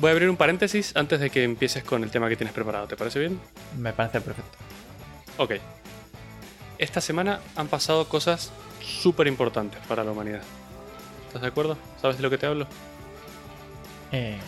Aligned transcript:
Voy 0.00 0.08
a 0.08 0.12
abrir 0.12 0.30
un 0.30 0.36
paréntesis 0.36 0.96
antes 0.96 1.20
de 1.20 1.28
que 1.28 1.44
empieces 1.44 1.84
con 1.84 2.02
el 2.02 2.10
tema 2.10 2.28
que 2.30 2.36
tienes 2.36 2.54
preparado. 2.54 2.86
¿Te 2.86 2.96
parece 2.96 3.18
bien? 3.18 3.38
Me 3.78 3.92
parece 3.92 4.20
perfecto. 4.22 4.56
Ok. 5.36 5.52
Esta 6.78 7.02
semana 7.02 7.40
han 7.54 7.68
pasado 7.68 8.08
cosas 8.08 8.50
súper 8.80 9.26
importantes 9.26 9.78
para 9.86 10.02
la 10.02 10.12
humanidad. 10.12 10.40
¿Estás 11.26 11.42
de 11.42 11.48
acuerdo? 11.48 11.76
¿Sabes 12.00 12.16
de 12.16 12.22
lo 12.22 12.30
que 12.30 12.38
te 12.38 12.46
hablo? 12.46 12.66
Eh, 14.12 14.38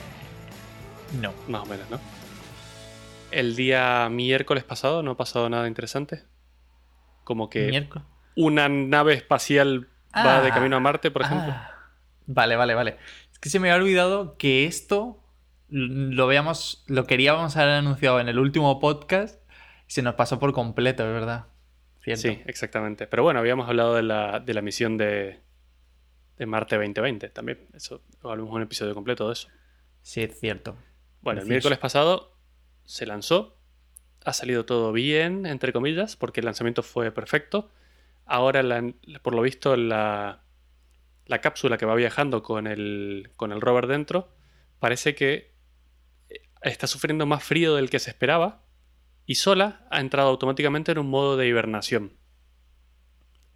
no. 1.20 1.34
Más 1.48 1.62
o 1.62 1.66
menos, 1.66 1.90
¿no? 1.90 2.00
El 3.30 3.54
día 3.54 4.08
miércoles 4.10 4.64
pasado 4.64 5.02
no 5.02 5.10
ha 5.12 5.16
pasado 5.18 5.50
nada 5.50 5.68
interesante. 5.68 6.24
Como 7.24 7.50
que 7.50 7.88
una 8.36 8.70
nave 8.70 9.12
espacial 9.14 9.88
va 10.16 10.40
de 10.40 10.50
Ah, 10.50 10.54
camino 10.54 10.76
a 10.76 10.80
Marte, 10.80 11.10
por 11.10 11.22
ejemplo. 11.22 11.52
Ah, 11.54 11.70
vale, 12.26 12.56
vale, 12.56 12.74
vale. 12.74 12.96
Es 13.30 13.38
que 13.38 13.50
se 13.50 13.60
me 13.60 13.70
había 13.70 13.82
olvidado 13.82 14.36
que 14.38 14.64
esto 14.64 15.21
lo 15.72 16.26
veamos, 16.26 16.84
lo 16.86 17.06
queríamos 17.06 17.56
haber 17.56 17.74
anunciado 17.74 18.20
en 18.20 18.28
el 18.28 18.38
último 18.38 18.78
podcast 18.78 19.40
y 19.88 19.92
se 19.92 20.02
nos 20.02 20.14
pasó 20.14 20.38
por 20.38 20.52
completo, 20.52 21.02
es 21.06 21.12
verdad. 21.12 21.46
Cierto. 22.02 22.22
Sí, 22.22 22.40
exactamente. 22.46 23.06
Pero 23.06 23.22
bueno, 23.22 23.40
habíamos 23.40 23.68
hablado 23.68 23.94
de 23.94 24.02
la, 24.02 24.40
de 24.40 24.54
la 24.54 24.60
misión 24.60 24.98
de, 24.98 25.40
de 26.36 26.46
Marte 26.46 26.76
2020 26.76 27.28
también. 27.30 27.66
Eso, 27.72 28.02
hablamos 28.22 28.52
un 28.52 28.62
episodio 28.62 28.94
completo 28.94 29.26
de 29.28 29.32
eso. 29.34 29.48
Sí, 30.02 30.22
es 30.22 30.38
cierto. 30.38 30.76
Bueno, 31.20 31.40
el 31.40 31.46
miércoles 31.48 31.78
pasado 31.78 32.36
se 32.84 33.06
lanzó. 33.06 33.56
Ha 34.24 34.32
salido 34.32 34.64
todo 34.66 34.92
bien, 34.92 35.46
entre 35.46 35.72
comillas, 35.72 36.16
porque 36.16 36.40
el 36.40 36.46
lanzamiento 36.46 36.82
fue 36.82 37.10
perfecto. 37.12 37.70
Ahora, 38.26 38.62
la- 38.62 38.92
por 39.22 39.34
lo 39.34 39.42
visto, 39.42 39.76
la, 39.76 40.42
la 41.26 41.40
cápsula 41.40 41.78
que 41.78 41.86
va 41.86 41.94
viajando 41.94 42.42
con 42.42 42.66
el, 42.66 43.30
con 43.36 43.52
el 43.52 43.60
rover 43.60 43.86
dentro 43.86 44.34
parece 44.80 45.14
que 45.14 45.51
está 46.62 46.86
sufriendo 46.86 47.26
más 47.26 47.42
frío 47.42 47.74
del 47.74 47.90
que 47.90 47.98
se 47.98 48.10
esperaba 48.10 48.62
y 49.26 49.36
sola 49.36 49.86
ha 49.90 50.00
entrado 50.00 50.28
automáticamente 50.28 50.92
en 50.92 50.98
un 50.98 51.08
modo 51.10 51.36
de 51.36 51.46
hibernación, 51.46 52.16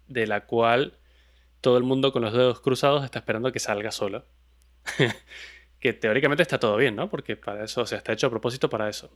de 0.07 0.27
la 0.27 0.45
cual 0.45 0.99
todo 1.61 1.77
el 1.77 1.83
mundo 1.83 2.11
con 2.11 2.21
los 2.21 2.33
dedos 2.33 2.61
cruzados 2.61 3.03
está 3.03 3.19
esperando 3.19 3.51
que 3.51 3.59
salga 3.59 3.91
sola. 3.91 4.25
que 5.79 5.93
teóricamente 5.93 6.43
está 6.43 6.59
todo 6.59 6.77
bien, 6.77 6.95
¿no? 6.95 7.09
Porque 7.09 7.35
para 7.35 7.63
eso, 7.63 7.81
o 7.81 7.85
sea, 7.85 7.97
está 7.97 8.13
hecho 8.13 8.27
a 8.27 8.29
propósito 8.29 8.69
para 8.69 8.89
eso. 8.89 9.11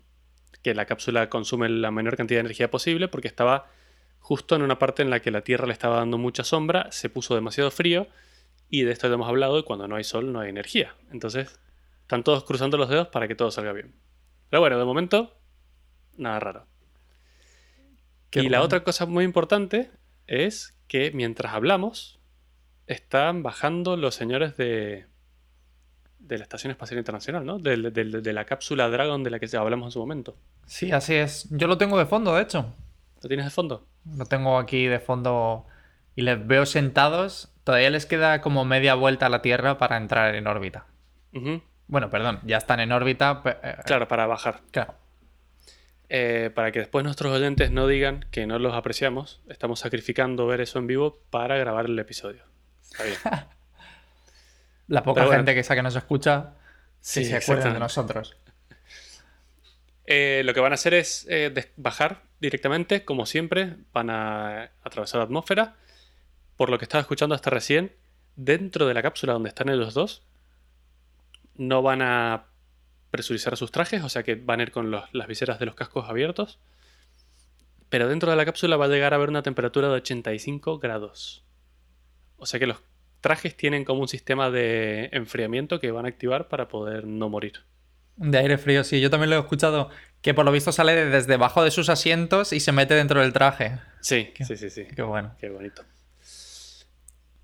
Que 0.61 0.73
la 0.73 0.86
cápsula 0.86 1.30
consume 1.30 1.70
la 1.70 1.92
menor 1.92 2.17
cantidad 2.17 2.38
de 2.38 2.42
energía 2.42 2.70
posible 2.70 3.08
porque 3.08 3.28
estaba 3.28 3.70
justo 4.20 4.55
en 4.55 4.61
una 4.61 4.78
parte 4.78 5.02
en 5.02 5.09
la 5.09 5.22
que 5.22 5.31
la 5.31 5.42
Tierra 5.42 5.66
le 5.66 5.73
estaba 5.73 5.98
dando 5.98 6.17
mucha 6.17 6.44
sombra, 6.44 6.92
se 6.92 7.09
puso 7.09 7.33
demasiado 7.33 7.72
frío 7.72 8.08
y 8.70 8.83
de 8.83 8.92
esto 8.92 9.08
ya 9.08 9.16
hemos 9.16 9.28
hablado 9.28 9.58
y 9.59 9.64
cuando 9.64 9.88
no 9.88 9.95
hay 9.95 10.03
sol 10.03 10.31
no 10.31 10.39
hay 10.39 10.50
energía. 10.50 10.95
Entonces, 11.11 11.59
están 12.12 12.23
todos 12.26 12.44
cruzando 12.44 12.76
los 12.78 12.90
dedos 12.90 13.08
para 13.08 13.26
que 13.30 13.36
todo 13.36 13.52
salga 13.52 13.72
bien. 13.72 13.95
Pero 14.50 14.59
bueno, 14.59 14.78
de 14.78 14.84
momento, 14.84 15.34
nada 16.17 16.42
raro. 16.42 16.67
Qué 18.30 18.42
y 18.42 18.50
la 18.50 18.62
otra 18.62 18.84
cosa 18.84 19.06
muy 19.06 19.23
importante 19.23 19.92
es 20.28 20.78
que 20.89 21.12
mientras 21.12 21.54
hablamos, 21.54 22.20
están 22.86 23.44
bajando 23.44 23.95
los 23.95 24.14
señores 24.14 24.58
de, 24.58 25.06
de 26.20 26.38
la 26.38 26.44
Estación 26.44 26.72
Espacial 26.72 26.98
Internacional, 26.98 27.45
¿no? 27.45 27.59
Del- 27.59 27.94
del- 27.94 28.22
de 28.22 28.34
la 28.34 28.44
cápsula 28.44 28.89
Dragon 28.89 29.23
de 29.23 29.30
la 29.30 29.39
que 29.39 29.48
hablamos 29.56 29.88
en 29.88 29.92
su 29.92 30.00
momento. 30.00 30.36
Sí, 30.66 30.92
así 30.92 31.14
es. 31.16 31.48
Yo 31.52 31.67
lo 31.67 31.78
tengo 31.78 31.98
de 31.98 32.06
fondo, 32.06 32.36
de 32.36 32.42
hecho. 32.42 32.73
¿Lo 33.23 33.28
tienes 33.30 33.45
de 33.45 33.52
fondo? 33.52 33.88
Lo 34.17 34.26
tengo 34.26 34.58
aquí 34.58 34.86
de 34.88 35.00
fondo 35.00 35.66
y 36.14 36.23
les 36.23 36.45
veo 36.45 36.66
sentados. 36.66 37.54
Todavía 37.64 37.89
les 37.89 38.06
queda 38.06 38.42
como 38.42 38.66
media 38.66 38.95
vuelta 38.95 39.28
a 39.28 39.30
la 39.30 39.42
Tierra 39.42 39.78
para 39.78 39.95
entrar 39.95 40.36
en 40.36 40.48
órbita. 40.48 40.88
Bueno, 41.92 42.10
perdón, 42.10 42.40
ya 42.44 42.58
están 42.58 42.80
en 42.80 42.92
órbita. 42.92 43.44
pe- 43.44 43.58
eh, 43.62 43.76
Claro, 43.86 44.08
para 44.08 44.26
bajar. 44.26 44.62
claro. 44.72 44.96
Eh, 46.10 46.50
para 46.56 46.72
que 46.72 46.80
después 46.80 47.04
nuestros 47.06 47.32
oyentes 47.34 47.70
no 47.72 47.86
digan 47.88 48.26
que 48.32 48.46
no 48.48 48.60
los 48.60 48.74
apreciamos, 48.74 49.42
estamos 49.50 49.80
sacrificando 49.82 50.48
ver 50.48 50.60
eso 50.62 50.80
en 50.80 50.88
vivo 50.88 51.20
para 51.30 51.58
grabar 51.58 51.86
el 51.86 52.00
episodio. 52.00 52.44
Está 52.82 53.04
bien. 53.04 53.18
La 54.88 55.04
poca 55.04 55.20
Pero 55.22 55.28
bueno. 55.28 55.40
gente 55.40 55.54
que 55.54 55.60
esa 55.62 55.76
que 55.76 55.84
nos 55.84 55.96
escucha 55.96 56.54
Sí, 57.02 57.24
se 57.26 57.36
acuerdan 57.38 57.74
de 57.74 57.80
nosotros. 57.80 58.38
Eh, 60.14 60.42
lo 60.44 60.54
que 60.54 60.60
van 60.60 60.73
a 60.73 60.76
hacer 60.76 60.94
es 60.94 61.26
eh, 61.30 61.54
bajar 61.78 62.23
directamente, 62.42 63.06
como 63.06 63.26
siempre, 63.26 63.76
van 63.94 64.10
a 64.10 64.72
atravesar 64.84 65.20
la 65.20 65.26
atmósfera. 65.26 65.76
Por 66.58 66.70
lo 66.70 66.78
que 66.78 66.84
estaba 66.86 67.00
escuchando 67.02 67.34
hasta 67.34 67.50
recién, 67.50 67.94
dentro 68.36 68.88
de 68.88 68.94
la 68.94 69.02
cápsula 69.04 69.32
donde 69.34 69.48
están 69.50 69.70
ellos 69.70 69.94
dos, 69.94 70.23
no 71.61 71.82
van 71.82 72.02
a 72.02 72.45
presurizar 73.11 73.55
sus 73.58 73.72
trajes, 73.72 74.04
o 74.04 74.10
sea 74.10 74.23
que 74.23 74.36
van 74.36 74.60
a 74.60 74.64
ir 74.64 74.72
con 74.72 74.89
los- 74.89 75.04
las 75.14 75.27
viseras 75.27 75.60
de 75.60 75.66
los 75.67 75.76
cascos 75.76 76.10
abiertos. 76.10 76.60
Pero 77.89 78.08
dentro 78.08 78.32
de 78.32 78.38
la 78.38 78.45
cápsula 78.45 78.77
va 78.77 78.86
a 78.86 78.88
llegar 78.88 79.14
a 79.14 79.17
haber 79.17 79.30
una 79.30 79.44
temperatura 79.44 79.89
de 79.89 79.95
85 79.95 80.80
grados. 80.80 81.44
O 82.38 82.45
sea 82.45 82.60
que 82.60 82.66
los 82.67 82.77
trajes 83.20 83.55
tienen 83.55 83.83
como 83.86 84.02
un 84.02 84.08
sistema 84.08 84.49
de 84.49 85.10
enfriamiento 85.11 85.80
que 85.80 85.92
van 85.92 86.05
a 86.05 86.10
activar 86.10 86.48
para 86.48 86.67
poder 86.67 87.05
no 87.05 87.30
morir. 87.30 87.60
De 88.16 88.38
aire 88.38 88.58
frío, 88.58 88.83
sí. 88.83 88.99
Yo 89.02 89.10
también 89.10 89.30
lo 89.30 89.36
he 89.36 89.39
escuchado. 89.39 89.89
Que 90.22 90.33
por 90.33 90.45
lo 90.45 90.52
visto 90.52 90.72
sale 90.72 90.93
de- 90.95 91.05
desde 91.05 91.28
debajo 91.32 91.64
de 91.64 91.72
sus 91.72 91.89
asientos 91.89 92.54
y 92.54 92.60
se 92.60 92.72
mete 92.72 92.93
dentro 92.93 93.20
del 93.22 93.33
traje. 93.33 93.78
Sí, 93.99 94.32
sí, 94.39 94.55
sí, 94.58 94.70
sí. 94.70 94.86
Qué 94.95 95.02
bueno. 95.02 95.36
Qué 95.39 95.49
bonito. 95.49 95.83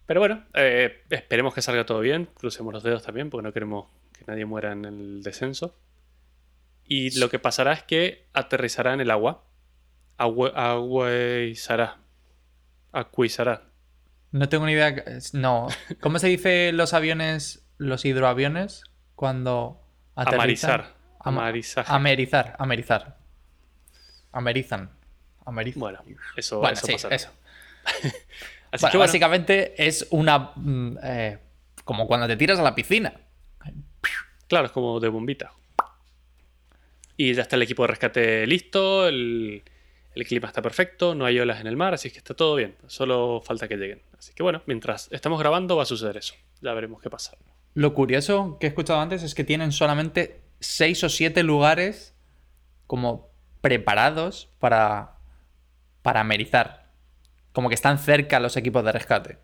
Pero 0.05 0.21
bueno, 0.21 0.45
eh, 0.53 1.03
esperemos 1.09 1.53
que 1.53 1.61
salga 1.61 1.85
todo 1.85 1.99
bien. 1.99 2.29
Crucemos 2.33 2.73
los 2.73 2.83
dedos 2.83 3.03
también, 3.03 3.29
porque 3.29 3.43
no 3.43 3.51
queremos 3.53 3.87
que 4.17 4.25
nadie 4.27 4.45
muera 4.45 4.71
en 4.71 4.85
el 4.85 5.23
descenso. 5.23 5.75
Y 6.85 7.17
lo 7.19 7.29
que 7.29 7.39
pasará 7.39 7.73
es 7.73 7.83
que 7.83 8.27
aterrizará 8.33 8.93
en 8.93 9.01
el 9.01 9.11
agua. 9.11 9.43
Agua, 10.17 10.51
aguizará. 10.55 11.97
Acuizará. 12.91 13.63
No 14.31 14.49
tengo 14.49 14.65
ni 14.65 14.73
idea. 14.73 14.95
No. 15.33 15.67
¿Cómo 16.01 16.19
se 16.19 16.27
dice 16.27 16.71
los 16.73 16.93
aviones, 16.93 17.65
los 17.77 18.05
hidroaviones? 18.05 18.83
Cuando 19.15 19.81
aterrizan? 20.15 20.85
Amarizar. 21.19 21.85
Amerizar. 21.89 22.55
Amerizar. 22.59 23.17
Amerizan. 24.31 24.89
Amerizan. 25.45 25.79
Bueno, 25.79 25.99
eso, 26.35 26.59
Bueno, 26.59 26.73
eso 26.73 26.85
sí, 26.87 26.93
pasará. 26.93 27.15
eso. 27.15 27.29
Así 28.69 28.81
Bueno, 28.81 28.91
que 28.91 28.97
bueno, 28.97 28.99
básicamente 28.99 29.87
es 29.87 30.07
una. 30.11 30.51
mm, 30.55 30.97
eh, 31.03 31.39
como 31.85 32.05
cuando 32.07 32.27
te 32.27 32.35
tiras 32.35 32.59
a 32.59 32.63
la 32.63 32.75
piscina. 32.75 33.13
Claro, 34.47 34.67
es 34.67 34.71
como 34.71 34.99
de 34.99 35.09
bombita. 35.09 35.51
Y 37.15 37.33
ya 37.33 37.41
está 37.41 37.55
el 37.55 37.63
equipo 37.63 37.83
de 37.83 37.87
rescate 37.87 38.45
listo, 38.45 39.07
el, 39.07 39.63
clima 40.27 40.47
está 40.47 40.61
perfecto, 40.61 41.15
no 41.15 41.25
hay 41.25 41.39
olas 41.39 41.59
en 41.61 41.67
el 41.67 41.75
mar, 41.75 41.93
así 41.93 42.11
que 42.11 42.19
está 42.19 42.33
todo 42.33 42.55
bien. 42.55 42.75
Solo 42.87 43.41
falta 43.43 43.67
que 43.67 43.77
lleguen. 43.77 44.01
Así 44.17 44.33
que 44.33 44.43
bueno, 44.43 44.61
mientras 44.65 45.09
estamos 45.11 45.39
grabando 45.39 45.75
va 45.75 45.83
a 45.83 45.87
suceder 45.87 46.17
eso. 46.17 46.35
Ya 46.61 46.73
veremos 46.73 47.01
qué 47.01 47.09
pasa. 47.09 47.35
Lo 47.73 47.93
curioso 47.93 48.57
que 48.59 48.67
he 48.67 48.69
escuchado 48.69 48.99
antes 48.99 49.23
es 49.23 49.35
que 49.35 49.43
tienen 49.43 49.71
solamente 49.71 50.41
seis 50.59 51.03
o 51.03 51.09
siete 51.09 51.43
lugares 51.43 52.15
como 52.87 53.29
preparados 53.61 54.49
para, 54.59 55.17
para 56.01 56.21
amerizar. 56.21 56.91
Como 57.51 57.69
que 57.69 57.75
están 57.75 57.99
cerca 57.99 58.39
los 58.39 58.57
equipos 58.57 58.83
de 58.83 58.91
rescate. 58.91 59.37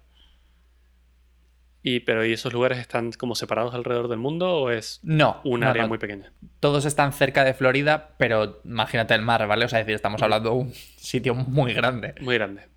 Y, 1.85 1.99
pero 1.99 2.25
¿y 2.25 2.31
esos 2.31 2.53
lugares 2.53 2.79
están 2.79 3.11
como 3.11 3.35
separados 3.35 3.73
alrededor 3.73 4.07
del 4.07 4.17
mundo 4.17 4.55
o 4.55 4.69
es 4.69 5.01
No. 5.03 5.41
un 5.43 5.59
no, 5.59 5.67
área 5.69 5.83
no. 5.83 5.89
muy 5.89 5.97
pequeña? 5.97 6.31
Todos 6.61 6.85
están 6.85 7.11
cerca 7.11 7.43
de 7.43 7.53
Florida, 7.53 8.15
pero 8.17 8.61
imagínate 8.63 9.13
el 9.13 9.21
mar, 9.21 9.45
¿vale? 9.47 9.65
O 9.65 9.67
sea, 9.69 9.79
es 9.81 9.85
decir, 9.85 9.95
estamos 9.95 10.21
hablando 10.21 10.51
de 10.51 10.55
un 10.55 10.73
sitio 10.73 11.35
muy 11.35 11.73
grande. 11.73 12.15
Muy 12.21 12.35
grande. 12.35 12.69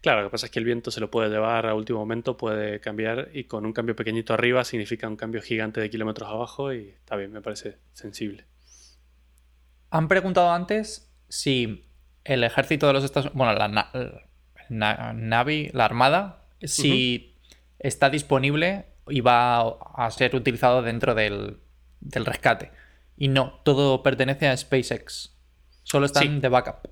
Claro, 0.00 0.22
lo 0.22 0.28
que 0.28 0.32
pasa 0.32 0.46
es 0.46 0.52
que 0.52 0.58
el 0.58 0.64
viento 0.64 0.90
se 0.90 1.00
lo 1.00 1.10
puede 1.10 1.28
llevar 1.28 1.66
a 1.66 1.74
último 1.74 1.98
momento, 1.98 2.36
puede 2.38 2.80
cambiar 2.80 3.28
y 3.34 3.44
con 3.44 3.66
un 3.66 3.72
cambio 3.74 3.94
pequeñito 3.96 4.32
arriba 4.32 4.64
significa 4.64 5.06
un 5.08 5.16
cambio 5.16 5.42
gigante 5.42 5.80
de 5.80 5.90
kilómetros 5.90 6.28
abajo 6.28 6.72
y 6.72 6.90
está 6.90 7.16
bien, 7.16 7.32
me 7.32 7.42
parece 7.42 7.76
sensible. 7.92 8.44
Han 9.90 10.08
preguntado 10.08 10.50
antes 10.50 11.10
si 11.28 11.86
el 12.24 12.44
ejército 12.44 12.86
de 12.86 12.92
los 12.94 13.04
Estados 13.04 13.26
Unidos, 13.32 13.36
bueno, 13.38 13.52
la 13.58 13.68
na- 13.68 15.12
Navy, 15.14 15.70
la 15.72 15.84
Armada, 15.84 16.44
si 16.62 17.35
está 17.78 18.10
disponible 18.10 18.86
y 19.08 19.20
va 19.20 19.60
a 19.60 20.10
ser 20.10 20.34
utilizado 20.34 20.82
dentro 20.82 21.14
del, 21.14 21.60
del 22.00 22.24
rescate. 22.26 22.70
Y 23.16 23.28
no, 23.28 23.60
todo 23.64 24.02
pertenece 24.02 24.48
a 24.48 24.56
SpaceX. 24.56 25.36
Solo 25.82 26.06
están 26.06 26.22
Sí. 26.24 26.40
de 26.40 26.48
backup. 26.48 26.88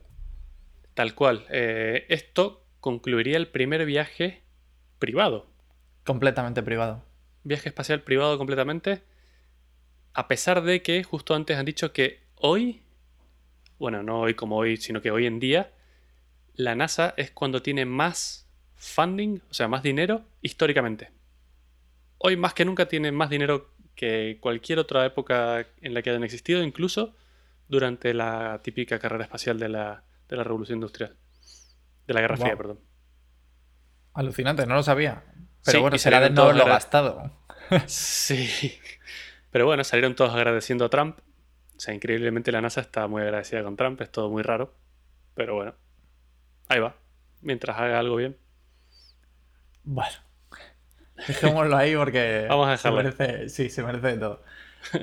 Tal 0.94 1.14
cual. 1.14 1.44
eh, 1.50 2.06
esto 2.08 2.64
concluiría 2.80 3.36
el 3.36 3.48
primer 3.48 3.84
viaje 3.84 4.42
privado. 4.98 5.50
Completamente 6.04 6.62
privado. 6.62 7.04
Viaje 7.42 7.68
espacial 7.68 8.02
privado 8.02 8.38
completamente. 8.38 9.02
A 10.12 10.28
pesar 10.28 10.62
de 10.62 10.82
que 10.82 11.02
justo 11.02 11.34
antes 11.34 11.58
han 11.58 11.64
dicho 11.66 11.92
que 11.92 12.22
hoy, 12.36 12.82
bueno, 13.78 14.02
no 14.02 14.20
hoy 14.20 14.34
como 14.34 14.56
hoy, 14.56 14.76
sino 14.76 15.02
que 15.02 15.10
hoy 15.10 15.26
en 15.26 15.40
día, 15.40 15.72
la 16.54 16.76
NASA 16.76 17.14
es 17.16 17.32
cuando 17.32 17.60
tiene 17.62 17.84
más 17.84 18.43
funding, 18.76 19.40
o 19.50 19.54
sea, 19.54 19.68
más 19.68 19.82
dinero 19.82 20.22
históricamente. 20.42 21.10
Hoy 22.18 22.36
más 22.36 22.54
que 22.54 22.64
nunca 22.64 22.86
tiene 22.86 23.12
más 23.12 23.30
dinero 23.30 23.70
que 23.94 24.38
cualquier 24.40 24.78
otra 24.78 25.04
época 25.06 25.66
en 25.80 25.94
la 25.94 26.02
que 26.02 26.10
hayan 26.10 26.24
existido, 26.24 26.62
incluso 26.62 27.14
durante 27.68 28.12
la 28.14 28.60
típica 28.62 28.98
carrera 28.98 29.24
espacial 29.24 29.58
de 29.58 29.68
la, 29.68 30.04
de 30.28 30.36
la 30.36 30.44
Revolución 30.44 30.76
Industrial. 30.78 31.16
De 32.06 32.14
la 32.14 32.20
Guerra 32.20 32.36
Fría, 32.36 32.56
perdón. 32.56 32.80
Alucinante, 34.14 34.66
no 34.66 34.74
lo 34.74 34.82
sabía. 34.82 35.24
Pero 35.64 35.78
Sí, 35.78 35.82
bueno, 35.82 35.98
será 35.98 36.20
de 36.20 36.30
no 36.30 36.42
agra- 36.44 36.64
gastado. 36.66 37.30
Sí. 37.86 38.78
Pero 39.50 39.66
bueno, 39.66 39.84
salieron 39.84 40.14
todos 40.14 40.34
agradeciendo 40.34 40.84
a 40.84 40.90
Trump. 40.90 41.18
O 41.76 41.80
sea, 41.80 41.94
increíblemente 41.94 42.52
la 42.52 42.60
NASA 42.60 42.80
está 42.80 43.06
muy 43.08 43.22
agradecida 43.22 43.62
con 43.64 43.76
Trump, 43.76 44.00
es 44.02 44.10
todo 44.12 44.30
muy 44.30 44.42
raro. 44.42 44.74
Pero 45.34 45.54
bueno, 45.54 45.74
ahí 46.68 46.78
va. 46.80 46.96
Mientras 47.40 47.76
haga 47.78 47.98
algo 47.98 48.16
bien. 48.16 48.36
Bueno. 49.84 50.16
Dejémoslo 51.28 51.76
ahí 51.76 51.94
porque 51.96 52.46
Vamos 52.48 52.68
a 52.68 52.76
se 52.76 52.88
dejarlo. 52.88 53.10
merece, 53.16 53.48
sí, 53.48 53.70
se 53.70 53.82
merece 53.82 54.08
de 54.08 54.18
todo. 54.18 54.42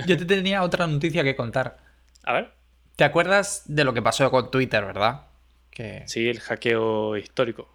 Yo 0.06 0.18
te 0.18 0.25
tenía 0.25 0.62
otra 0.63 0.86
noticia 0.88 1.24
que 1.24 1.36
contar. 1.36 1.78
A 2.24 2.33
ver. 2.33 2.51
¿Te 2.95 3.04
acuerdas 3.04 3.63
de 3.66 3.83
lo 3.83 3.94
que 3.94 4.01
pasó 4.01 4.30
con 4.30 4.51
Twitter, 4.51 4.86
verdad? 4.86 5.28
Que 5.72 6.04
Sí, 6.07 6.28
el 6.30 6.39
hackeo 6.39 7.16
histórico. 7.18 7.69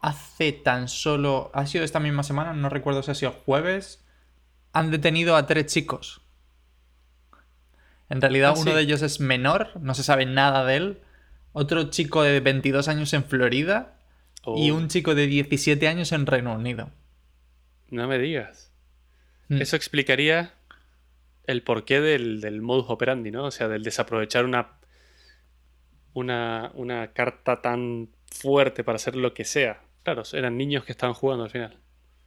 hace 0.00 0.52
tan 0.52 0.88
solo. 0.88 1.50
Ha 1.54 1.66
sido 1.66 1.84
esta 1.84 2.00
misma 2.00 2.22
semana, 2.22 2.52
no 2.52 2.68
recuerdo 2.68 3.02
si 3.02 3.10
ha 3.10 3.14
sido 3.14 3.32
jueves. 3.32 4.04
Han 4.72 4.90
detenido 4.90 5.36
a 5.36 5.46
tres 5.46 5.66
chicos. 5.66 6.20
En 8.08 8.20
realidad, 8.20 8.50
Ah, 8.56 8.60
uno 8.60 8.70
sí. 8.70 8.76
de 8.76 8.80
ellos 8.82 9.02
es 9.02 9.18
menor, 9.20 9.70
no 9.80 9.94
se 9.94 10.02
sabe 10.02 10.26
nada 10.26 10.64
de 10.64 10.76
él. 10.76 11.00
Otro 11.52 11.84
chico 11.90 12.22
de 12.22 12.40
22 12.40 12.88
años 12.88 13.12
en 13.12 13.24
Florida. 13.24 13.93
Y 14.56 14.70
un 14.70 14.88
chico 14.88 15.14
de 15.14 15.26
17 15.26 15.88
años 15.88 16.12
en 16.12 16.26
Reino 16.26 16.54
Unido. 16.54 16.90
No 17.90 18.06
me 18.08 18.18
digas. 18.18 18.72
Mm. 19.48 19.60
Eso 19.60 19.76
explicaría 19.76 20.54
el 21.46 21.62
porqué 21.62 22.00
del, 22.00 22.40
del 22.40 22.62
modus 22.62 22.86
operandi, 22.88 23.30
¿no? 23.30 23.44
O 23.44 23.50
sea, 23.50 23.68
del 23.68 23.82
desaprovechar 23.82 24.44
una, 24.44 24.72
una, 26.14 26.70
una 26.74 27.12
carta 27.12 27.60
tan 27.60 28.08
fuerte 28.30 28.84
para 28.84 28.96
hacer 28.96 29.16
lo 29.16 29.34
que 29.34 29.44
sea. 29.44 29.82
Claro, 30.02 30.22
eran 30.32 30.56
niños 30.56 30.84
que 30.84 30.92
estaban 30.92 31.14
jugando 31.14 31.44
al 31.44 31.50
final. 31.50 31.78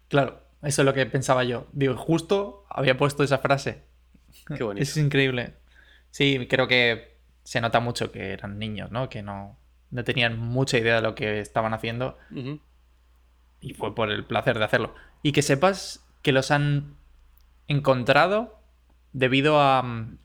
Claro, 0.08 0.42
eso 0.64 0.82
es 0.82 0.86
lo 0.86 0.94
que 0.94 1.06
pensaba 1.06 1.44
yo. 1.44 1.68
Digo, 1.74 1.96
justo 1.96 2.66
había 2.70 2.98
puesto 2.98 3.24
esa 3.24 3.40
frase. 3.40 3.84
Qué 4.56 4.64
bonito. 4.64 4.84
Es 4.84 4.98
increíble. 4.98 5.54
Sí, 6.12 6.48
creo 6.50 6.68
que 6.68 7.18
se 7.44 7.62
nota 7.62 7.80
mucho 7.80 8.12
que 8.12 8.32
eran 8.32 8.58
niños, 8.58 8.92
¿no? 8.92 9.10
Que 9.10 9.22
no, 9.22 9.58
no 9.92 10.04
tenían 10.04 10.38
mucha 10.40 10.78
idea 10.78 10.96
de 10.96 11.02
lo 11.02 11.16
que 11.16 11.40
estaban 11.40 11.74
haciendo 11.74 12.18
y 13.60 13.74
fue 13.74 13.96
por 13.96 14.12
el 14.12 14.26
placer 14.26 14.60
de 14.60 14.66
hacerlo. 14.66 14.94
Y 15.24 15.32
que 15.32 15.42
sepas 15.42 16.06
que 16.22 16.32
los 16.32 16.52
han 16.52 16.96
encontrado 17.68 18.60
debido 19.14 19.60
a 19.60 19.82
mm, 19.84 20.18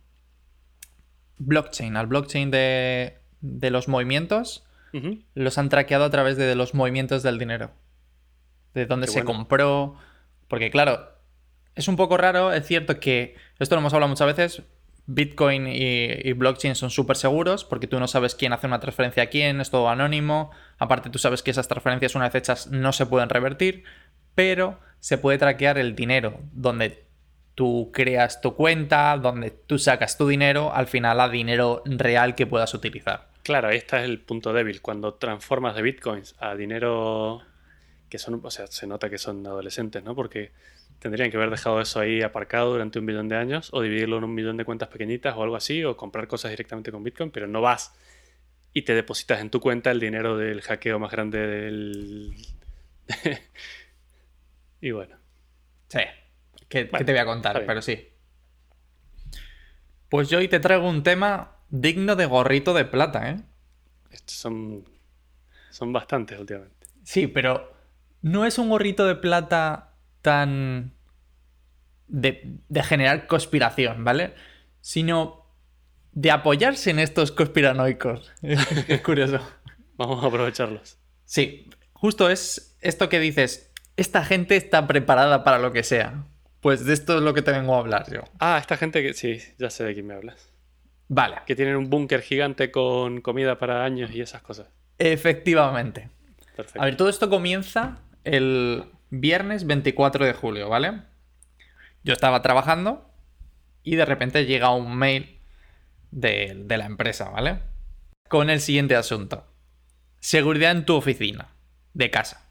blockchain, 1.39 1.97
al 1.97 2.07
blockchain 2.07 2.51
de, 2.51 3.19
de 3.41 3.71
los 3.71 3.89
movimientos, 3.89 4.65
los 5.35 5.57
han 5.57 5.71
traqueado 5.71 6.05
a 6.05 6.11
través 6.11 6.37
de 6.37 6.55
los 6.55 6.75
movimientos 6.75 7.23
del 7.23 7.39
dinero. 7.39 7.71
De 8.75 8.85
dónde 8.87 9.07
Qué 9.07 9.13
se 9.13 9.23
bueno. 9.23 9.39
compró. 9.39 9.97
Porque 10.49 10.71
claro, 10.71 11.09
es 11.75 11.89
un 11.89 11.97
poco 11.97 12.19
raro, 12.19 12.53
es 12.53 12.67
cierto 12.67 13.01
que 13.01 13.35
esto 13.59 13.75
lo 13.75 13.81
hemos 13.81 13.95
hablado 13.95 14.11
muchas 14.11 14.27
veces. 14.27 14.63
Bitcoin 15.07 15.67
y, 15.67 16.33
blockchain 16.33 16.75
son 16.75 16.91
súper 16.91 17.17
seguros 17.17 17.65
porque 17.65 17.87
tú 17.87 17.99
no 17.99 18.07
sabes 18.07 18.35
quién 18.35 18.53
hace 18.53 18.67
una 18.67 18.81
transferencia 18.81 19.25
a 19.25 19.27
quién, 19.27 19.61
es 19.61 19.71
todo 19.71 19.89
anónimo. 19.89 20.51
Aparte, 20.79 21.11
tú 21.11 21.19
sabes 21.19 21.43
que 21.43 21.51
esas 21.51 21.69
transferencias, 21.69 22.15
una 22.15 22.27
vez 22.27 22.35
hechas, 22.37 22.69
no 22.69 22.93
se 22.93 23.07
pueden 23.07 23.29
revertir, 23.29 23.85
pero 24.35 24.79
se 25.01 25.19
puede 25.19 25.39
traquear 25.39 25.79
el 25.79 25.97
dinero. 25.97 26.41
Donde 26.53 27.05
tú 27.55 27.91
creas 27.93 28.41
tu 28.41 28.55
cuenta, 28.55 29.17
donde 29.19 29.51
tú 29.51 29.79
sacas 29.79 30.17
tu 30.17 30.29
dinero, 30.29 30.73
al 30.75 30.87
final 30.87 31.21
a 31.21 31.29
dinero 31.29 31.83
real 31.85 32.35
que 32.35 32.47
puedas 32.47 32.73
utilizar. 32.75 33.29
Claro, 33.43 33.69
ahí 33.69 33.77
está 33.77 34.05
el 34.05 34.21
punto 34.21 34.53
débil. 34.53 34.81
Cuando 34.81 35.15
transformas 35.15 35.75
de 35.75 35.83
bitcoins 35.83 36.37
a 36.39 36.55
dinero 36.55 37.43
que 38.09 38.19
son, 38.19 38.41
o 38.43 38.51
sea, 38.51 38.67
se 38.69 38.87
nota 38.87 39.11
que 39.11 39.19
son 39.19 39.45
adolescentes, 39.47 40.05
¿no? 40.05 40.15
Porque 40.15 40.53
tendrían 41.03 41.31
que 41.31 41.37
haber 41.37 41.51
dejado 41.51 41.81
eso 41.81 42.01
ahí 42.01 42.23
aparcado 42.23 42.73
durante 42.73 42.99
un 42.99 43.05
millón 43.05 43.29
de 43.29 43.37
años 43.37 43.69
o 43.73 43.83
dividirlo 43.83 44.19
en 44.19 44.25
un 44.25 44.35
millón 44.35 44.57
de 44.57 44.65
cuentas 44.65 44.89
pequeñitas 44.89 45.37
o 45.37 45.43
algo 45.43 45.57
así 45.57 45.85
o 45.85 45.97
comprar 45.97 46.29
cosas 46.29 46.51
directamente 46.51 46.91
con 46.91 47.03
bitcoin, 47.03 47.31
pero 47.31 47.47
no 47.47 47.61
vas 47.61 47.95
y 48.73 48.83
te 48.83 48.95
depositas 48.95 49.41
en 49.41 49.51
tu 49.51 49.61
cuenta 49.61 49.91
el 49.91 50.01
dinero 50.01 50.37
del 50.37 50.63
hackeo 50.63 50.99
más 50.99 51.11
grande 51.11 51.47
del... 51.47 52.35
y 54.81 54.91
bueno, 54.93 55.17
Sí. 55.93 55.99
¿Qué, 56.69 56.85
qué 56.85 56.91
Bueno, 56.91 57.05
te 57.05 57.13
voy 57.13 57.21
a 57.21 57.27
contar? 57.27 57.65
Pero 57.67 57.83
sí. 57.83 58.09
Pues 60.09 60.31
yo 60.31 60.39
hoy 60.39 60.49
te 60.49 60.59
traigo 60.59 60.89
un 60.89 61.03
tema 61.03 61.59
digno 61.69 62.17
de 62.17 62.25
gorrito 62.25 62.73
de 62.73 62.87
plata, 62.87 63.31
¿eh? 63.31 63.37
estos 64.11 64.37
son, 64.37 64.89
son 65.71 65.93
bastantes 65.93 66.39
últimamente. 66.39 66.87
Sí, 67.05 67.27
pero 67.27 67.75
no 68.23 68.47
es 68.47 68.59
un 68.59 68.71
gorrito 68.71 69.07
de 69.07 69.17
plata 69.17 69.92
tan 70.23 70.95
de, 72.09 72.59
de 72.69 72.83
generar 72.83 73.27
conspiración, 73.27 74.05
¿vale? 74.05 74.35
Sino 74.81 75.47
de 76.13 76.31
apoyarse 76.31 76.91
en 76.91 76.99
estos 76.99 77.33
conspiranoicos. 77.33 78.33
es 78.43 79.01
curioso. 79.03 79.41
Vamos 79.97 80.23
a 80.25 80.29
aprovecharlos. 80.29 80.99
Sí, 81.25 81.69
justo 81.93 82.31
es 82.31 82.77
esto 82.81 83.09
que 83.09 83.21
dices, 83.21 83.71
esta 83.97 84.25
gente 84.25 84.57
está 84.57 84.87
preparada 84.87 85.45
para 85.45 85.59
lo 85.59 85.73
que 85.73 85.83
sea. 85.83 86.25
Pues 86.61 86.85
de 86.85 86.93
esto 86.93 87.17
es 87.19 87.23
lo 87.23 87.35
que 87.35 87.43
te 87.43 87.51
vengo 87.51 87.75
a 87.75 87.79
hablar 87.79 88.13
yo. 88.13 88.23
Ah, 88.39 88.59
esta 88.61 88.77
gente 88.77 89.03
que... 89.03 89.15
Sí, 89.15 89.39
ya 89.59 89.69
sé 89.71 89.85
de 89.85 89.95
quién 89.95 90.07
me 90.07 90.15
hablas. 90.15 90.51
Vale, 91.09 91.37
Que 91.47 91.57
tienen 91.57 91.77
un 91.77 91.91
búnker 91.91 92.23
gigante 92.23 92.71
con 92.71 93.21
comida 93.21 93.59
para 93.59 93.85
años 93.85 94.11
y 94.13 94.21
esas 94.21 94.43
cosas. 94.43 94.69
efectivamente. 94.99 96.09
Perfecto. 96.57 96.81
A 96.83 96.85
ver, 96.85 96.97
todo 96.97 97.09
esto 97.09 97.29
comienza 97.31 97.99
el 98.25 98.85
viernes 99.13 99.67
24 99.67 100.25
de 100.25 100.33
julio, 100.33 100.69
¿vale? 100.71 101.03
Yo 102.03 102.15
estaba 102.15 102.41
trabajando 102.41 103.11
y 103.83 103.97
de 103.97 104.07
repente 104.07 104.47
llega 104.47 104.75
un 104.75 104.97
mail 104.97 105.39
de, 106.11 106.65
la 106.67 106.87
empresa, 106.87 107.29
¿vale? 107.29 107.59
Con 108.29 108.49
el 108.49 108.61
siguiente 108.61 108.97
asunto. 108.97 109.47
Seguridad 110.19 110.71
en 110.71 110.87
tu 110.87 110.97
oficina, 110.97 111.49
de 111.93 112.11
casa. 112.11 112.49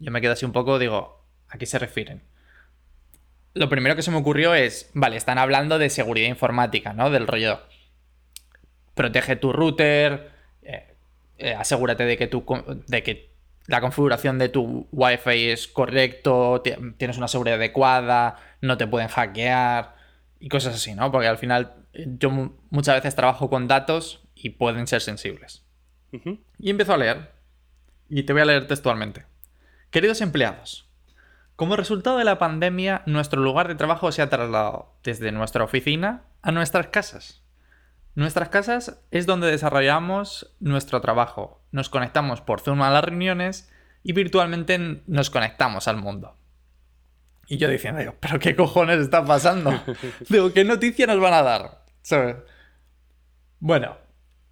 Yo 0.00 0.10
me 0.10 0.20
quedo 0.20 0.32
así 0.32 0.44
un 0.44 0.52
poco, 0.52 0.80
digo, 0.80 1.24
¿a 1.48 1.56
qué 1.56 1.66
se 1.66 1.78
refieren? 1.78 2.24
Lo 3.54 3.68
primero 3.68 3.94
que 3.94 4.02
se 4.02 4.10
me 4.10 4.16
ocurrió 4.16 4.54
es, 4.54 4.90
vale, 4.92 5.16
están 5.16 5.38
hablando 5.38 5.78
de 5.78 5.88
seguridad 5.88 6.28
informática, 6.28 6.94
¿no? 6.94 7.10
Del 7.10 7.28
rollo, 7.28 7.60
protege 8.94 9.36
tu 9.36 9.52
router, 9.52 10.32
eh, 10.62 10.96
eh, 11.38 11.54
asegúrate 11.54 12.04
de 12.04 12.16
que, 12.16 12.26
tu, 12.26 12.44
de 12.88 13.02
que 13.04 13.33
la 13.66 13.80
configuración 13.80 14.38
de 14.38 14.48
tu 14.48 14.88
Wi-Fi 14.92 15.48
es 15.50 15.68
correcto, 15.68 16.60
ti- 16.62 16.74
tienes 16.98 17.16
una 17.16 17.28
seguridad 17.28 17.56
adecuada, 17.58 18.36
no 18.60 18.76
te 18.76 18.86
pueden 18.86 19.08
hackear 19.08 19.94
y 20.40 20.48
cosas 20.48 20.74
así, 20.74 20.94
¿no? 20.94 21.10
Porque 21.10 21.28
al 21.28 21.38
final 21.38 21.74
yo 21.94 22.30
mu- 22.30 22.50
muchas 22.70 22.96
veces 22.96 23.14
trabajo 23.14 23.48
con 23.48 23.66
datos 23.68 24.22
y 24.34 24.50
pueden 24.50 24.86
ser 24.86 25.00
sensibles. 25.00 25.64
Y 26.58 26.70
empiezo 26.70 26.92
a 26.94 26.96
leer. 26.98 27.30
Y 28.08 28.24
te 28.24 28.32
voy 28.32 28.42
a 28.42 28.44
leer 28.44 28.66
textualmente. 28.66 29.24
Queridos 29.90 30.20
empleados, 30.20 30.88
como 31.56 31.76
resultado 31.76 32.18
de 32.18 32.24
la 32.24 32.38
pandemia, 32.38 33.02
nuestro 33.06 33.40
lugar 33.40 33.68
de 33.68 33.76
trabajo 33.76 34.10
se 34.12 34.22
ha 34.22 34.28
trasladado 34.28 34.92
desde 35.04 35.30
nuestra 35.32 35.62
oficina 35.64 36.24
a 36.42 36.50
nuestras 36.52 36.88
casas. 36.88 37.43
Nuestras 38.14 38.48
casas 38.48 39.00
es 39.10 39.26
donde 39.26 39.50
desarrollamos 39.50 40.54
nuestro 40.60 41.00
trabajo. 41.00 41.62
Nos 41.72 41.88
conectamos 41.88 42.40
por 42.40 42.60
Zoom 42.60 42.82
a 42.82 42.90
las 42.90 43.04
reuniones 43.04 43.70
y 44.02 44.12
virtualmente 44.12 45.02
nos 45.06 45.30
conectamos 45.30 45.88
al 45.88 45.96
mundo. 45.96 46.36
Y 47.46 47.58
yo 47.58 47.68
diciendo, 47.68 48.00
digo, 48.00 48.14
¿pero 48.20 48.38
qué 48.38 48.54
cojones 48.56 49.00
está 49.00 49.24
pasando? 49.24 49.72
Digo, 50.30 50.52
¿qué 50.54 50.64
noticia 50.64 51.06
nos 51.06 51.20
van 51.20 51.34
a 51.34 51.42
dar? 51.42 51.84
¿Sabes? 52.00 52.36
Bueno, 53.58 53.96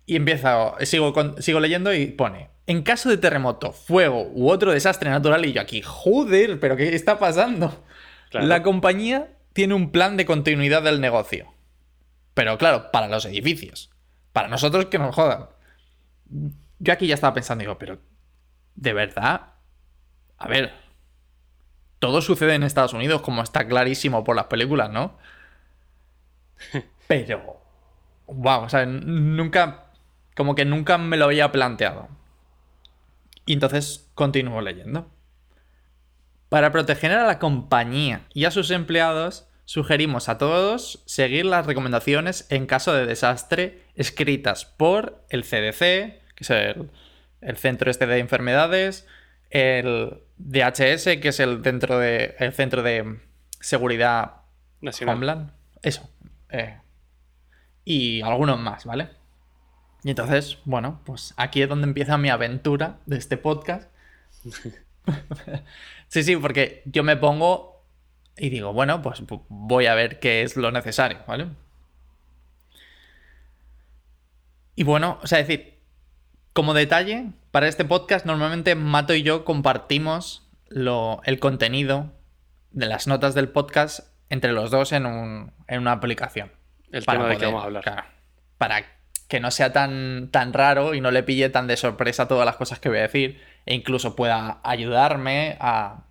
y 0.05 0.17
empieza, 0.17 0.75
sigo, 0.85 1.13
con- 1.15 1.41
sigo 1.43 1.59
leyendo 1.61 1.95
y 1.95 2.07
pone, 2.09 2.51
en 2.67 2.83
caso 2.83 3.09
de 3.09 3.17
terremoto, 3.17 3.73
fuego 3.73 4.29
u 4.35 4.51
otro 4.51 4.73
desastre 4.73 5.09
natural, 5.09 5.45
y 5.47 5.53
yo 5.53 5.61
aquí, 5.63 5.81
joder, 5.83 6.61
pero 6.61 6.77
¿qué 6.77 6.95
está 6.95 7.19
pasando? 7.19 7.83
Claro. 8.31 8.47
La 8.47 8.63
compañía 8.63 9.31
tiene 9.53 9.73
un 9.75 9.91
plan 9.91 10.17
de 10.17 10.27
continuidad 10.27 10.83
del 10.83 11.01
negocio. 11.01 11.53
Pero 12.35 12.59
claro, 12.59 12.91
para 12.91 13.09
los 13.09 13.25
edificios. 13.25 13.91
Para 14.33 14.49
nosotros 14.49 14.87
que 14.87 14.99
nos 14.99 15.15
jodan. 15.15 15.49
Yo 16.79 16.93
aquí 16.93 17.07
ya 17.07 17.15
estaba 17.15 17.35
pensando, 17.35 17.63
digo, 17.63 17.79
pero 17.79 18.01
¿de 18.75 18.93
verdad? 18.93 19.55
A 20.39 20.49
ver, 20.49 20.73
todo 21.99 22.21
sucede 22.21 22.55
en 22.55 22.65
Estados 22.65 22.95
Unidos, 22.95 23.23
como 23.23 23.43
está 23.43 23.67
clarísimo 23.69 24.25
por 24.25 24.35
las 24.35 24.47
películas, 24.47 24.91
¿no? 24.91 25.17
Pero, 27.07 27.61
wow, 28.27 28.63
o 28.63 28.69
sea, 28.69 28.87
nunca, 28.87 29.93
como 30.35 30.55
que 30.55 30.65
nunca 30.65 30.99
me 30.99 31.17
lo 31.17 31.27
había 31.27 31.53
planteado. 31.53 32.09
Y 33.47 33.53
entonces 33.53 34.11
continúo 34.15 34.61
leyendo. 34.61 35.11
Para 36.49 36.73
proteger 36.73 37.13
a 37.13 37.27
la 37.27 37.39
compañía 37.39 38.27
y 38.35 38.47
a 38.47 38.51
sus 38.51 38.71
empleados, 38.71 39.49
sugerimos 39.65 40.29
a 40.29 40.39
todos 40.39 41.03
seguir 41.07 41.47
las 41.47 41.67
recomendaciones 41.67 42.47
en 42.51 42.67
caso 42.67 42.93
de 42.93 43.07
desastre 43.07 43.83
escritas 43.95 44.65
por 44.65 45.25
el 45.29 45.45
CDC, 45.45 45.79
que 46.35 46.41
es 46.41 46.51
el, 46.51 46.91
el 47.41 47.57
Centro 47.57 47.91
Este 47.91 48.07
de 48.07 48.19
Enfermedades, 48.19 49.07
el 49.51 50.23
DHS, 50.39 51.05
que 51.21 51.29
es 51.29 51.41
el, 51.41 51.63
dentro 51.63 51.99
de, 51.99 52.35
el 52.39 52.53
Centro 52.53 52.83
de 52.83 53.21
Seguridad 53.61 54.37
Nacional. 54.81 55.17
Homeland. 55.17 55.53
Eso. 55.83 56.09
eh, 56.51 56.79
y 57.85 58.23
algunos 58.23 58.59
más, 58.61 58.85
¿vale? 58.85 59.11
Y 60.05 60.11
entonces, 60.11 60.59
bueno, 60.65 61.01
pues 61.05 61.35
aquí 61.37 61.63
es 61.63 61.69
donde 61.69 61.87
empieza 61.87 62.19
mi 62.19 62.29
aventura 62.29 62.99
de 63.07 63.19
este 63.19 63.37
podcast. 63.37 63.91
sí, 66.09 66.23
sí, 66.23 66.37
porque 66.37 66.83
yo 66.87 67.05
me 67.05 67.17
pongo 67.17 67.72
y 68.37 68.49
digo, 68.51 68.73
bueno, 68.73 69.03
pues 69.03 69.23
vo- 69.27 69.45
voy 69.49 69.87
a 69.87 69.95
ver 69.95 70.19
qué 70.21 70.43
es 70.43 70.57
lo 70.57 70.71
necesario, 70.73 71.19
¿vale? 71.27 71.47
Y 74.75 74.85
bueno, 74.85 75.19
o 75.23 75.27
sea, 75.27 75.39
es 75.41 75.47
decir, 75.49 75.79
como 76.53 76.75
detalle, 76.75 77.31
para 77.51 77.69
este 77.69 77.85
podcast 77.85 78.25
normalmente 78.27 78.75
Mato 78.75 79.15
y 79.15 79.23
yo 79.23 79.45
compartimos 79.45 80.49
lo, 80.69 81.21
el 81.25 81.39
contenido 81.39 82.13
de 82.71 82.87
las 82.87 83.07
notas 83.07 83.35
del 83.35 83.49
podcast 83.51 84.01
entre 84.31 84.53
los 84.53 84.71
dos 84.71 84.93
en, 84.93 85.05
un- 85.07 85.53
en 85.69 85.81
una 85.81 85.93
aplicación. 85.93 86.51
El 86.91 87.05
Para 87.05 87.19
tema 87.19 87.29
del 87.31 87.39
que 87.39 87.47
vamos 87.47 87.63
a 87.63 87.67
hablar. 87.67 87.83
claro, 87.85 88.03
para 88.59 88.85
que 89.29 89.41
no 89.41 89.51
sea 89.51 89.73
tan, 89.73 90.29
tan 90.31 90.53
raro 90.53 90.95
y 90.95 91.01
no 91.01 91.11
le 91.11 91.23
pille 91.23 91.49
tan 91.51 91.67
de 91.67 91.77
sorpresa 91.77 92.29
todas 92.29 92.45
las 92.47 92.57
cosas 92.57 92.79
que 92.81 92.89
voy 92.91 92.99
a 92.99 93.03
decir 93.03 93.41
e 93.65 93.75
incluso 93.75 94.15
pueda 94.17 94.61
ayudarme 94.63 95.57
a, 95.61 96.05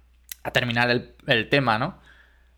a 0.44 0.52
terminar 0.52 0.90
el, 0.90 1.16
el 1.28 1.50
tema, 1.50 1.78
¿no? 1.78 2.00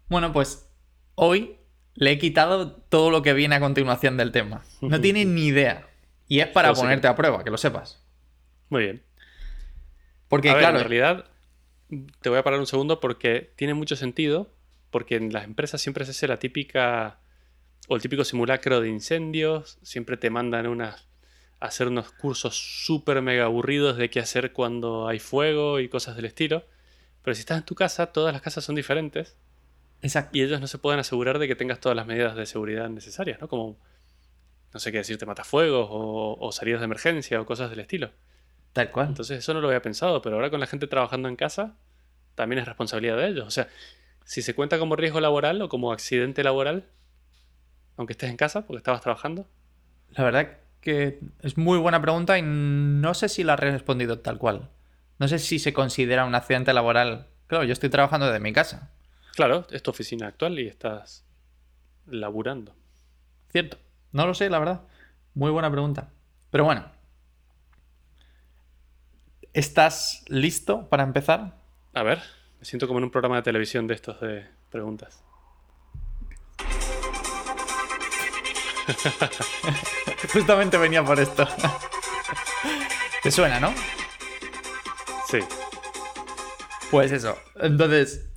Bueno, 0.10 0.32
pues 0.34 0.70
hoy 1.16 1.58
le 1.96 2.12
he 2.12 2.18
quitado 2.18 2.72
todo 2.72 3.12
lo 3.12 3.22
que 3.22 3.34
viene 3.34 3.56
a 3.56 3.60
continuación 3.60 4.18
del 4.18 4.32
tema. 4.32 4.64
No 4.82 5.00
tiene 5.00 5.26
ni 5.26 5.46
idea. 5.46 5.88
Y 6.28 6.40
es 6.40 6.48
para 6.48 6.74
ponerte 6.74 7.08
a 7.08 7.16
prueba, 7.16 7.44
que 7.44 7.52
lo 7.52 7.58
sepas. 7.58 8.04
Muy 8.70 8.84
bien. 8.84 9.04
Porque, 10.28 10.50
a 10.50 10.54
ver, 10.54 10.62
claro, 10.62 10.78
en 10.78 10.84
realidad, 10.84 11.26
te 12.22 12.30
voy 12.30 12.40
a 12.40 12.44
parar 12.44 12.60
un 12.60 12.66
segundo 12.66 13.00
porque 13.00 13.54
tiene 13.56 13.74
mucho 13.74 13.96
sentido. 13.96 14.52
Porque 14.90 15.16
en 15.16 15.34
las 15.34 15.44
empresas 15.44 15.82
siempre 15.82 16.06
se 16.06 16.12
hace 16.12 16.28
la 16.28 16.38
típica. 16.38 17.20
O 17.88 17.96
el 17.96 18.02
típico 18.02 18.24
simulacro 18.24 18.80
de 18.80 18.90
incendios. 18.90 19.78
Siempre 19.84 20.18
te 20.18 20.30
mandan 20.30 20.68
unas. 20.68 21.08
a 21.60 21.68
hacer 21.68 21.88
unos 21.88 22.12
cursos 22.12 22.56
súper 22.56 23.22
mega 23.22 23.46
aburridos 23.46 23.98
de 23.98 24.10
qué 24.10 24.20
hacer 24.20 24.54
cuando 24.54 25.08
hay 25.08 25.20
fuego 25.20 25.80
y 25.80 25.90
cosas 25.90 26.16
del 26.16 26.26
estilo. 26.26 26.64
Pero 27.22 27.36
si 27.36 27.42
estás 27.42 27.58
en 27.58 27.66
tu 27.66 27.76
casa, 27.76 28.08
todas 28.08 28.34
las 28.34 28.42
casas 28.42 28.64
son 28.64 28.76
diferentes. 28.76 29.36
Exacto. 30.04 30.38
Y 30.38 30.44
ellos 30.44 30.62
no 30.62 30.68
se 30.68 30.78
pueden 30.78 31.00
asegurar 31.00 31.40
de 31.40 31.48
que 31.48 31.56
tengas 31.56 31.80
todas 31.80 31.96
las 31.96 32.06
medidas 32.06 32.36
de 32.36 32.46
seguridad 32.46 32.90
necesarias, 32.90 33.42
¿no? 33.42 33.48
Como. 33.48 33.78
No 34.74 34.80
sé 34.80 34.92
qué 34.92 35.00
decirte, 35.00 35.26
matafuegos 35.28 35.88
o, 35.92 36.36
o 36.40 36.52
salidas 36.52 36.82
de 36.82 36.86
emergencia 36.86 37.40
o 37.40 37.46
cosas 37.46 37.70
del 37.70 37.80
estilo. 37.80 38.12
Tal 38.74 38.90
cual. 38.90 39.10
Entonces 39.10 39.40
eso 39.40 39.54
no 39.54 39.62
lo 39.62 39.68
había 39.68 39.84
pensado, 39.84 40.22
pero 40.22 40.36
ahora 40.36 40.50
con 40.50 40.60
la 40.60 40.66
gente 40.66 40.88
trabajando 40.88 41.30
en 41.30 41.36
casa, 41.36 41.76
también 42.34 42.60
es 42.60 42.66
responsabilidad 42.66 43.18
de 43.18 43.28
ellos. 43.28 43.46
O 43.46 43.52
sea, 43.52 43.68
si 44.26 44.42
se 44.42 44.56
cuenta 44.56 44.80
como 44.80 44.96
riesgo 44.96 45.20
laboral 45.20 45.62
o 45.62 45.70
como 45.70 45.92
accidente 45.92 46.44
laboral, 46.44 46.90
aunque 47.98 48.14
estés 48.14 48.30
en 48.30 48.38
casa 48.38 48.66
porque 48.66 48.78
estabas 48.78 49.02
trabajando, 49.02 49.48
La 50.10 50.24
verdad 50.24 50.58
que 50.82 51.20
es 51.42 51.58
muy 51.58 51.78
buena 51.78 52.02
pregunta 52.02 52.38
y 52.38 52.42
no 52.44 53.14
sé 53.14 53.30
si 53.30 53.44
la 53.44 53.54
he 53.54 53.58
respondido 53.58 54.20
tal 54.20 54.38
cual. 54.38 54.70
No 55.18 55.28
sé 55.28 55.40
si 55.40 55.60
se 55.60 55.72
considera 55.72 56.26
un 56.26 56.36
accidente 56.36 56.74
laboral. 56.74 57.28
Claro, 57.48 57.64
yo 57.64 57.74
estoy 57.74 57.90
trabajando 57.90 58.26
desde 58.26 58.40
mi 58.40 58.52
casa. 58.52 58.92
Claro, 59.36 59.66
es 59.70 59.84
tu 59.84 59.92
oficina 59.92 60.28
actual 60.28 60.58
y 60.60 60.68
estás 60.68 61.25
laburando. 62.08 62.75
Cierto. 63.52 63.78
No 64.12 64.25
lo 64.28 64.34
sé, 64.34 64.50
la 64.50 64.60
verdad. 64.60 64.82
Muy 65.34 65.52
buena 65.52 65.72
pregunta. 65.72 66.12
Pero 66.52 66.66
bueno. 66.66 66.86
¿Estás 69.54 70.24
listo 70.28 70.90
para 70.90 71.04
empezar? 71.04 71.58
A 71.94 72.04
ver, 72.04 72.22
me 72.60 72.66
siento 72.66 72.88
como 72.88 73.00
en 73.00 73.06
un 73.06 73.12
programa 73.12 73.36
de 73.36 73.44
televisión 73.44 73.86
de 73.88 73.94
estos 73.94 74.20
de 74.20 74.48
preguntas. 74.72 75.24
Justamente 80.34 80.78
venía 80.78 81.04
por 81.04 81.20
esto. 81.20 81.48
¿Te 83.22 83.32
suena, 83.32 83.60
no? 83.60 83.74
Sí, 85.28 85.40
Pues 86.92 87.12
eso. 87.12 87.38
Entonces, 87.56 88.30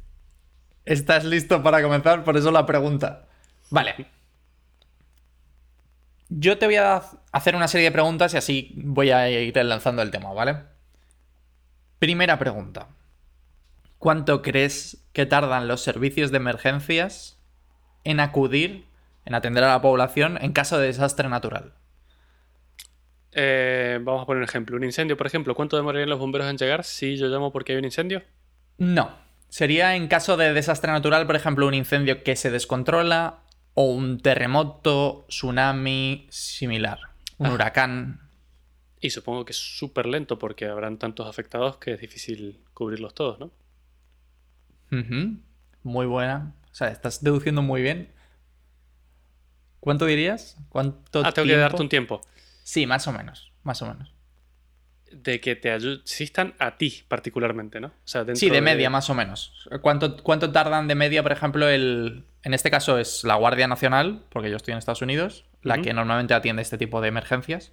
¿estás 0.87 1.25
listo 1.25 1.63
para 1.63 1.83
comenzar? 1.83 2.25
Por 2.25 2.37
eso 2.37 2.51
la 2.51 2.65
pregunta. 2.65 3.27
Vale. 3.71 4.07
Yo 6.29 6.59
te 6.59 6.67
voy 6.67 6.77
a 6.77 7.03
hacer 7.33 7.55
una 7.55 7.69
serie 7.69 7.87
de 7.87 7.93
preguntas 7.93 8.33
y 8.35 8.37
así 8.37 8.73
voy 8.77 9.11
a 9.11 9.29
ir 9.29 9.57
lanzando 9.57 10.03
el 10.03 10.11
tema, 10.11 10.33
¿vale? 10.33 10.57
Primera 11.99 12.39
pregunta. 12.39 12.89
¿Cuánto 13.99 14.43
crees 14.43 15.07
que 15.13 15.27
tardan 15.27 15.69
los 15.69 15.83
servicios 15.83 16.31
de 16.31 16.37
emergencias 16.39 17.41
en 18.05 18.21
acudir, 18.21 18.87
en 19.25 19.35
atender 19.35 19.65
a 19.65 19.69
la 19.69 19.81
población 19.81 20.39
en 20.41 20.53
caso 20.53 20.79
de 20.79 20.87
desastre 20.87 21.29
natural? 21.29 21.75
Eh, 23.33 23.99
vamos 24.03 24.23
a 24.23 24.27
poner 24.27 24.39
un 24.39 24.49
ejemplo. 24.49 24.77
Un 24.77 24.85
incendio, 24.85 25.17
por 25.17 25.27
ejemplo. 25.27 25.55
¿Cuánto 25.55 25.77
demorarían 25.77 26.09
los 26.09 26.19
bomberos 26.19 26.49
en 26.49 26.57
llegar 26.57 26.85
si 26.85 27.17
yo 27.17 27.29
llamo 27.29 27.53
porque 27.53 27.73
hay 27.73 27.79
un 27.79 27.85
incendio? 27.85 28.23
No. 28.79 29.26
Sería 29.49 29.95
en 29.97 30.09
caso 30.09 30.37
de 30.37 30.53
desastre 30.53 30.93
natural, 30.93 31.27
por 31.27 31.37
ejemplo, 31.37 31.67
un 31.67 31.75
incendio 31.75 32.23
que 32.23 32.37
se 32.37 32.51
descontrola 32.51 33.41
o 33.75 33.85
un 33.93 34.19
terremoto, 34.21 35.25
tsunami 35.29 36.27
similar. 36.31 36.99
Un 37.39 37.47
Ah. 37.49 37.53
huracán. 37.53 38.21
Y 39.01 39.11
supongo 39.11 39.45
que 39.45 39.53
es 39.53 39.59
súper 39.59 40.07
lento 40.07 40.39
porque 40.39 40.67
habrán 40.67 40.99
tantos 40.99 41.29
afectados 41.29 41.77
que 41.77 41.93
es 41.93 42.01
difícil 42.01 42.61
cubrirlos 42.75 43.15
todos, 43.15 43.39
¿no? 43.39 43.51
Muy 45.83 46.07
buena. 46.07 46.55
O 46.71 46.75
sea, 46.75 46.89
estás 46.89 47.23
deduciendo 47.23 47.63
muy 47.63 47.83
bien. 47.83 48.11
¿Cuánto 49.81 50.07
dirías? 50.07 50.57
¿Cuánto 50.69 51.21
Ah, 51.25 51.33
tengo 51.33 51.45
que 51.47 51.53
tiempo? 51.53 51.61
darte 51.61 51.83
un 51.83 51.89
tiempo. 51.89 52.21
Sí, 52.65 52.87
más 52.87 53.07
o 53.07 53.13
menos. 53.13 53.53
Más 53.63 53.81
o 53.83 53.87
menos. 53.87 54.13
De 55.13 55.41
que 55.41 55.57
te 55.57 55.71
asistan 55.71 56.55
a 56.59 56.77
ti 56.77 57.05
particularmente, 57.09 57.81
¿no? 57.81 57.89
O 57.89 57.93
sea, 58.05 58.25
dentro 58.25 58.41
Sí, 58.41 58.51
de 58.51 58.61
media, 58.61 58.91
más 58.91 59.09
o 59.09 59.15
menos. 59.15 59.69
¿Cuánto, 59.81 60.17
¿Cuánto 60.23 60.51
tardan 60.53 60.89
de 60.89 60.95
media, 60.95 61.23
por 61.23 61.33
ejemplo, 61.33 61.69
el. 61.69 62.25
En 62.43 62.55
este 62.55 62.71
caso 62.71 62.99
es 62.99 63.25
la 63.25 63.37
Guardia 63.37 63.69
Nacional, 63.69 64.25
porque 64.31 64.51
yo 64.51 64.57
estoy 64.57 64.73
en 64.73 64.79
Estados 64.79 65.03
Unidos, 65.03 65.45
la 65.63 65.81
que 65.81 65.93
normalmente 65.93 66.35
atiende 66.35 66.63
este 66.63 66.79
tipo 66.79 67.01
de 67.01 67.09
emergencias. 67.09 67.73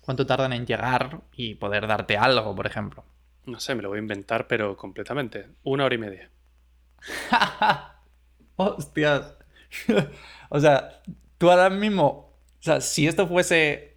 ¿Cuánto 0.00 0.24
tardan 0.26 0.52
en 0.52 0.66
llegar 0.66 1.20
y 1.32 1.56
poder 1.56 1.86
darte 1.86 2.16
algo, 2.16 2.54
por 2.54 2.66
ejemplo? 2.66 3.04
No 3.44 3.60
sé, 3.60 3.74
me 3.74 3.82
lo 3.82 3.88
voy 3.88 3.98
a 3.98 4.02
inventar, 4.02 4.46
pero 4.46 4.76
completamente. 4.76 5.48
Una 5.64 5.84
hora 5.84 5.94
y 5.94 5.98
media. 5.98 6.30
Hostias. 8.56 9.34
o 10.48 10.60
sea, 10.60 11.02
tú 11.38 11.50
ahora 11.50 11.70
mismo. 11.70 12.06
O 12.58 12.62
sea, 12.62 12.80
si 12.80 13.06
esto 13.06 13.26
fuese. 13.26 13.87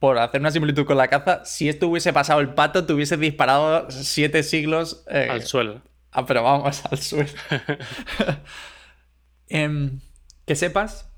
Por 0.00 0.18
hacer 0.18 0.40
una 0.40 0.50
similitud 0.50 0.84
con 0.86 0.96
la 0.96 1.06
caza, 1.08 1.44
si 1.44 1.68
esto 1.68 1.86
hubiese 1.88 2.12
pasado 2.12 2.40
el 2.40 2.54
pato, 2.54 2.84
te 2.86 2.92
hubiese 2.92 3.16
disparado 3.16 3.86
siete 3.90 4.42
siglos. 4.42 5.04
eh, 5.08 5.28
Al 5.30 5.42
suelo. 5.44 5.82
Ah, 6.10 6.26
pero 6.26 6.42
vamos 6.42 6.82
al 6.90 6.98
suelo. 6.98 7.28
Em, 9.48 10.00
que 10.46 10.54
sepas 10.56 11.08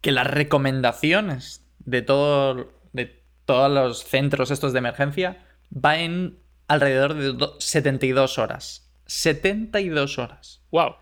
que 0.00 0.12
las 0.12 0.26
recomendaciones 0.26 1.64
de 1.80 2.02
todo, 2.02 2.72
de 2.92 3.22
todos 3.44 3.70
los 3.70 4.04
centros 4.04 4.50
estos 4.50 4.72
de 4.72 4.78
emergencia 4.78 5.44
va 5.72 5.98
en 5.98 6.38
alrededor 6.68 7.14
de 7.14 7.32
do- 7.32 7.56
72 7.60 8.38
horas. 8.38 8.88
72 9.06 10.18
horas. 10.18 10.60
¡Wow! 10.70 10.94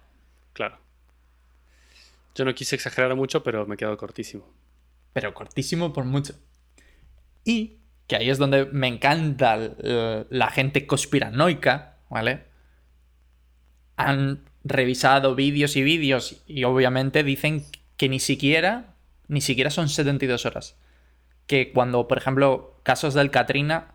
Claro. 0.54 0.78
Yo 2.34 2.44
no 2.44 2.54
quise 2.54 2.76
exagerar 2.76 3.14
mucho, 3.14 3.42
pero 3.42 3.66
me 3.66 3.74
he 3.74 3.78
quedado 3.78 3.96
cortísimo. 3.98 4.48
Pero 5.12 5.34
cortísimo 5.34 5.92
por 5.92 6.04
mucho. 6.04 6.34
Y 7.44 7.78
que 8.06 8.16
ahí 8.16 8.30
es 8.30 8.38
donde 8.38 8.66
me 8.66 8.88
encanta 8.88 9.58
la 10.30 10.50
gente 10.50 10.86
conspiranoica, 10.86 11.96
¿vale? 12.10 12.44
Han 13.96 14.44
revisado 14.64 15.34
vídeos 15.34 15.76
y 15.76 15.82
vídeos 15.82 16.42
y 16.46 16.64
obviamente 16.64 17.24
dicen 17.24 17.64
que 17.96 18.08
ni 18.08 18.20
siquiera, 18.20 18.94
ni 19.28 19.40
siquiera 19.40 19.70
son 19.70 19.88
72 19.88 20.46
horas. 20.46 20.76
Que 21.46 21.72
cuando, 21.72 22.08
por 22.08 22.18
ejemplo, 22.18 22.80
casos 22.82 23.14
del 23.14 23.30
Katrina, 23.30 23.94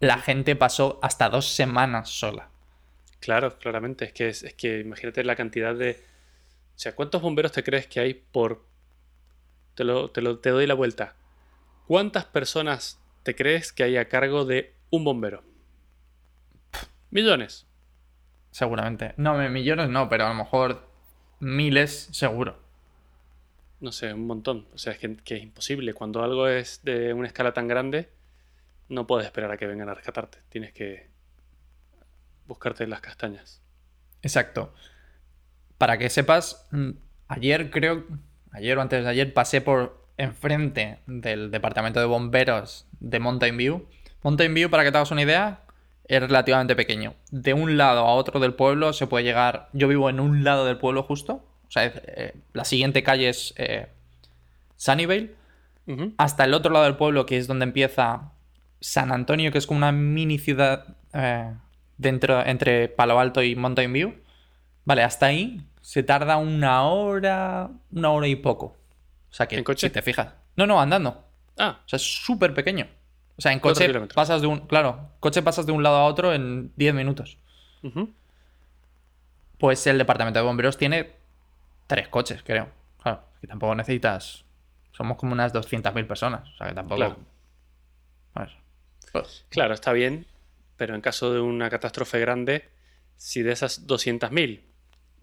la 0.00 0.18
gente 0.18 0.56
pasó 0.56 0.98
hasta 1.02 1.28
dos 1.28 1.46
semanas 1.48 2.08
sola. 2.10 2.50
Claro, 3.20 3.58
claramente. 3.58 4.06
Es 4.06 4.12
que, 4.12 4.28
es 4.28 4.54
que 4.54 4.80
imagínate 4.80 5.24
la 5.24 5.36
cantidad 5.36 5.74
de. 5.74 5.92
O 6.76 6.78
sea, 6.78 6.94
¿cuántos 6.94 7.22
bomberos 7.22 7.52
te 7.52 7.62
crees 7.64 7.86
que 7.86 8.00
hay 8.00 8.14
por. 8.14 8.66
Te, 9.74 9.84
lo, 9.84 10.10
te, 10.10 10.22
lo- 10.22 10.38
te 10.38 10.50
doy 10.50 10.66
la 10.66 10.74
vuelta. 10.74 11.16
¿Cuántas 11.86 12.24
personas 12.24 13.00
te 13.22 13.36
crees 13.36 13.72
que 13.72 13.84
hay 13.84 13.96
a 13.96 14.08
cargo 14.08 14.44
de 14.44 14.74
un 14.90 15.04
bombero? 15.04 15.44
Millones. 17.10 17.66
seguramente. 18.50 19.14
No, 19.16 19.36
millones 19.48 19.88
no, 19.88 20.08
pero 20.08 20.26
a 20.26 20.28
lo 20.30 20.34
mejor 20.34 20.88
miles 21.38 22.08
seguro. 22.12 22.58
No 23.80 23.92
sé, 23.92 24.12
un 24.12 24.26
montón. 24.26 24.66
O 24.74 24.78
sea, 24.78 24.94
es 24.94 24.98
que, 24.98 25.16
que 25.18 25.36
es 25.36 25.42
imposible. 25.42 25.94
Cuando 25.94 26.22
algo 26.22 26.48
es 26.48 26.82
de 26.82 27.12
una 27.12 27.28
escala 27.28 27.52
tan 27.52 27.68
grande, 27.68 28.10
no 28.88 29.06
puedes 29.06 29.26
esperar 29.26 29.52
a 29.52 29.56
que 29.56 29.66
vengan 29.66 29.88
a 29.88 29.94
rescatarte. 29.94 30.38
Tienes 30.48 30.72
que 30.72 31.08
buscarte 32.46 32.86
las 32.86 33.00
castañas. 33.00 33.62
Exacto. 34.22 34.74
Para 35.78 35.98
que 35.98 36.10
sepas, 36.10 36.66
mm, 36.72 36.90
ayer 37.28 37.70
creo, 37.70 38.04
ayer 38.50 38.76
o 38.76 38.80
antes 38.80 39.04
de 39.04 39.10
ayer 39.10 39.32
pasé 39.32 39.60
por 39.60 40.05
enfrente 40.18 40.98
del 41.06 41.50
departamento 41.50 42.00
de 42.00 42.06
bomberos 42.06 42.86
de 43.00 43.18
Mountain 43.18 43.56
View. 43.56 43.86
Mountain 44.22 44.54
View, 44.54 44.70
para 44.70 44.84
que 44.84 44.90
te 44.90 44.98
hagas 44.98 45.10
una 45.10 45.22
idea, 45.22 45.60
es 46.08 46.20
relativamente 46.20 46.76
pequeño. 46.76 47.14
De 47.30 47.54
un 47.54 47.76
lado 47.76 48.00
a 48.00 48.14
otro 48.14 48.40
del 48.40 48.54
pueblo 48.54 48.92
se 48.92 49.06
puede 49.06 49.24
llegar. 49.24 49.68
Yo 49.72 49.88
vivo 49.88 50.08
en 50.10 50.20
un 50.20 50.44
lado 50.44 50.64
del 50.64 50.78
pueblo 50.78 51.02
justo. 51.02 51.44
O 51.68 51.70
sea, 51.70 51.84
eh, 51.84 52.34
la 52.52 52.64
siguiente 52.64 53.02
calle 53.02 53.28
es 53.28 53.54
eh, 53.56 53.88
Sunnyvale. 54.76 55.34
Hasta 56.16 56.44
el 56.44 56.52
otro 56.52 56.72
lado 56.72 56.84
del 56.84 56.96
pueblo, 56.96 57.26
que 57.26 57.36
es 57.36 57.46
donde 57.46 57.62
empieza 57.62 58.32
San 58.80 59.12
Antonio, 59.12 59.52
que 59.52 59.58
es 59.58 59.68
como 59.68 59.78
una 59.78 59.92
mini 59.92 60.36
ciudad 60.36 60.96
eh, 61.12 61.52
dentro, 61.96 62.44
entre 62.44 62.88
Palo 62.88 63.20
Alto 63.20 63.40
y 63.42 63.54
Mountain 63.54 63.92
View. 63.92 64.14
Vale, 64.84 65.04
hasta 65.04 65.26
ahí 65.26 65.64
se 65.82 66.02
tarda 66.02 66.38
una 66.38 66.82
hora, 66.82 67.70
una 67.92 68.10
hora 68.10 68.26
y 68.26 68.34
poco. 68.34 68.76
O 69.36 69.38
sea 69.38 69.46
que, 69.46 69.56
¿En 69.58 69.64
coche? 69.64 69.88
si 69.88 69.92
te 69.92 70.00
fijas. 70.00 70.32
No, 70.56 70.66
no, 70.66 70.80
andando. 70.80 71.22
Ah. 71.58 71.80
O 71.84 71.88
sea, 71.90 71.98
es 71.98 72.24
súper 72.24 72.54
pequeño. 72.54 72.88
O 73.36 73.42
sea, 73.42 73.52
en 73.52 73.60
coche 73.60 73.92
pasas 74.14 74.40
de 74.40 74.46
un. 74.46 74.60
Claro, 74.60 75.10
coche 75.20 75.42
pasas 75.42 75.66
de 75.66 75.72
un 75.72 75.82
lado 75.82 75.96
a 75.96 76.04
otro 76.06 76.32
en 76.32 76.72
10 76.76 76.94
minutos. 76.94 77.36
Pues 79.58 79.86
el 79.86 79.98
departamento 79.98 80.38
de 80.38 80.44
bomberos 80.46 80.78
tiene 80.78 81.16
tres 81.86 82.08
coches, 82.08 82.42
creo. 82.42 82.70
Claro, 83.02 83.24
que 83.38 83.46
tampoco 83.46 83.74
necesitas. 83.74 84.46
Somos 84.92 85.18
como 85.18 85.34
unas 85.34 85.52
200.000 85.52 86.06
personas. 86.06 86.48
O 86.54 86.56
sea, 86.56 86.68
que 86.68 86.74
tampoco. 86.74 86.96
Claro. 88.32 88.52
Pues, 89.12 89.44
claro, 89.50 89.74
está 89.74 89.92
bien. 89.92 90.24
Pero 90.78 90.94
en 90.94 91.02
caso 91.02 91.34
de 91.34 91.40
una 91.40 91.68
catástrofe 91.68 92.20
grande, 92.20 92.70
si 93.18 93.42
de 93.42 93.52
esas 93.52 93.86
200.000, 93.86 94.62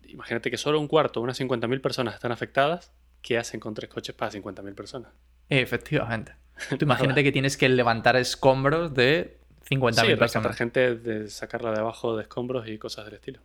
imagínate 0.06 0.52
que 0.52 0.58
solo 0.58 0.80
un 0.80 0.88
cuarto, 0.88 1.20
unas 1.20 1.40
50.000 1.42 1.82
personas 1.82 2.14
están 2.14 2.32
afectadas, 2.32 2.92
¿qué 3.24 3.40
hacen 3.40 3.60
con 3.60 3.74
tres 3.74 3.90
coches 3.90 4.14
para 4.14 4.32
50.000 4.32 4.76
personas? 4.76 5.12
Efectivamente. 5.50 6.36
Tú 6.70 6.78
imagínate 6.82 7.24
que 7.24 7.32
tienes 7.32 7.58
que 7.58 7.68
levantar 7.70 8.16
escombros 8.16 8.94
de 8.94 9.40
50.000 9.68 10.06
sí, 10.06 10.16
personas. 10.16 10.56
gente 10.56 10.96
de 10.96 11.30
sacarla 11.30 11.72
de 11.72 11.80
abajo 11.80 12.16
de 12.16 12.24
escombros 12.24 12.68
y 12.68 12.78
cosas 12.78 13.06
del 13.06 13.16
estilo. 13.16 13.40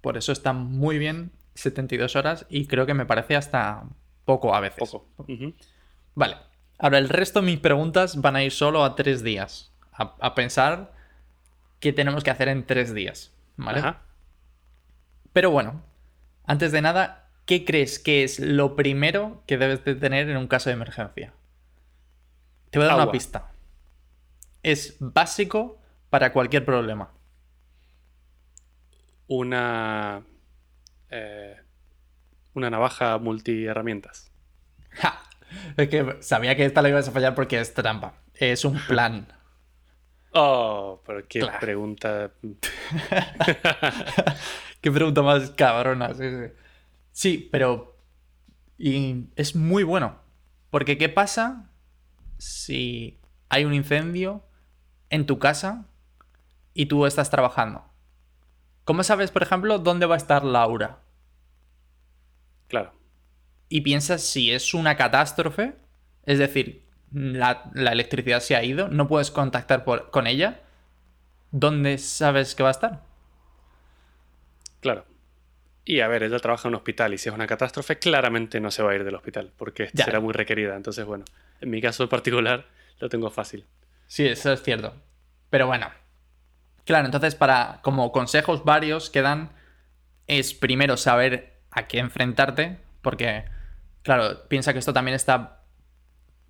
Por 0.00 0.16
eso 0.16 0.32
está 0.32 0.52
muy 0.52 0.98
bien 0.98 1.30
72 1.54 2.16
horas 2.16 2.46
y 2.48 2.66
creo 2.66 2.86
que 2.86 2.94
me 2.94 3.06
parece 3.06 3.36
hasta 3.36 3.84
poco 4.24 4.54
a 4.54 4.60
veces. 4.60 4.78
Poco. 4.78 5.06
Vale. 6.14 6.36
Ahora, 6.78 6.98
el 6.98 7.10
resto 7.10 7.40
de 7.40 7.46
mis 7.46 7.60
preguntas 7.60 8.20
van 8.20 8.36
a 8.36 8.42
ir 8.42 8.52
solo 8.52 8.84
a 8.84 8.96
tres 8.96 9.22
días. 9.22 9.70
A, 9.92 10.34
pensar 10.34 10.92
qué 11.78 11.92
tenemos 11.92 12.24
que 12.24 12.30
hacer 12.30 12.48
en 12.48 12.64
tres 12.64 12.94
días. 12.94 13.34
¿Vale? 13.56 13.82
Pero 15.34 15.50
bueno, 15.50 15.82
antes 16.46 16.72
de 16.72 16.80
nada, 16.80 17.19
¿qué 17.50 17.64
crees 17.64 17.98
que 17.98 18.22
es 18.22 18.38
lo 18.38 18.76
primero 18.76 19.42
que 19.44 19.58
debes 19.58 19.84
de 19.84 19.96
tener 19.96 20.30
en 20.30 20.36
un 20.36 20.46
caso 20.46 20.70
de 20.70 20.74
emergencia? 20.74 21.32
Te 22.70 22.78
voy 22.78 22.86
a 22.86 22.92
dar 22.92 23.02
una 23.02 23.10
pista. 23.10 23.50
Es 24.62 24.96
básico 25.00 25.82
para 26.10 26.32
cualquier 26.32 26.64
problema. 26.64 27.10
Una. 29.26 30.22
Eh, 31.10 31.56
una 32.54 32.70
navaja 32.70 33.18
multiherramientas. 33.18 34.30
Ja. 34.90 35.20
Es 35.76 35.88
que 35.88 36.18
sabía 36.20 36.54
que 36.54 36.64
esta 36.64 36.82
la 36.82 36.90
ibas 36.90 37.08
a 37.08 37.10
fallar 37.10 37.34
porque 37.34 37.58
es 37.58 37.74
trampa. 37.74 38.14
Es 38.34 38.64
un 38.64 38.78
plan. 38.86 39.26
Oh, 40.34 41.02
pero 41.04 41.26
qué 41.26 41.44
pregunta. 41.58 42.30
qué 44.80 44.92
pregunta 44.92 45.22
más 45.22 45.50
cabrona. 45.50 46.14
Sí, 46.14 46.30
sí. 46.30 46.59
Sí, 47.12 47.48
pero. 47.50 47.98
Y 48.78 49.26
es 49.36 49.54
muy 49.54 49.82
bueno. 49.82 50.18
Porque, 50.70 50.96
¿qué 50.96 51.08
pasa 51.08 51.70
si 52.38 53.20
hay 53.50 53.64
un 53.64 53.74
incendio 53.74 54.42
en 55.10 55.26
tu 55.26 55.38
casa 55.38 55.86
y 56.72 56.86
tú 56.86 57.04
estás 57.04 57.30
trabajando. 57.30 57.84
¿Cómo 58.84 59.02
sabes, 59.02 59.30
por 59.30 59.42
ejemplo, 59.42 59.78
dónde 59.78 60.06
va 60.06 60.14
a 60.14 60.18
estar 60.18 60.44
Laura? 60.44 61.00
Claro. 62.68 62.92
Y 63.68 63.82
piensas 63.82 64.22
si 64.22 64.52
es 64.52 64.72
una 64.72 64.96
catástrofe, 64.96 65.76
es 66.24 66.38
decir, 66.38 66.88
la, 67.12 67.70
electricidad 67.74 68.40
se 68.40 68.56
ha 68.56 68.64
ido, 68.64 68.88
no 68.88 69.08
puedes 69.08 69.30
contactar 69.30 69.84
con 69.84 70.26
ella, 70.26 70.62
¿dónde 71.50 71.98
sabes 71.98 72.54
que 72.54 72.62
va 72.62 72.70
a 72.70 72.72
estar? 72.72 73.02
Claro. 74.80 75.04
Y 75.84 76.00
a 76.00 76.08
ver, 76.08 76.22
ella 76.22 76.38
trabaja 76.38 76.68
en 76.68 76.74
un 76.74 76.76
hospital 76.76 77.14
y 77.14 77.18
si 77.18 77.28
es 77.28 77.34
una 77.34 77.46
catástrofe, 77.46 77.98
claramente 77.98 78.60
no 78.60 78.70
se 78.70 78.82
va 78.82 78.92
a 78.92 78.94
ir 78.94 79.04
del 79.04 79.14
hospital 79.14 79.50
porque 79.56 79.90
será 79.94 80.20
muy 80.20 80.32
requerida. 80.32 80.76
Entonces, 80.76 81.04
bueno, 81.04 81.24
en 81.60 81.70
mi 81.70 81.80
caso 81.80 82.02
en 82.02 82.08
particular 82.08 82.66
lo 82.98 83.08
tengo 83.08 83.30
fácil. 83.30 83.64
Sí, 84.06 84.26
eso 84.26 84.52
es 84.52 84.62
cierto. 84.62 84.94
Pero 85.48 85.66
bueno. 85.66 85.90
Claro, 86.84 87.06
entonces 87.06 87.34
para 87.34 87.80
como 87.82 88.10
consejos 88.12 88.64
varios 88.64 89.10
que 89.10 89.22
dan 89.22 89.52
es 90.26 90.54
primero 90.54 90.96
saber 90.96 91.60
a 91.70 91.86
qué 91.86 91.98
enfrentarte, 91.98 92.78
porque 93.00 93.44
claro, 94.02 94.48
piensa 94.48 94.72
que 94.72 94.80
esto 94.80 94.92
también 94.92 95.14
está 95.14 95.62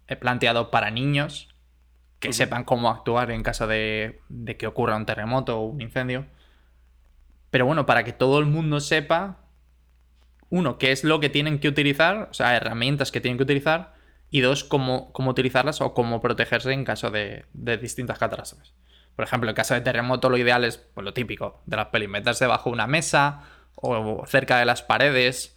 eh, 0.09 0.17
planteado 0.17 0.71
para 0.71 0.91
niños 0.91 1.55
que 2.19 2.33
sepan 2.33 2.65
cómo 2.65 2.91
actuar 2.91 3.31
en 3.31 3.43
caso 3.43 3.67
de, 3.67 4.21
de 4.29 4.57
que 4.57 4.67
ocurra 4.67 4.97
un 4.97 5.07
terremoto 5.07 5.59
o 5.59 5.67
un 5.67 5.81
incendio. 5.81 6.27
Pero 7.51 7.67
bueno, 7.67 7.87
para 7.87 8.05
que 8.05 8.13
todo 8.13 8.39
el 8.39 8.47
mundo 8.47 8.81
sepa, 8.81 9.39
uno, 10.49 10.79
qué 10.79 10.93
es 10.93 11.05
lo 11.05 11.21
que 11.21 11.29
tienen 11.29 11.59
que 11.59 11.69
utilizar, 11.69 12.29
o 12.31 12.35
sea, 12.35 12.57
herramientas 12.57 13.13
que 13.13 13.21
tienen 13.21 13.39
que 13.39 13.45
utilizar, 13.45 13.95
y 14.31 14.41
dos, 14.41 14.65
cómo, 14.65 15.13
cómo 15.13 15.31
utilizarlas 15.31 15.81
o 15.81 15.93
cómo 15.93 16.21
protegerse 16.21 16.73
en 16.73 16.85
caso 16.85 17.11
de, 17.11 17.45
distintas 17.53 18.19
catástrofes. 18.19 18.73
Por 19.17 19.25
ejemplo, 19.25 19.51
en 19.51 19.57
caso 19.57 19.75
de 19.75 19.81
terremoto, 19.81 20.31
lo 20.31 20.39
ideal 20.39 20.65
es 20.65 20.79
pues, 20.79 21.05
lo 21.05 21.13
típico 21.13 21.63
de 21.67 21.77
las 21.77 21.89
pelis: 21.89 22.09
meterse 22.09 22.47
bajo 22.47 22.71
una 22.71 22.87
mesa 22.87 23.43
o 23.75 24.25
cerca 24.27 24.59
de 24.59 24.65
las 24.65 24.83
paredes, 24.83 25.57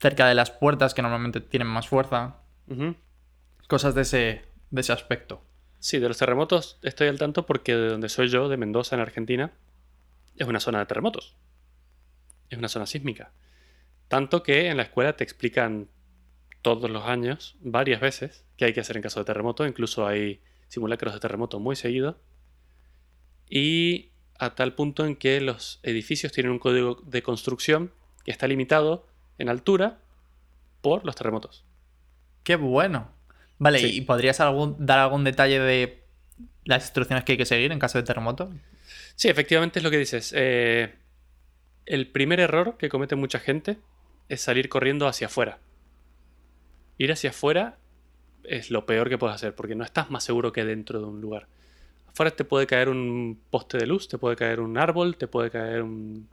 cerca 0.00 0.26
de 0.26 0.34
las 0.34 0.50
puertas 0.50 0.94
que 0.94 1.02
normalmente 1.02 1.40
tienen 1.40 1.68
más 1.68 1.86
fuerza. 1.86 2.36
Cosas 3.68 3.94
de 3.94 4.02
ese, 4.02 4.42
de 4.70 4.80
ese 4.80 4.92
aspecto. 4.92 5.42
Sí, 5.78 5.98
de 5.98 6.08
los 6.08 6.18
terremotos 6.18 6.78
estoy 6.82 7.08
al 7.08 7.18
tanto 7.18 7.46
porque 7.46 7.74
de 7.74 7.88
donde 7.88 8.08
soy 8.08 8.28
yo, 8.28 8.48
de 8.48 8.56
Mendoza, 8.56 8.96
en 8.96 9.02
Argentina, 9.02 9.52
es 10.38 10.46
una 10.46 10.60
zona 10.60 10.78
de 10.80 10.86
terremotos. 10.86 11.36
Es 12.50 12.58
una 12.58 12.68
zona 12.68 12.86
sísmica. 12.86 13.32
Tanto 14.08 14.42
que 14.42 14.68
en 14.68 14.76
la 14.76 14.84
escuela 14.84 15.16
te 15.16 15.24
explican 15.24 15.88
todos 16.62 16.90
los 16.90 17.04
años, 17.04 17.56
varias 17.60 18.00
veces, 18.00 18.44
que 18.56 18.64
hay 18.64 18.72
que 18.72 18.80
hacer 18.80 18.96
en 18.96 19.02
caso 19.02 19.20
de 19.20 19.26
terremoto. 19.26 19.66
Incluso 19.66 20.06
hay 20.06 20.40
simulacros 20.68 21.14
de 21.14 21.20
terremoto 21.20 21.60
muy 21.60 21.76
seguido. 21.76 22.20
Y 23.48 24.12
a 24.38 24.54
tal 24.54 24.74
punto 24.74 25.04
en 25.04 25.16
que 25.16 25.40
los 25.40 25.80
edificios 25.82 26.32
tienen 26.32 26.52
un 26.52 26.58
código 26.58 27.02
de 27.04 27.22
construcción 27.22 27.92
que 28.24 28.30
está 28.30 28.46
limitado 28.46 29.06
en 29.38 29.48
altura 29.48 30.00
por 30.80 31.04
los 31.04 31.16
terremotos. 31.16 31.64
¡Qué 32.44 32.56
bueno! 32.56 33.10
Vale, 33.58 33.80
¿y 33.80 34.00
podrías 34.02 34.38
dar 34.38 34.98
algún 34.98 35.24
detalle 35.24 35.58
de 35.58 36.04
las 36.64 36.84
instrucciones 36.84 37.24
que 37.24 37.32
hay 37.32 37.38
que 37.38 37.46
seguir 37.46 37.72
en 37.72 37.80
caso 37.80 37.98
de 37.98 38.04
terremoto? 38.04 38.50
Sí, 39.18 39.28
efectivamente 39.28 39.80
es 39.80 39.82
lo 39.82 39.90
que 39.90 39.98
dices. 39.98 40.32
Eh, 40.36 40.94
el 41.86 42.06
primer 42.06 42.38
error 42.38 42.76
que 42.78 42.88
comete 42.88 43.16
mucha 43.16 43.40
gente 43.40 43.78
es 44.28 44.40
salir 44.40 44.68
corriendo 44.68 45.08
hacia 45.08 45.26
afuera 45.26 45.58
ir 46.98 47.12
hacia 47.12 47.30
afuera 47.30 47.78
es 48.44 48.70
lo 48.70 48.84
peor 48.84 49.08
que 49.08 49.18
puedes 49.18 49.36
hacer, 49.36 49.54
porque 49.54 49.74
no 49.74 49.84
estás 49.84 50.10
más 50.10 50.24
seguro 50.24 50.52
que 50.52 50.64
dentro 50.64 50.98
de 50.98 51.06
un 51.06 51.20
lugar. 51.20 51.46
Afuera 52.08 52.32
te 52.32 52.44
puede 52.44 52.66
caer 52.66 52.88
un 52.88 53.40
poste 53.50 53.78
de 53.78 53.86
luz, 53.86 54.08
te 54.08 54.18
puede 54.18 54.36
caer 54.36 54.60
un 54.60 54.76
árbol, 54.76 55.16
te 55.16 55.28
puede 55.28 55.50
caer 55.50 55.82
un 55.82 56.28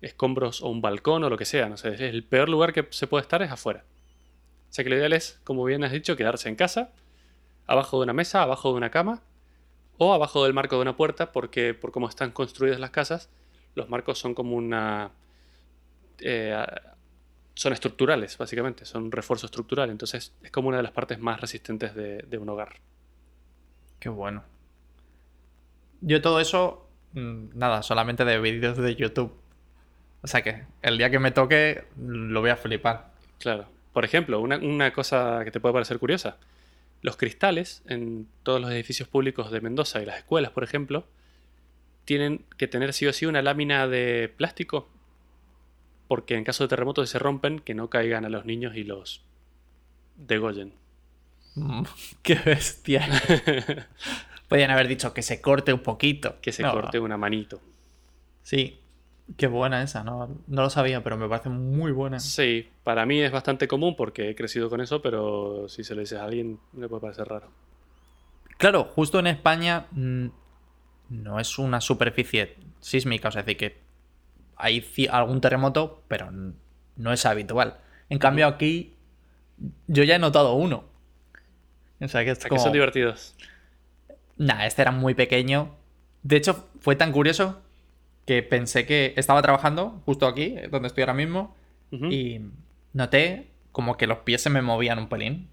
escombros 0.00 0.62
o 0.62 0.68
un 0.68 0.80
balcón 0.80 1.22
o 1.24 1.30
lo 1.30 1.36
que 1.36 1.44
sea. 1.44 1.68
No 1.68 1.76
sé, 1.76 2.08
el 2.08 2.24
peor 2.24 2.48
lugar 2.48 2.72
que 2.72 2.86
se 2.90 3.06
puede 3.06 3.22
estar 3.22 3.42
es 3.42 3.50
afuera. 3.50 3.84
O 4.70 4.72
sea 4.72 4.84
que 4.84 4.90
lo 4.90 4.96
ideal 4.96 5.12
es, 5.12 5.38
como 5.44 5.64
bien 5.64 5.84
has 5.84 5.92
dicho, 5.92 6.16
quedarse 6.16 6.48
en 6.48 6.56
casa, 6.56 6.90
abajo 7.66 7.98
de 7.98 8.04
una 8.04 8.14
mesa, 8.14 8.42
abajo 8.42 8.70
de 8.70 8.78
una 8.78 8.90
cama 8.90 9.22
o 10.08 10.14
abajo 10.14 10.44
del 10.44 10.54
marco 10.54 10.76
de 10.76 10.82
una 10.82 10.96
puerta, 10.96 11.32
porque 11.32 11.74
por 11.74 11.92
cómo 11.92 12.08
están 12.08 12.30
construidas 12.30 12.80
las 12.80 12.90
casas, 12.90 13.30
los 13.74 13.88
marcos 13.88 14.18
son 14.18 14.34
como 14.34 14.56
una 14.56 15.12
eh, 16.20 16.64
son 17.54 17.72
estructurales, 17.72 18.38
básicamente, 18.38 18.84
son 18.84 19.12
refuerzo 19.12 19.46
estructural. 19.46 19.90
Entonces 19.90 20.34
es 20.42 20.50
como 20.50 20.68
una 20.68 20.78
de 20.78 20.82
las 20.82 20.92
partes 20.92 21.18
más 21.18 21.40
resistentes 21.40 21.94
de, 21.94 22.38
un 22.38 22.48
hogar. 22.48 22.76
Qué 23.98 24.08
bueno. 24.08 24.42
Yo 26.00 26.20
todo 26.20 26.40
eso, 26.40 26.88
mm, 27.12 27.50
nada, 27.54 27.82
solamente 27.82 28.24
de 28.24 28.40
vídeos 28.40 28.76
de 28.78 28.96
YouTube. 28.96 29.32
O 30.22 30.26
sea 30.26 30.42
que 30.42 30.64
el 30.82 30.98
día 30.98 31.10
que 31.10 31.18
me 31.18 31.30
toque 31.30 31.84
lo 31.96 32.40
voy 32.40 32.50
a 32.50 32.56
flipar. 32.56 33.12
Claro. 33.38 33.66
Por 33.92 34.04
ejemplo, 34.04 34.40
una, 34.40 34.56
una 34.56 34.92
cosa 34.92 35.42
que 35.44 35.50
te 35.50 35.60
puede 35.60 35.74
parecer 35.74 35.98
curiosa. 35.98 36.38
Los 37.02 37.16
cristales 37.16 37.82
en 37.86 38.28
todos 38.44 38.60
los 38.60 38.70
edificios 38.70 39.08
públicos 39.08 39.50
de 39.50 39.60
Mendoza 39.60 40.00
y 40.00 40.06
las 40.06 40.18
escuelas, 40.18 40.52
por 40.52 40.64
ejemplo, 40.64 41.06
tienen 42.04 42.44
que 42.56 42.68
tener 42.68 42.92
sí 42.92 43.06
o 43.06 43.12
sí 43.12 43.26
una 43.26 43.42
lámina 43.42 43.86
de 43.88 44.32
plástico. 44.36 44.88
Porque 46.08 46.36
en 46.36 46.44
caso 46.44 46.64
de 46.64 46.68
terremotos 46.68 47.10
se 47.10 47.18
rompen, 47.18 47.58
que 47.58 47.74
no 47.74 47.90
caigan 47.90 48.24
a 48.24 48.28
los 48.28 48.44
niños 48.44 48.76
y 48.76 48.84
los 48.84 49.24
degollen. 50.16 50.74
Mm, 51.54 51.82
¡Qué 52.22 52.34
bestia! 52.36 53.06
Podrían 54.48 54.70
haber 54.70 54.86
dicho 54.88 55.12
que 55.14 55.22
se 55.22 55.40
corte 55.40 55.72
un 55.72 55.80
poquito. 55.80 56.36
Que 56.40 56.52
se 56.52 56.62
No. 56.62 56.72
corte 56.72 56.98
una 57.00 57.16
manito. 57.16 57.60
Sí. 58.42 58.78
Qué 59.36 59.46
buena 59.46 59.82
esa, 59.82 60.04
no, 60.04 60.28
no 60.46 60.62
lo 60.62 60.70
sabía, 60.70 61.02
pero 61.02 61.16
me 61.16 61.28
parece 61.28 61.48
muy 61.48 61.92
buena. 61.92 62.18
Sí, 62.20 62.68
para 62.84 63.06
mí 63.06 63.20
es 63.20 63.32
bastante 63.32 63.68
común 63.68 63.96
porque 63.96 64.30
he 64.30 64.34
crecido 64.34 64.68
con 64.68 64.80
eso, 64.80 65.00
pero 65.00 65.68
si 65.68 65.84
se 65.84 65.94
lo 65.94 66.00
dices 66.00 66.18
a 66.18 66.24
alguien 66.24 66.58
le 66.76 66.88
puede 66.88 67.02
parecer 67.02 67.28
raro. 67.28 67.48
Claro, 68.58 68.84
justo 68.84 69.18
en 69.20 69.28
España 69.28 69.86
mm, 69.92 70.26
no 71.10 71.40
es 71.40 71.58
una 71.58 71.80
superficie 71.80 72.56
sísmica, 72.80 73.28
o 73.28 73.32
sea, 73.32 73.40
es 73.40 73.46
decir, 73.46 73.58
que 73.58 73.78
hay 74.56 74.84
algún 75.10 75.40
terremoto, 75.40 76.02
pero 76.08 76.30
no 76.96 77.12
es 77.12 77.24
habitual. 77.24 77.78
En 78.10 78.18
cambio, 78.18 78.46
aquí 78.46 78.94
yo 79.86 80.04
ya 80.04 80.16
he 80.16 80.18
notado 80.18 80.54
uno. 80.54 80.84
O 82.00 82.08
sea, 82.08 82.24
que 82.24 82.32
es 82.32 82.44
como... 82.46 82.60
son 82.60 82.72
divertidos. 82.72 83.34
Nah, 84.36 84.66
este 84.66 84.82
era 84.82 84.90
muy 84.90 85.14
pequeño. 85.14 85.74
De 86.22 86.36
hecho, 86.36 86.68
fue 86.80 86.96
tan 86.96 87.12
curioso 87.12 87.61
que 88.26 88.42
pensé 88.42 88.86
que 88.86 89.14
estaba 89.16 89.42
trabajando 89.42 90.00
justo 90.04 90.26
aquí, 90.26 90.56
donde 90.70 90.88
estoy 90.88 91.02
ahora 91.02 91.14
mismo, 91.14 91.56
y 91.90 92.40
noté 92.94 93.50
como 93.70 93.98
que 93.98 94.06
los 94.06 94.18
pies 94.18 94.40
se 94.40 94.50
me 94.50 94.62
movían 94.62 94.98
un 94.98 95.08
pelín. 95.08 95.48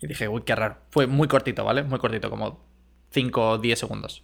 Y 0.00 0.06
dije, 0.06 0.28
uy, 0.28 0.42
qué 0.42 0.54
raro. 0.54 0.76
Fue 0.90 1.06
muy 1.06 1.28
cortito, 1.28 1.64
¿vale? 1.64 1.82
Muy 1.82 1.98
cortito, 1.98 2.30
como 2.30 2.64
5 3.10 3.50
o 3.50 3.58
10 3.58 3.78
segundos. 3.78 4.22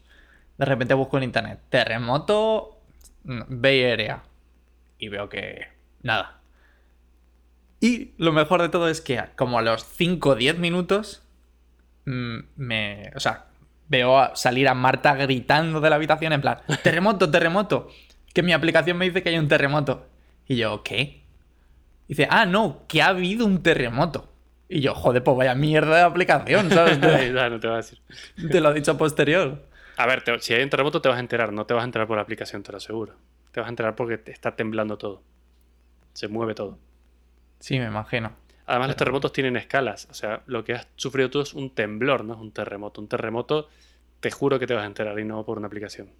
De 0.56 0.64
repente 0.64 0.94
busco 0.94 1.18
en 1.18 1.24
internet, 1.24 1.60
terremoto 1.68 2.80
mm, 3.24 3.40
Bay 3.48 3.84
Area. 3.84 4.22
Y 4.98 5.08
veo 5.08 5.28
que 5.28 5.68
nada. 6.02 6.40
Y 7.80 8.12
lo 8.18 8.32
mejor 8.32 8.60
de 8.60 8.68
todo 8.68 8.88
es 8.88 9.00
que 9.00 9.22
como 9.36 9.58
a 9.58 9.62
los 9.62 9.84
5 9.84 10.30
o 10.30 10.34
10 10.34 10.58
minutos 10.58 11.22
mm, 12.04 12.38
me... 12.56 13.10
O 13.14 13.20
sea, 13.20 13.46
veo 13.90 14.34
salir 14.34 14.66
a 14.68 14.72
Marta 14.74 15.14
gritando 15.14 15.80
de 15.82 15.90
la 15.90 15.96
habitación 15.96 16.32
en 16.32 16.40
plan, 16.40 16.60
terremoto, 16.82 17.30
terremoto. 17.30 17.88
Que 18.32 18.42
mi 18.42 18.52
aplicación 18.54 18.96
me 18.96 19.04
dice 19.06 19.22
que 19.22 19.28
hay 19.28 19.38
un 19.38 19.48
terremoto. 19.48 20.06
Y 20.46 20.56
yo, 20.56 20.82
¿qué? 20.82 21.22
Dice, 22.08 22.26
ah, 22.30 22.46
no, 22.46 22.84
que 22.88 23.02
ha 23.02 23.08
habido 23.08 23.44
un 23.44 23.62
terremoto. 23.62 24.32
Y 24.68 24.80
yo, 24.80 24.94
joder, 24.94 25.22
pues 25.24 25.36
vaya 25.36 25.54
mierda 25.56 25.96
de 25.96 26.02
aplicación, 26.02 26.70
¿sabes? 26.70 27.00
Te, 27.00 27.32
no 27.32 27.58
te 27.60 27.66
va 27.68 27.74
a 27.74 27.76
decir. 27.78 27.98
te 28.50 28.60
lo 28.60 28.70
he 28.70 28.74
dicho 28.74 28.96
posterior. 28.96 29.66
A 29.96 30.06
ver, 30.06 30.22
te- 30.22 30.38
si 30.40 30.54
hay 30.54 30.62
un 30.62 30.70
terremoto 30.70 31.02
te 31.02 31.08
vas 31.08 31.16
a 31.18 31.20
enterar, 31.20 31.52
no 31.52 31.66
te 31.66 31.74
vas 31.74 31.82
a 31.82 31.84
enterar 31.84 32.06
por 32.06 32.16
la 32.16 32.22
aplicación, 32.22 32.62
te 32.62 32.70
lo 32.72 32.78
aseguro. 32.78 33.14
Te 33.50 33.58
vas 33.60 33.66
a 33.66 33.70
enterar 33.70 33.96
porque 33.96 34.16
te 34.16 34.30
está 34.30 34.54
temblando 34.54 34.96
todo. 34.96 35.22
Se 36.12 36.28
mueve 36.28 36.54
todo. 36.54 36.78
Sí, 37.58 37.78
me 37.80 37.86
imagino. 37.86 38.32
Además, 38.70 38.88
los 38.88 38.96
terremotos 38.96 39.32
tienen 39.32 39.56
escalas. 39.56 40.06
O 40.10 40.14
sea, 40.14 40.42
lo 40.46 40.64
que 40.64 40.74
has 40.74 40.86
sufrido 40.96 41.28
tú 41.28 41.40
es 41.40 41.54
un 41.54 41.70
temblor, 41.74 42.24
no 42.24 42.34
es 42.34 42.40
un 42.40 42.52
terremoto. 42.52 43.00
Un 43.00 43.08
terremoto, 43.08 43.68
te 44.20 44.30
juro 44.30 44.58
que 44.58 44.66
te 44.66 44.74
vas 44.74 44.84
a 44.84 44.86
enterar 44.86 45.18
y 45.18 45.24
no 45.24 45.44
por 45.44 45.58
una 45.58 45.66
aplicación. 45.66 46.10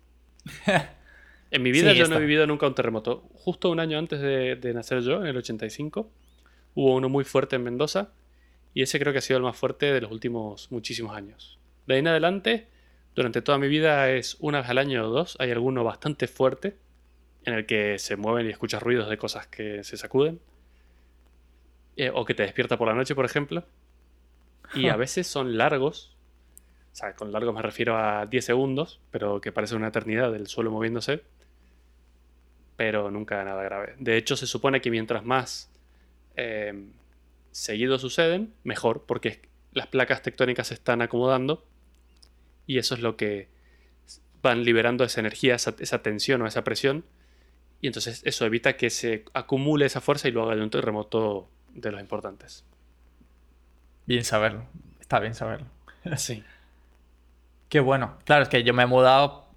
En 1.53 1.63
mi 1.63 1.73
vida 1.73 1.91
Sí, 1.91 1.97
yo 1.99 2.05
está. 2.05 2.15
no 2.15 2.19
he 2.21 2.21
vivido 2.21 2.47
nunca 2.47 2.67
un 2.69 2.77
terremoto. 2.77 3.25
Justo 3.35 3.71
un 3.71 3.81
año 3.81 3.99
antes 3.99 4.21
de, 4.21 4.55
de 4.55 4.73
nacer 4.73 5.01
yo, 5.03 5.21
en 5.21 5.27
el 5.27 5.37
85, 5.37 6.09
hubo 6.75 6.95
uno 6.95 7.09
muy 7.09 7.25
fuerte 7.25 7.57
en 7.57 7.65
Mendoza 7.65 8.13
y 8.73 8.83
ese 8.83 9.01
creo 9.01 9.13
que 9.13 9.19
ha 9.19 9.23
sido 9.23 9.39
el 9.39 9.43
más 9.43 9.57
fuerte 9.57 9.93
de 9.93 10.01
los 10.01 10.13
últimos 10.13 10.71
muchísimos 10.71 11.17
años. 11.17 11.59
De 11.89 11.95
ahí 11.95 12.01
en 12.01 12.07
adelante, 12.07 12.69
durante 13.17 13.43
toda 13.43 13.59
mi 13.59 13.67
vida 13.67 14.11
es 14.13 14.37
una 14.39 14.61
vez 14.61 14.71
al 14.71 14.79
año 14.79 15.05
o 15.05 15.11
dos, 15.11 15.37
hay 15.41 15.51
alguno 15.51 15.83
bastante 15.83 16.29
fuerte 16.29 16.77
en 17.45 17.55
el 17.55 17.67
que 17.67 17.99
se 17.99 18.15
mueven 18.15 18.47
y 18.47 18.51
escuchas 18.51 18.81
ruidos 18.81 19.11
de 19.11 19.19
cosas 19.19 19.49
que 19.49 19.83
se 19.83 19.97
sacuden. 19.97 20.39
Eh, 22.01 22.11
o 22.15 22.25
que 22.25 22.33
te 22.33 22.45
despierta 22.45 22.79
por 22.79 22.89
la 22.89 22.95
noche, 22.95 23.15
por 23.15 23.27
ejemplo. 23.27 23.63
Y 24.75 24.89
a 24.89 24.97
veces 24.97 25.27
son 25.27 25.59
largos. 25.59 26.17
O 26.95 26.97
sea, 26.97 27.15
con 27.15 27.31
largo 27.31 27.53
me 27.53 27.61
refiero 27.61 27.95
a 27.99 28.25
10 28.25 28.43
segundos, 28.43 29.03
pero 29.11 29.43
que 29.43 29.53
parece 29.53 29.75
una 29.77 29.89
eternidad 29.89 30.33
del 30.33 30.47
suelo 30.47 30.71
moviéndose. 30.71 31.23
Pero 32.77 33.11
nunca 33.11 33.45
nada 33.45 33.63
grave. 33.63 33.97
De 33.99 34.17
hecho, 34.17 34.35
se 34.35 34.47
supone 34.47 34.81
que 34.81 34.91
mientras 34.91 35.27
más 35.27 35.71
eh, 36.37 36.73
seguidos 37.51 38.01
suceden, 38.01 38.55
mejor, 38.65 39.05
porque 39.05 39.43
las 39.73 39.87
placas 39.89 40.23
tectónicas 40.23 40.69
se 40.69 40.75
están 40.75 41.03
acomodando 41.03 41.67
y 42.67 42.79
eso 42.79 42.95
es 42.95 43.03
lo 43.03 43.19
que 43.19 43.49
van 44.41 44.65
liberando 44.65 45.05
esa 45.05 45.21
energía, 45.21 45.55
esa, 45.55 45.75
esa 45.79 46.03
tensión 46.03 46.41
o 46.41 46.47
esa 46.47 46.65
presión. 46.65 47.05
Y 47.83 47.89
entonces 47.89 48.23
eso 48.25 48.47
evita 48.47 48.79
que 48.79 48.89
se 48.89 49.27
acumule 49.35 49.85
esa 49.85 50.01
fuerza 50.01 50.29
y 50.29 50.31
luego 50.31 50.49
haya 50.49 50.63
un 50.63 50.71
terremoto 50.71 51.51
de 51.75 51.93
los 51.93 52.01
importantes. 52.01 52.65
Bien 54.07 54.25
saberlo. 54.25 54.65
Está 55.01 55.21
bien 55.21 55.35
saberlo. 55.35 55.67
Sí. 56.17 56.43
Qué 57.69 57.79
bueno. 57.79 58.17
Claro, 58.25 58.43
es 58.43 58.49
que 58.49 58.65
yo 58.65 58.75
me 58.75 58.83
he 58.83 58.87
mudado 58.87 59.51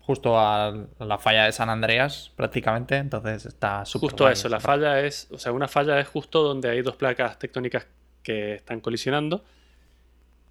justo 0.00 0.38
a 0.38 0.74
la 0.98 1.18
falla 1.18 1.44
de 1.44 1.52
San 1.52 1.70
Andreas, 1.70 2.32
prácticamente, 2.34 2.96
entonces 2.96 3.46
está 3.46 3.84
súper 3.84 4.10
Justo 4.10 4.24
guay 4.24 4.32
eso, 4.32 4.48
la 4.48 4.58
falla 4.58 5.00
es, 5.00 5.28
o 5.30 5.38
sea, 5.38 5.52
una 5.52 5.68
falla 5.68 6.00
es 6.00 6.08
justo 6.08 6.42
donde 6.42 6.70
hay 6.70 6.82
dos 6.82 6.96
placas 6.96 7.38
tectónicas 7.38 7.86
que 8.22 8.54
están 8.54 8.80
colisionando. 8.80 9.44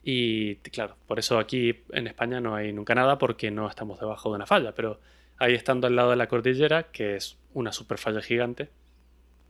Y 0.04 0.56
claro, 0.56 0.95
por 1.06 1.19
eso 1.19 1.38
aquí 1.38 1.84
en 1.91 2.08
España 2.08 2.39
no 2.39 2.56
hay 2.56 2.71
nunca 2.71 2.95
nada 2.95 3.17
porque 3.17 3.52
no 3.52 3.69
estamos 3.69 4.00
debajo 4.00 4.30
de 4.30 4.36
una 4.36 4.45
falla, 4.45 4.74
pero 4.74 5.00
ahí 5.38 5.54
estando 5.54 5.88
al 5.88 5.95
lado 5.95 6.12
de 6.12 6.15
la 6.15 6.28
cordillera, 6.28 6.84
que 6.84 7.17
es 7.17 7.38
una 7.54 7.71
super 7.71 7.97
falla 7.97 8.21
gigante, 8.21 8.69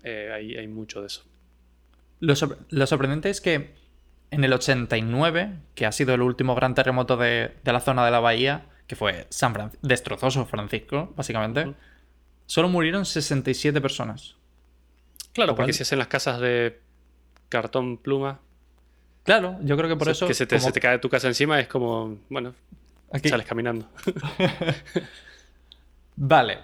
eh, 0.04 0.32
ahí 0.34 0.56
hay 0.56 0.67
mucho 0.67 1.02
de 1.02 1.08
eso. 1.08 1.24
Lo, 2.21 2.36
sor- 2.38 2.57
lo 2.69 2.88
sorprendente 2.88 3.29
es 3.29 3.41
que 3.41 3.75
en 4.31 4.45
el 4.45 4.53
89, 4.53 5.57
que 5.75 5.86
ha 5.86 5.91
sido 5.91 6.13
el 6.13 6.21
último 6.21 6.55
gran 6.55 6.73
terremoto 6.73 7.17
de, 7.17 7.57
de 7.63 7.73
la 7.73 7.81
zona 7.81 8.05
de 8.05 8.12
la 8.12 8.21
bahía, 8.21 8.65
que 8.88 8.95
fue 8.95 9.27
San 9.29 9.53
Fran- 9.53 9.71
destrozó 9.81 10.31
San 10.31 10.47
Francisco, 10.47 11.13
básicamente, 11.17 11.63
Ujú. 11.63 11.75
solo 12.45 12.69
murieron 12.69 13.05
67 13.05 13.81
personas. 13.81 14.36
Claro, 15.34 15.55
porque 15.55 15.73
si 15.73 15.84
hacen 15.84 15.99
las 15.99 16.07
casas 16.07 16.39
de 16.39 16.79
cartón 17.49 17.97
pluma, 17.97 18.39
Claro, 19.23 19.57
yo 19.62 19.75
creo 19.77 19.88
que 19.89 19.95
por 19.97 20.10
eso... 20.10 20.25
que 20.25 20.34
se 20.34 20.47
te, 20.47 20.55
como 20.55 20.67
se 20.67 20.71
te 20.73 20.79
cae 20.79 20.97
tu 20.97 21.07
casa 21.10 21.27
encima, 21.27 21.60
es 21.60 21.67
como, 21.67 22.17
bueno, 22.29 22.55
aquí- 23.13 23.29
sales 23.29 23.45
caminando. 23.45 23.88
Vale. 26.15 26.60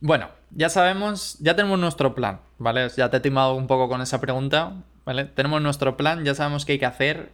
Bueno, 0.00 0.28
ya 0.52 0.68
sabemos, 0.68 1.36
ya 1.40 1.54
tenemos 1.56 1.78
nuestro 1.78 2.14
plan, 2.14 2.40
¿vale? 2.58 2.88
Ya 2.96 3.10
te 3.10 3.18
he 3.18 3.20
timado 3.20 3.54
un 3.54 3.66
poco 3.66 3.88
con 3.88 4.00
esa 4.00 4.20
pregunta, 4.20 4.82
¿vale? 5.04 5.24
Tenemos 5.26 5.60
nuestro 5.62 5.96
plan, 5.96 6.24
ya 6.24 6.34
sabemos 6.34 6.64
qué 6.64 6.72
hay 6.72 6.78
que 6.78 6.86
hacer 6.86 7.30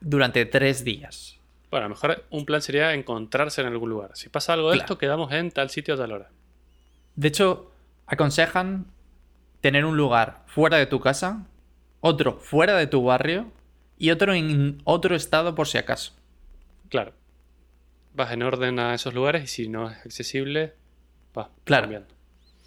durante 0.00 0.44
tres 0.46 0.84
días. 0.84 1.36
Bueno, 1.70 1.86
a 1.86 1.88
lo 1.88 1.94
mejor 1.94 2.24
un 2.30 2.44
plan 2.46 2.62
sería 2.62 2.94
encontrarse 2.94 3.60
en 3.60 3.66
algún 3.66 3.90
lugar. 3.90 4.10
Si 4.14 4.28
pasa 4.28 4.54
algo 4.54 4.68
de 4.70 4.76
Claro. 4.76 4.84
esto, 4.84 4.98
quedamos 4.98 5.32
en 5.32 5.50
tal 5.50 5.68
sitio 5.70 5.94
a 5.94 5.96
tal 5.98 6.12
hora. 6.12 6.30
De 7.16 7.28
hecho, 7.28 7.70
aconsejan 8.06 8.86
tener 9.60 9.84
un 9.84 9.96
lugar 9.96 10.42
fuera 10.46 10.76
de 10.78 10.86
tu 10.86 11.00
casa, 11.00 11.44
otro 12.00 12.38
fuera 12.38 12.76
de 12.76 12.86
tu 12.86 13.02
barrio 13.04 13.50
y 13.98 14.10
otro 14.10 14.32
en 14.32 14.80
otro 14.84 15.14
estado 15.14 15.54
por 15.54 15.66
si 15.66 15.76
acaso. 15.78 16.12
Claro. 16.88 17.12
Vas 18.14 18.32
en 18.32 18.42
orden 18.42 18.78
a 18.78 18.94
esos 18.94 19.12
lugares 19.14 19.42
y 19.44 19.46
si 19.48 19.68
no 19.68 19.90
es 19.90 19.98
accesible, 19.98 20.74
vas 21.34 21.48
Claro. 21.64 21.82
cambiando. 21.82 22.14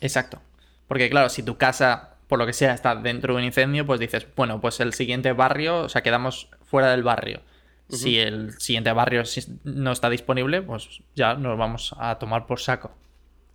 Exacto. 0.01 0.41
Porque 0.87 1.09
claro, 1.09 1.29
si 1.29 1.41
tu 1.43 1.57
casa, 1.57 2.17
por 2.27 2.37
lo 2.39 2.45
que 2.45 2.53
sea, 2.53 2.73
está 2.73 2.95
dentro 2.95 3.33
de 3.33 3.39
un 3.39 3.45
incendio, 3.45 3.85
pues 3.85 3.99
dices, 3.99 4.27
bueno, 4.35 4.59
pues 4.59 4.79
el 4.81 4.93
siguiente 4.93 5.31
barrio, 5.31 5.81
o 5.83 5.89
sea, 5.89 6.01
quedamos 6.03 6.49
fuera 6.63 6.91
del 6.91 7.03
barrio. 7.03 7.41
Si 7.89 8.17
el 8.19 8.53
siguiente 8.59 8.91
barrio 8.93 9.23
no 9.65 9.91
está 9.91 10.09
disponible, 10.09 10.61
pues 10.61 11.01
ya 11.13 11.33
nos 11.35 11.57
vamos 11.57 11.93
a 11.97 12.17
tomar 12.19 12.45
por 12.47 12.59
saco. 12.61 12.91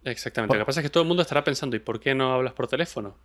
Exactamente. 0.05 0.49
Por- 0.49 0.59
Lo 0.59 0.63
que 0.63 0.67
pasa 0.67 0.81
es 0.81 0.85
que 0.85 0.91
todo 0.91 1.03
el 1.03 1.09
mundo 1.09 1.23
estará 1.23 1.43
pensando, 1.43 1.75
¿y 1.75 1.79
por 1.79 2.01
qué 2.01 2.15
no 2.15 2.33
hablas 2.35 2.53
por 2.53 2.69
teléfono? 2.69 3.17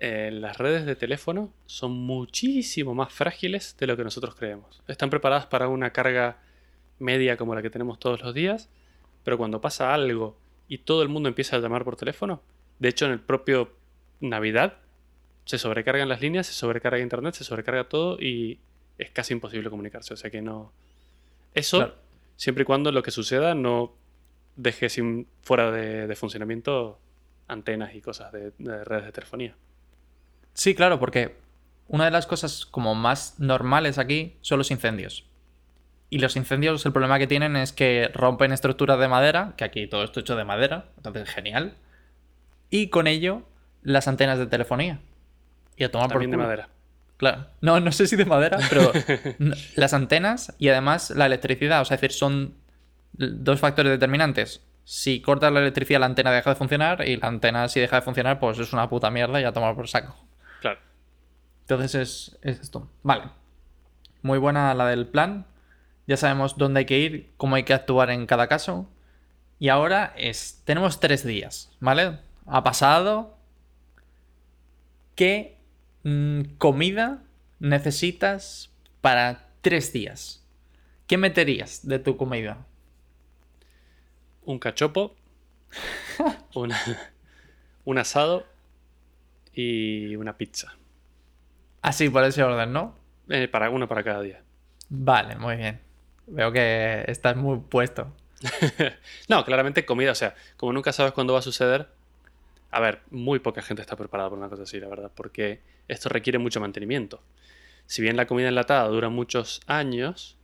Eh, 0.00 0.30
las 0.32 0.56
redes 0.58 0.84
de 0.86 0.96
teléfono 0.96 1.52
son 1.66 1.92
muchísimo 1.92 2.94
más 2.94 3.12
frágiles 3.12 3.76
de 3.78 3.86
lo 3.86 3.96
que 3.96 4.04
nosotros 4.04 4.34
creemos. 4.34 4.82
Están 4.88 5.10
preparadas 5.10 5.46
para 5.46 5.68
una 5.68 5.90
carga 5.90 6.38
media 6.98 7.36
como 7.36 7.54
la 7.54 7.60
que 7.62 7.70
tenemos 7.70 7.98
todos 7.98 8.22
los 8.22 8.32
días, 8.34 8.68
pero 9.24 9.36
cuando 9.38 9.60
pasa 9.60 9.92
algo 9.94 10.36
y 10.72 10.78
todo 10.78 11.02
el 11.02 11.10
mundo 11.10 11.28
empieza 11.28 11.56
a 11.56 11.58
llamar 11.58 11.84
por 11.84 11.96
teléfono, 11.96 12.40
de 12.78 12.88
hecho 12.88 13.04
en 13.04 13.12
el 13.12 13.20
propio 13.20 13.72
Navidad 14.20 14.78
se 15.44 15.58
sobrecargan 15.58 16.08
las 16.08 16.22
líneas, 16.22 16.46
se 16.46 16.54
sobrecarga 16.54 16.98
internet, 16.98 17.34
se 17.34 17.44
sobrecarga 17.44 17.84
todo 17.90 18.18
y 18.18 18.58
es 18.96 19.10
casi 19.10 19.34
imposible 19.34 19.68
comunicarse. 19.68 20.14
O 20.14 20.16
sea 20.16 20.30
que 20.30 20.40
no... 20.40 20.72
Eso, 21.52 21.76
Claro. 21.78 21.94
siempre 22.36 22.62
y 22.62 22.64
cuando 22.64 22.90
lo 22.90 23.02
que 23.02 23.10
suceda 23.10 23.54
no 23.54 23.92
deje 24.56 24.88
sin, 24.88 25.26
fuera 25.42 25.70
de, 25.70 26.06
de 26.06 26.16
funcionamiento 26.16 26.98
antenas 27.48 27.94
y 27.94 28.00
cosas 28.00 28.32
de, 28.32 28.52
de 28.56 28.82
redes 28.84 29.04
de 29.04 29.12
telefonía. 29.12 29.54
Sí, 30.54 30.74
claro, 30.74 30.98
porque 30.98 31.36
una 31.88 32.06
de 32.06 32.12
las 32.12 32.26
cosas 32.26 32.64
como 32.64 32.94
más 32.94 33.38
normales 33.38 33.98
aquí 33.98 34.36
son 34.40 34.56
los 34.56 34.70
incendios. 34.70 35.26
Y 36.12 36.18
los 36.18 36.36
incendios, 36.36 36.84
el 36.84 36.92
problema 36.92 37.18
que 37.18 37.26
tienen 37.26 37.56
es 37.56 37.72
que 37.72 38.10
rompen 38.12 38.52
estructuras 38.52 38.98
de 38.98 39.08
madera, 39.08 39.54
que 39.56 39.64
aquí 39.64 39.86
todo 39.86 40.04
esto 40.04 40.20
hecho 40.20 40.36
de 40.36 40.44
madera, 40.44 40.90
entonces 40.98 41.26
genial. 41.26 41.72
Y 42.68 42.88
con 42.88 43.06
ello, 43.06 43.44
las 43.80 44.08
antenas 44.08 44.38
de 44.38 44.46
telefonía. 44.46 45.00
Y 45.74 45.84
a 45.84 45.90
tomar 45.90 46.10
También 46.10 46.32
por 46.32 46.36
de 46.36 46.36
culo. 46.36 46.48
madera. 46.48 46.68
Claro. 47.16 47.46
No, 47.62 47.80
no 47.80 47.90
sé 47.92 48.06
si 48.06 48.16
de 48.16 48.26
madera, 48.26 48.58
pero 48.68 48.92
las 49.76 49.94
antenas 49.94 50.54
y 50.58 50.68
además 50.68 51.08
la 51.16 51.24
electricidad. 51.24 51.80
O 51.80 51.86
sea, 51.86 51.94
es 51.94 52.02
decir, 52.02 52.14
son 52.14 52.56
dos 53.14 53.58
factores 53.58 53.90
determinantes. 53.90 54.60
Si 54.84 55.22
cortas 55.22 55.50
la 55.50 55.60
electricidad, 55.60 56.00
la 56.00 56.06
antena 56.06 56.30
deja 56.30 56.50
de 56.50 56.56
funcionar. 56.56 57.08
Y 57.08 57.16
la 57.16 57.28
antena, 57.28 57.68
si 57.68 57.80
deja 57.80 57.96
de 57.96 58.02
funcionar, 58.02 58.38
pues 58.38 58.58
es 58.58 58.74
una 58.74 58.86
puta 58.90 59.10
mierda 59.10 59.40
y 59.40 59.44
a 59.44 59.52
tomar 59.54 59.74
por 59.74 59.88
saco. 59.88 60.14
Claro. 60.60 60.78
Entonces 61.62 61.94
es, 61.94 62.38
es 62.42 62.60
esto. 62.60 62.90
Vale. 63.02 63.30
Muy 64.20 64.36
buena 64.36 64.74
la 64.74 64.88
del 64.88 65.06
plan. 65.06 65.46
Ya 66.06 66.16
sabemos 66.16 66.56
dónde 66.58 66.80
hay 66.80 66.86
que 66.86 66.98
ir, 66.98 67.32
cómo 67.36 67.56
hay 67.56 67.62
que 67.64 67.74
actuar 67.74 68.10
en 68.10 68.26
cada 68.26 68.48
caso. 68.48 68.88
Y 69.58 69.68
ahora 69.68 70.12
es. 70.16 70.62
Tenemos 70.64 70.98
tres 71.00 71.24
días, 71.24 71.70
¿vale? 71.80 72.18
Ha 72.46 72.62
pasado. 72.64 73.36
¿Qué 75.14 75.58
mm, 76.04 76.42
comida 76.58 77.22
necesitas 77.60 78.70
para 79.00 79.48
tres 79.60 79.92
días? 79.92 80.44
¿Qué 81.06 81.18
meterías 81.18 81.86
de 81.86 81.98
tu 81.98 82.16
comida? 82.16 82.66
Un 84.44 84.58
cachopo, 84.58 85.14
una- 86.54 86.80
un 87.84 87.98
asado 87.98 88.44
y 89.52 90.16
una 90.16 90.36
pizza. 90.36 90.72
Así, 91.82 92.08
por 92.08 92.24
ese 92.24 92.42
orden, 92.42 92.72
¿no? 92.72 92.96
Eh, 93.28 93.48
para, 93.48 93.70
uno 93.70 93.86
para 93.88 94.02
cada 94.02 94.22
día. 94.22 94.42
Vale, 94.88 95.36
muy 95.36 95.56
bien. 95.56 95.80
Veo 96.26 96.52
que 96.52 97.04
estás 97.08 97.36
muy 97.36 97.60
puesto. 97.60 98.12
No, 99.28 99.44
claramente 99.44 99.84
comida, 99.84 100.12
o 100.12 100.14
sea, 100.16 100.34
como 100.56 100.72
nunca 100.72 100.92
sabes 100.92 101.12
cuándo 101.12 101.32
va 101.32 101.38
a 101.38 101.42
suceder. 101.42 101.88
A 102.70 102.80
ver, 102.80 103.00
muy 103.10 103.38
poca 103.38 103.62
gente 103.62 103.82
está 103.82 103.96
preparada 103.96 104.30
para 104.30 104.40
una 104.40 104.48
cosa 104.48 104.62
así, 104.64 104.80
la 104.80 104.88
verdad, 104.88 105.10
porque 105.14 105.60
esto 105.88 106.08
requiere 106.08 106.38
mucho 106.38 106.60
mantenimiento. 106.60 107.22
Si 107.86 108.02
bien 108.02 108.16
la 108.16 108.26
comida 108.26 108.48
enlatada 108.48 108.88
dura 108.88 109.10
muchos 109.10 109.60
años, 109.66 110.36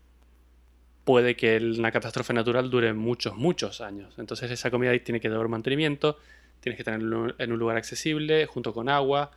puede 1.04 1.36
que 1.36 1.56
una 1.56 1.90
catástrofe 1.90 2.34
natural 2.34 2.68
dure 2.68 2.92
muchos, 2.92 3.34
muchos 3.36 3.80
años. 3.80 4.14
Entonces 4.18 4.50
esa 4.50 4.70
comida 4.70 4.90
ahí 4.90 5.00
tiene 5.00 5.20
que 5.20 5.30
dar 5.30 5.48
mantenimiento, 5.48 6.18
tienes 6.60 6.76
que 6.76 6.84
tenerlo 6.84 7.34
en 7.38 7.52
un 7.52 7.58
lugar 7.58 7.78
accesible, 7.78 8.44
junto 8.46 8.74
con 8.74 8.88
agua. 8.90 9.30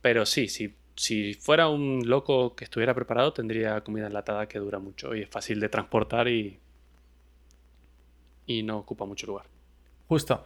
Pero 0.00 0.26
sí, 0.26 0.48
si, 0.48 0.74
si 0.96 1.34
fuera 1.34 1.68
un 1.68 2.08
loco 2.08 2.54
que 2.54 2.64
estuviera 2.64 2.94
preparado, 2.94 3.32
tendría 3.32 3.80
comida 3.82 4.06
enlatada 4.06 4.46
que 4.46 4.58
dura 4.58 4.78
mucho 4.78 5.14
y 5.14 5.22
es 5.22 5.28
fácil 5.28 5.60
de 5.60 5.68
transportar 5.68 6.28
y, 6.28 6.58
y 8.46 8.62
no 8.62 8.78
ocupa 8.78 9.04
mucho 9.04 9.26
lugar. 9.26 9.46
Justo. 10.08 10.44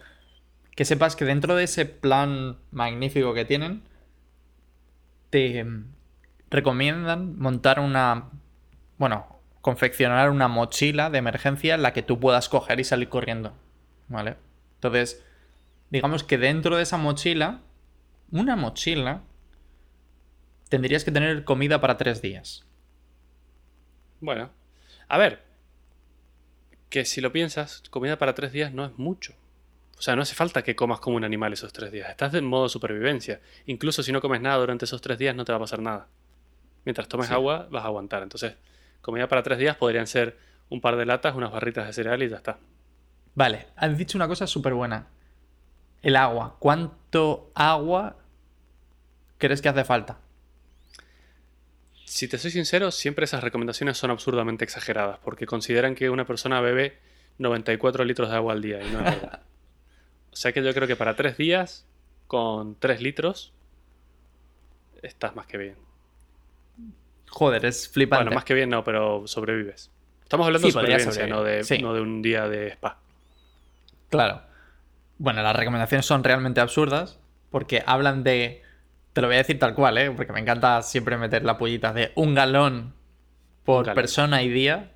Que 0.75 0.85
sepas 0.85 1.15
que 1.15 1.25
dentro 1.25 1.55
de 1.55 1.63
ese 1.63 1.85
plan 1.85 2.57
magnífico 2.71 3.33
que 3.33 3.45
tienen, 3.45 3.81
te 5.29 5.63
mm, 5.63 5.85
recomiendan 6.49 7.37
montar 7.37 7.79
una. 7.79 8.29
Bueno, 8.97 9.27
confeccionar 9.61 10.29
una 10.29 10.47
mochila 10.47 11.09
de 11.09 11.17
emergencia 11.17 11.75
en 11.75 11.81
la 11.81 11.93
que 11.93 12.03
tú 12.03 12.19
puedas 12.19 12.47
coger 12.47 12.79
y 12.79 12.83
salir 12.83 13.09
corriendo. 13.09 13.53
¿Vale? 14.07 14.37
Entonces, 14.75 15.25
digamos 15.89 16.23
que 16.23 16.37
dentro 16.37 16.77
de 16.77 16.83
esa 16.83 16.97
mochila, 16.97 17.61
una 18.31 18.55
mochila, 18.55 19.23
tendrías 20.69 21.03
que 21.03 21.11
tener 21.11 21.43
comida 21.43 21.79
para 21.81 21.97
tres 21.97 22.21
días. 22.21 22.65
Bueno, 24.19 24.49
a 25.07 25.17
ver, 25.17 25.43
que 26.89 27.05
si 27.05 27.21
lo 27.21 27.31
piensas, 27.31 27.83
comida 27.89 28.17
para 28.17 28.33
tres 28.35 28.51
días 28.51 28.73
no 28.73 28.85
es 28.85 28.97
mucho. 28.97 29.33
O 29.97 30.01
sea, 30.01 30.15
no 30.15 30.21
hace 30.21 30.35
falta 30.35 30.63
que 30.63 30.75
comas 30.75 30.99
como 30.99 31.17
un 31.17 31.23
animal 31.23 31.53
esos 31.53 31.73
tres 31.73 31.91
días. 31.91 32.09
Estás 32.09 32.33
en 32.35 32.45
modo 32.45 32.69
supervivencia. 32.69 33.41
Incluso 33.65 34.03
si 34.03 34.11
no 34.11 34.21
comes 34.21 34.41
nada 34.41 34.57
durante 34.57 34.85
esos 34.85 35.01
tres 35.01 35.17
días, 35.17 35.35
no 35.35 35.43
te 35.43 35.51
va 35.51 35.57
a 35.57 35.61
pasar 35.61 35.81
nada. 35.81 36.07
Mientras 36.85 37.07
tomes 37.07 37.27
Sí. 37.27 37.33
agua, 37.33 37.67
vas 37.71 37.83
a 37.83 37.87
aguantar. 37.87 38.21
Entonces, 38.21 38.55
comida 39.01 39.27
para 39.27 39.41
tres 39.43 39.57
días 39.57 39.75
podrían 39.75 40.05
ser 40.07 40.37
un 40.69 40.81
par 40.81 40.97
de 40.97 41.05
latas, 41.05 41.35
unas 41.35 41.51
barritas 41.51 41.87
de 41.87 41.93
cereal 41.93 42.21
y 42.21 42.29
ya 42.29 42.37
está. 42.37 42.59
Vale, 43.33 43.67
has 43.75 43.97
dicho 43.97 44.17
una 44.17 44.27
cosa 44.27 44.45
súper 44.47 44.73
buena. 44.73 45.07
El 46.01 46.15
agua. 46.15 46.57
¿Cuánto 46.59 47.51
agua 47.55 48.17
crees 49.39 49.61
que 49.61 49.69
hace 49.69 49.83
falta? 49.83 50.19
Si 52.07 52.29
te 52.29 52.37
soy 52.37 52.51
sincero, 52.51 52.89
siempre 52.91 53.25
esas 53.25 53.43
recomendaciones 53.43 53.97
son 53.97 54.11
absurdamente 54.11 54.63
exageradas, 54.63 55.19
porque 55.19 55.45
consideran 55.45 55.93
que 55.93 56.09
una 56.09 56.25
persona 56.25 56.61
bebe 56.61 56.97
94 57.37 58.05
litros 58.05 58.29
de 58.29 58.35
agua 58.37 58.53
al 58.53 58.61
día, 58.61 58.81
y 58.81 58.89
no 58.89 58.99
es 58.99 59.21
verdad. 59.21 59.41
O 60.31 60.39
sea 60.39 60.51
que 60.53 60.63
yo 60.63 60.71
creo 60.71 60.87
que 60.87 60.95
para 60.95 61.15
tres 61.15 61.35
días, 61.35 61.85
con 62.27 62.75
3 62.79 63.01
litros, 63.01 63.53
estás 65.01 65.35
más 65.35 65.47
que 65.47 65.57
bien. 65.57 65.75
Joder, 67.27 67.65
es 67.65 67.89
flipante. 67.89 68.25
Bueno, 68.25 68.35
más 68.35 68.45
que 68.45 68.53
bien 68.53 68.69
no, 68.69 68.83
pero 68.83 69.25
sobrevives. 69.25 69.89
Estamos 70.21 70.45
hablando 70.45 70.67
Sí, 70.67 70.73
de 70.73 70.79
supervivencia, 70.79 71.27
no 71.27 71.43
de, 71.43 71.63
sobrevivir, 71.63 71.65
sí. 71.65 71.79
no 71.79 71.93
de 71.93 72.01
un 72.01 72.21
día 72.21 72.47
de 72.47 72.67
spa. 72.67 72.99
Claro. 74.09 74.43
Bueno, 75.17 75.41
las 75.41 75.55
recomendaciones 75.55 76.05
son 76.05 76.23
realmente 76.23 76.61
absurdas 76.61 77.19
porque 77.49 77.83
hablan 77.85 78.23
de... 78.23 78.63
Te 79.17 79.21
lo 79.21 79.29
voy 79.29 79.33
a 79.33 79.39
decir 79.39 79.57
tal 79.57 79.73
cual, 79.73 79.97
¿eh? 79.97 80.11
Porque 80.11 80.31
me 80.31 80.39
encanta 80.39 80.79
siempre 80.83 81.17
meter 81.17 81.43
la 81.43 81.57
pollita 81.57 81.91
de 81.91 82.11
un 82.13 82.35
galón 82.35 82.93
por 83.65 83.77
Un 83.77 83.83
galón. 83.85 83.95
persona 83.95 84.43
y 84.43 84.49
día. 84.49 84.91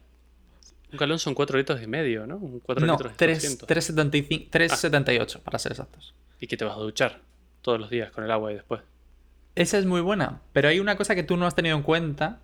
Un 0.92 1.00
galón 1.00 1.18
son 1.18 1.34
4 1.34 1.58
litros 1.58 1.82
y 1.82 1.88
medio, 1.88 2.28
¿no? 2.28 2.38
Un 2.38 2.60
4 2.60 2.86
No, 2.86 2.94
litros 2.94 3.14
y 3.14 3.16
3 3.16 3.40
300. 3.40 3.68
3,75 3.68 4.50
3,78 4.52 5.40
para 5.40 5.58
ser 5.58 5.72
exactos. 5.72 6.14
Y 6.40 6.46
que 6.46 6.56
te 6.56 6.64
vas 6.66 6.76
a 6.78 6.80
duchar 6.82 7.22
todos 7.64 7.80
los 7.80 7.90
días 7.90 8.12
con 8.12 8.24
el 8.24 8.30
agua 8.30 8.52
y 8.52 8.54
después. 8.58 8.84
Esa 9.56 9.80
es 9.80 9.88
muy 9.88 10.02
buena, 10.02 10.42
pero 10.54 10.70
hay 10.70 10.80
una 10.80 10.98
cosa 10.98 11.16
que 11.16 11.24
tú 11.24 11.36
no 11.36 11.48
has 11.48 11.56
tenido 11.56 11.76
en 11.76 11.82
cuenta 11.82 12.42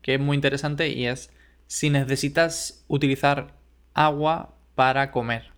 que 0.00 0.14
es 0.14 0.20
muy 0.20 0.36
interesante 0.36 0.88
y 0.88 1.06
es 1.06 1.30
si 1.66 1.90
necesitas 1.90 2.82
utilizar 2.88 3.52
agua 3.92 4.54
para 4.74 5.10
comer. 5.10 5.50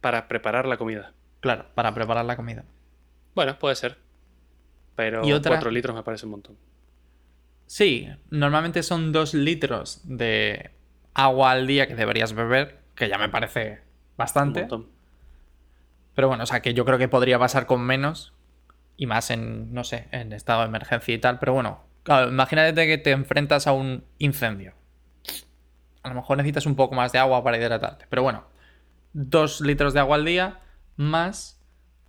Para 0.00 0.28
preparar 0.28 0.66
la 0.66 0.76
comida. 0.76 1.12
Claro, 1.40 1.66
para 1.74 1.92
preparar 1.92 2.24
la 2.24 2.36
comida. 2.36 2.64
Bueno, 3.34 3.58
puede 3.58 3.74
ser. 3.74 4.01
Pero 4.96 5.26
Y 5.26 5.32
otra- 5.32 5.52
4 5.52 5.70
litros 5.70 5.94
me 5.96 6.02
parece 6.02 6.26
un 6.26 6.32
montón. 6.32 6.56
Sí, 7.66 8.08
normalmente 8.30 8.82
son 8.82 9.12
2 9.12 9.32
litros 9.34 10.00
de 10.04 10.72
agua 11.14 11.52
al 11.52 11.66
día 11.66 11.86
que 11.86 11.94
deberías 11.94 12.34
beber, 12.34 12.80
que 12.94 13.08
ya 13.08 13.18
me 13.18 13.28
parece 13.28 13.80
bastante. 14.16 14.66
Pero 16.14 16.28
bueno, 16.28 16.42
o 16.44 16.46
sea 16.46 16.60
que 16.60 16.74
yo 16.74 16.84
creo 16.84 16.98
que 16.98 17.08
podría 17.08 17.38
pasar 17.38 17.66
con 17.66 17.80
menos 17.80 18.34
y 18.98 19.06
más 19.06 19.30
en, 19.30 19.72
no 19.72 19.84
sé, 19.84 20.08
en 20.12 20.32
estado 20.34 20.60
de 20.60 20.66
emergencia 20.66 21.14
y 21.14 21.18
tal. 21.18 21.38
Pero 21.38 21.54
bueno, 21.54 21.82
claro, 22.02 22.28
imagínate 22.28 22.86
que 22.86 22.98
te 22.98 23.12
enfrentas 23.12 23.66
a 23.66 23.72
un 23.72 24.04
incendio. 24.18 24.74
A 26.02 26.08
lo 26.10 26.14
mejor 26.16 26.36
necesitas 26.36 26.66
un 26.66 26.74
poco 26.76 26.94
más 26.94 27.12
de 27.12 27.18
agua 27.18 27.42
para 27.42 27.56
hidratarte. 27.56 28.06
Pero 28.10 28.22
bueno, 28.22 28.44
dos 29.14 29.60
litros 29.62 29.94
de 29.94 30.00
agua 30.00 30.16
al 30.16 30.24
día 30.26 30.60
más 30.96 31.58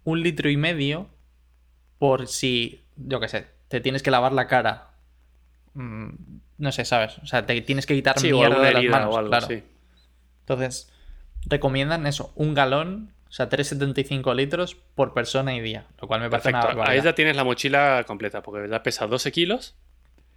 un 0.03 0.21
litro 0.21 0.49
y 0.49 0.57
medio 0.57 1.07
por 2.03 2.27
si, 2.27 2.83
yo 2.97 3.21
qué 3.21 3.29
sé, 3.29 3.47
te 3.69 3.79
tienes 3.79 4.03
que 4.03 4.11
lavar 4.11 4.33
la 4.33 4.47
cara. 4.47 4.89
Mm, 5.73 6.09
no 6.57 6.71
sé, 6.73 6.83
¿sabes? 6.83 7.17
O 7.19 7.25
sea, 7.25 7.45
te 7.45 7.61
tienes 7.61 7.85
que 7.85 7.95
quitar 7.95 8.19
Sí, 8.19 8.29
mierda 8.29 8.59
de 8.59 8.73
las 8.73 8.83
manos. 8.83 9.15
algo, 9.15 9.29
claro. 9.29 9.47
sí. 9.47 9.63
Entonces, 10.41 10.91
recomiendan 11.45 12.05
eso, 12.05 12.33
un 12.35 12.55
galón, 12.55 13.13
o 13.29 13.31
sea, 13.31 13.47
3,75 13.47 14.35
litros 14.35 14.75
por 14.75 15.13
persona 15.13 15.55
y 15.55 15.61
día, 15.61 15.87
lo 16.01 16.09
cual 16.09 16.19
me 16.19 16.29
parece 16.29 16.49
una 16.49 16.59
Perfecto. 16.63 16.91
Ahí 16.91 17.01
ya 17.01 17.15
tienes 17.15 17.37
la 17.37 17.45
mochila 17.45 18.03
completa, 18.05 18.43
porque 18.43 18.67
ya 18.67 18.83
pesa 18.83 19.07
12 19.07 19.31
kilos 19.31 19.77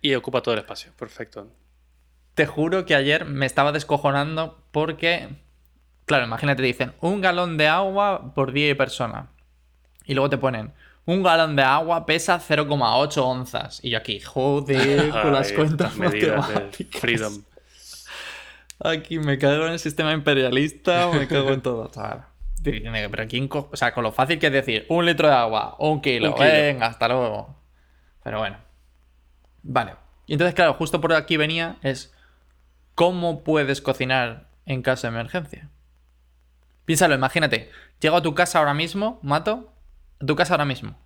y 0.01 0.15
ocupa 0.15 0.43
todo 0.43 0.55
el 0.55 0.61
espacio. 0.61 0.93
Perfecto. 0.97 1.51
Te 2.35 2.47
juro 2.47 2.87
que 2.87 2.95
ayer 2.95 3.25
me 3.25 3.45
estaba 3.45 3.73
descojonando 3.73 4.63
porque, 4.71 5.31
claro, 6.05 6.27
imagínate, 6.27 6.63
dicen 6.63 6.93
un 7.01 7.21
galón 7.21 7.57
de 7.57 7.67
agua 7.67 8.35
por 8.37 8.53
día 8.53 8.71
y 8.71 8.75
persona. 8.75 9.31
Y 10.05 10.15
luego 10.15 10.31
te 10.31 10.39
ponen, 10.39 10.73
un 11.07 11.23
galón 11.23 11.57
de 11.57 11.63
agua 11.63 12.05
pesa 12.05 12.39
0,8 12.41 13.19
onzas. 13.23 13.81
Y 13.83 13.91
yo 13.91 13.99
aquí, 13.99 14.21
joder, 14.21 15.11
con 15.23 15.33
las 15.33 15.49
Ay, 15.51 15.55
cuentas 15.57 15.97
matemáticas. 15.97 17.01
Freedom. 17.01 17.43
Aquí 18.81 19.19
me 19.19 19.39
cago 19.39 19.67
en 19.67 19.73
el 19.73 19.79
sistema 19.79 20.13
imperialista, 20.13 21.09
me 21.13 21.27
cago 21.27 21.51
en 21.53 21.63
todo. 21.63 21.91
Pero 22.63 23.27
quién 23.29 23.49
co- 23.49 23.71
O 23.73 23.77
sea, 23.77 23.95
con 23.95 24.03
lo 24.05 24.13
fácil 24.13 24.39
que 24.39 24.49
es 24.49 24.53
decir, 24.53 24.85
un 24.89 25.07
litro 25.07 25.29
de 25.29 25.35
agua, 25.35 25.77
un 25.79 26.01
kilo, 26.01 26.31
Un 26.31 26.35
kilo. 26.35 26.47
venga, 26.47 26.87
hasta 26.87 27.09
luego. 27.09 27.57
Pero 28.23 28.39
bueno. 28.41 28.59
Vale. 29.63 29.95
Y 30.27 30.33
entonces, 30.35 30.55
claro, 30.55 30.75
justo 30.75 31.01
por 31.01 31.13
aquí 31.15 31.37
venía 31.37 31.77
es 31.83 32.13
cómo 32.95 33.45
puedes 33.45 33.81
cocinar 33.81 34.49
en 34.67 34.83
caso 34.83 35.07
de 35.07 35.15
emergencia. 35.15 35.71
Piénsalo, 36.85 37.15
imagínate. 37.15 37.71
Llego 38.01 38.17
a 38.17 38.23
tu 38.23 38.35
casa 38.35 38.59
ahora 38.59 38.75
mismo, 38.75 39.21
mato. 39.23 39.73
Tu 40.25 40.37
casa 40.37 40.55
ahora 40.55 40.65
mismo. 40.65 40.99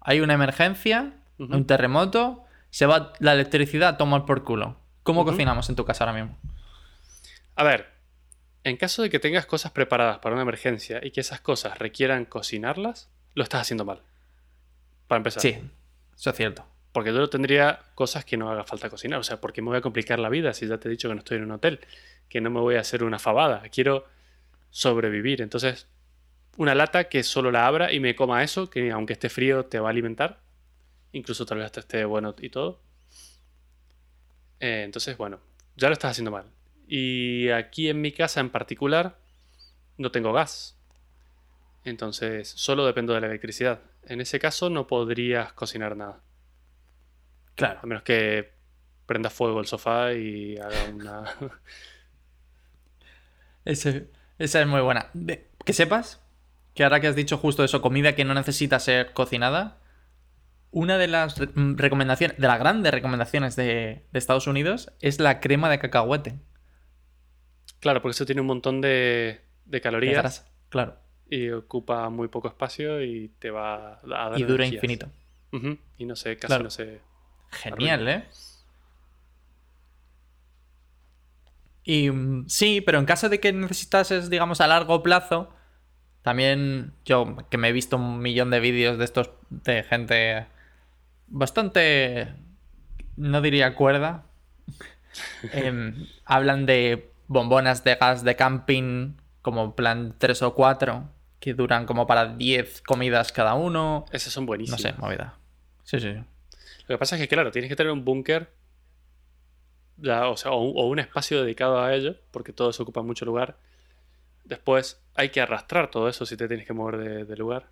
Hay 0.00 0.20
una 0.20 0.34
emergencia, 0.34 1.14
un 1.38 1.66
terremoto, 1.66 2.44
se 2.70 2.86
va 2.86 3.12
la 3.18 3.34
electricidad 3.34 3.90
a 3.90 3.96
tomar 3.96 4.24
por 4.24 4.44
culo. 4.44 4.76
¿Cómo 5.02 5.24
cocinamos 5.24 5.68
en 5.68 5.76
tu 5.76 5.84
casa 5.84 6.04
ahora 6.04 6.18
mismo? 6.18 6.38
A 7.54 7.64
ver, 7.64 7.86
en 8.64 8.76
caso 8.76 9.02
de 9.02 9.10
que 9.10 9.18
tengas 9.18 9.46
cosas 9.46 9.72
preparadas 9.72 10.18
para 10.18 10.34
una 10.34 10.42
emergencia 10.42 11.00
y 11.02 11.10
que 11.10 11.20
esas 11.20 11.40
cosas 11.40 11.78
requieran 11.78 12.24
cocinarlas, 12.24 13.10
lo 13.34 13.42
estás 13.42 13.62
haciendo 13.62 13.84
mal. 13.84 14.02
Para 15.08 15.18
empezar. 15.18 15.42
Sí, 15.42 15.58
eso 16.16 16.30
es 16.30 16.36
cierto. 16.36 16.64
Porque 16.92 17.12
yo 17.12 17.28
tendría 17.28 17.80
cosas 17.94 18.24
que 18.24 18.36
no 18.36 18.50
haga 18.50 18.64
falta 18.64 18.90
cocinar. 18.90 19.18
O 19.18 19.22
sea, 19.24 19.40
porque 19.40 19.62
me 19.62 19.68
voy 19.68 19.78
a 19.78 19.80
complicar 19.80 20.18
la 20.18 20.28
vida 20.28 20.52
si 20.52 20.66
ya 20.66 20.78
te 20.78 20.88
he 20.88 20.90
dicho 20.90 21.08
que 21.08 21.14
no 21.14 21.20
estoy 21.20 21.38
en 21.38 21.44
un 21.44 21.52
hotel, 21.52 21.80
que 22.28 22.40
no 22.40 22.50
me 22.50 22.60
voy 22.60 22.76
a 22.76 22.80
hacer 22.80 23.02
una 23.02 23.18
fabada. 23.18 23.62
Quiero 23.70 24.06
sobrevivir. 24.70 25.42
Entonces, 25.42 25.88
una 26.56 26.74
lata 26.74 27.04
que 27.08 27.22
solo 27.22 27.50
la 27.50 27.66
abra 27.66 27.92
y 27.92 28.00
me 28.00 28.14
coma 28.14 28.42
eso, 28.42 28.70
que 28.70 28.90
aunque 28.90 29.14
esté 29.14 29.28
frío 29.28 29.66
te 29.66 29.78
va 29.80 29.88
a 29.88 29.90
alimentar. 29.90 30.40
Incluso 31.12 31.44
tal 31.46 31.58
vez 31.58 31.66
hasta 31.66 31.80
esté 31.80 32.04
bueno 32.04 32.34
y 32.40 32.48
todo. 32.50 32.80
Eh, 34.60 34.82
entonces, 34.84 35.16
bueno, 35.16 35.40
ya 35.76 35.88
lo 35.88 35.94
estás 35.94 36.12
haciendo 36.12 36.30
mal. 36.30 36.46
Y 36.86 37.48
aquí 37.50 37.88
en 37.88 38.00
mi 38.00 38.12
casa 38.12 38.40
en 38.40 38.50
particular 38.50 39.18
no 39.98 40.10
tengo 40.10 40.32
gas. 40.32 40.76
Entonces, 41.84 42.48
solo 42.48 42.86
dependo 42.86 43.12
de 43.14 43.20
la 43.20 43.26
electricidad. 43.26 43.80
En 44.04 44.20
ese 44.20 44.38
caso 44.38 44.70
no 44.70 44.86
podrías 44.86 45.52
cocinar 45.52 45.96
nada. 45.96 46.20
Claro. 47.54 47.80
A 47.82 47.86
menos 47.86 48.02
que 48.04 48.52
prenda 49.06 49.30
fuego 49.30 49.60
el 49.60 49.66
sofá 49.66 50.12
y 50.14 50.56
haga 50.58 50.84
una... 50.94 51.24
Ese- 53.64 54.08
esa 54.38 54.60
es 54.60 54.66
muy 54.66 54.80
buena. 54.80 55.08
De- 55.12 55.48
que 55.64 55.72
sepas 55.72 56.20
que 56.74 56.84
ahora 56.84 57.00
que 57.00 57.06
has 57.08 57.16
dicho 57.16 57.36
justo 57.38 57.64
eso, 57.64 57.82
comida 57.82 58.14
que 58.14 58.24
no 58.24 58.34
necesita 58.34 58.78
ser 58.80 59.12
cocinada, 59.12 59.78
una 60.70 60.96
de 60.98 61.06
las 61.08 61.38
re- 61.38 61.48
mm, 61.54 61.76
recomendaciones, 61.76 62.38
de 62.38 62.46
las 62.48 62.58
grandes 62.58 62.92
recomendaciones 62.92 63.56
de, 63.56 64.06
de 64.10 64.18
Estados 64.18 64.46
Unidos 64.46 64.90
es 65.00 65.20
la 65.20 65.40
crema 65.40 65.68
de 65.68 65.78
cacahuete. 65.78 66.38
Claro, 67.80 68.00
porque 68.00 68.12
eso 68.12 68.24
tiene 68.26 68.40
un 68.40 68.46
montón 68.46 68.80
de, 68.80 68.88
de 68.88 69.42
de 69.66 69.80
calorías 69.80 70.22
grasa. 70.22 70.46
Claro. 70.70 70.96
y 71.28 71.50
ocupa 71.50 72.08
muy 72.08 72.28
poco 72.28 72.48
espacio 72.48 73.02
y 73.02 73.28
te 73.38 73.50
va 73.50 73.94
a 73.98 74.30
dar 74.30 74.38
Y 74.38 74.44
dura 74.44 74.64
energías. 74.64 74.74
infinito. 74.84 75.10
Y 75.98 76.06
no 76.06 76.16
sé, 76.16 76.36
casi 76.36 76.46
Claro. 76.46 76.64
no 76.64 76.70
sé... 76.70 77.00
Genial, 77.50 78.08
¿eh? 78.08 78.24
Y 81.84 82.10
mm, 82.10 82.48
sí, 82.48 82.80
pero 82.80 82.98
en 82.98 83.04
caso 83.06 83.28
de 83.28 83.40
que 83.40 83.52
necesitases, 83.52 84.30
digamos, 84.30 84.60
a 84.60 84.66
largo 84.66 85.02
plazo, 85.02 85.50
también 86.22 86.92
yo, 87.04 87.36
que 87.50 87.58
me 87.58 87.68
he 87.68 87.72
visto 87.72 87.96
un 87.96 88.20
millón 88.20 88.50
de 88.50 88.60
vídeos 88.60 88.98
de 88.98 89.04
estos 89.04 89.30
de 89.50 89.82
gente 89.82 90.46
bastante, 91.28 92.28
no 93.16 93.40
diría 93.40 93.74
cuerda, 93.74 94.24
em, 95.52 96.06
hablan 96.24 96.66
de 96.66 97.10
bombonas 97.26 97.84
de 97.84 97.96
gas 97.96 98.24
de 98.24 98.36
camping, 98.36 99.14
como 99.40 99.74
plan 99.74 100.14
3 100.18 100.42
o 100.42 100.54
4, 100.54 101.08
que 101.40 101.54
duran 101.54 101.86
como 101.86 102.06
para 102.06 102.26
10 102.34 102.82
comidas 102.82 103.32
cada 103.32 103.54
uno. 103.54 104.04
Esas 104.12 104.32
son 104.32 104.44
No 104.44 104.48
buenísimas. 104.48 104.80
sé, 104.80 104.92
movida. 104.98 105.38
Sí, 105.82 105.98
sí. 105.98 106.12
sí. 106.12 106.24
Lo 106.86 106.94
que 106.94 106.98
pasa 106.98 107.16
es 107.16 107.22
que, 107.22 107.28
claro, 107.28 107.50
tienes 107.50 107.68
que 107.68 107.76
tener 107.76 107.92
un 107.92 108.04
búnker, 108.04 108.48
o 110.04 110.36
sea, 110.36 110.52
o 110.52 110.60
un, 110.62 110.72
o 110.76 110.86
un 110.88 110.98
espacio 111.00 111.42
dedicado 111.42 111.80
a 111.80 111.94
ello, 111.94 112.16
porque 112.30 112.52
todo 112.52 112.70
eso 112.70 112.82
ocupa 112.84 113.02
mucho 113.02 113.24
lugar. 113.24 113.56
Después 114.44 115.01
hay 115.14 115.30
que 115.30 115.40
arrastrar 115.40 115.90
todo 115.90 116.08
eso 116.08 116.26
si 116.26 116.36
te 116.36 116.48
tienes 116.48 116.66
que 116.66 116.72
mover 116.72 117.26
de, 117.26 117.36
lugar. 117.36 117.68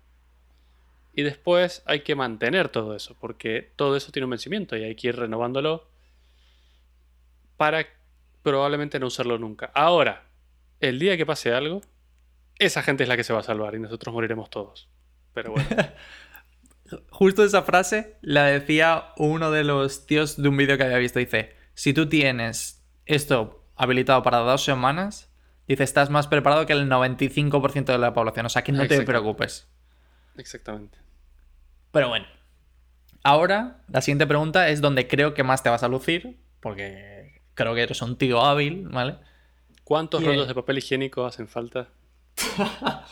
Y 1.13 1.23
después 1.23 1.83
hay 1.85 2.01
que 2.01 2.15
mantener 2.15 2.69
todo 2.69 2.95
eso, 2.95 3.15
porque 3.19 3.71
todo 3.75 3.95
eso 3.95 4.11
tiene 4.11 4.25
un 4.25 4.31
vencimiento 4.31 4.77
y 4.77 4.83
hay 4.83 4.95
que 4.95 5.09
ir 5.09 5.15
renovándolo 5.17 5.89
para 7.57 7.85
probablemente 8.43 8.99
no 8.99 9.07
usarlo 9.07 9.37
nunca. 9.37 9.71
Ahora, 9.73 10.23
el 10.79 10.99
día 10.99 11.17
que 11.17 11.25
pase 11.25 11.53
algo, 11.53 11.81
esa 12.57 12.81
gente 12.81 13.03
es 13.03 13.09
la 13.09 13.17
que 13.17 13.23
se 13.23 13.33
va 13.33 13.39
a 13.39 13.43
salvar 13.43 13.75
y 13.75 13.79
nosotros 13.79 14.13
moriremos 14.13 14.49
todos. 14.49 14.89
Pero 15.33 15.51
bueno, 15.51 15.69
Justo 17.09 17.43
esa 17.43 17.63
frase 17.63 18.17
la 18.21 18.45
decía 18.45 19.13
uno 19.17 19.51
de 19.51 19.63
los 19.63 20.05
tíos 20.05 20.41
de 20.41 20.49
un 20.49 20.57
vídeo 20.57 20.77
que 20.77 20.83
había 20.83 20.97
visto. 20.97 21.19
Dice, 21.19 21.55
si 21.73 21.93
tú 21.93 22.09
tienes 22.09 22.83
esto 23.05 23.65
habilitado 23.75 24.23
para 24.23 24.39
dos 24.39 24.63
semanas, 24.63 25.30
dice, 25.71 25.83
estás 25.83 26.09
más 26.09 26.27
preparado 26.27 26.65
que 26.65 26.73
el 26.73 26.89
95% 26.89 27.85
de 27.85 27.97
la 27.97 28.13
población. 28.13 28.45
O 28.45 28.49
sea, 28.49 28.63
que 28.63 28.71
no 28.71 28.87
te 28.87 29.01
preocupes. 29.01 29.67
exactamente. 30.37 30.97
Pero 31.91 32.09
bueno. 32.09 32.25
Ahora, 33.23 33.81
la 33.87 34.01
siguiente 34.01 34.25
pregunta 34.25 34.69
es 34.69 34.81
donde 34.81 35.07
creo 35.07 35.33
que 35.33 35.43
más 35.43 35.61
te 35.61 35.69
vas 35.69 35.83
a 35.83 35.87
lucir, 35.87 36.39
porque 36.59 37.41
creo 37.53 37.75
que 37.75 37.83
eres 37.83 38.01
un 38.01 38.17
tío 38.17 38.41
hábil, 38.43 38.87
¿vale? 38.89 39.17
¿Cuántos 39.83 40.21
Y, 40.21 40.25
rollos 40.25 40.45
eh, 40.45 40.47
de 40.47 40.55
papel 40.55 40.77
higiénico 40.79 41.25
hacen 41.25 41.47
falta? 41.47 41.89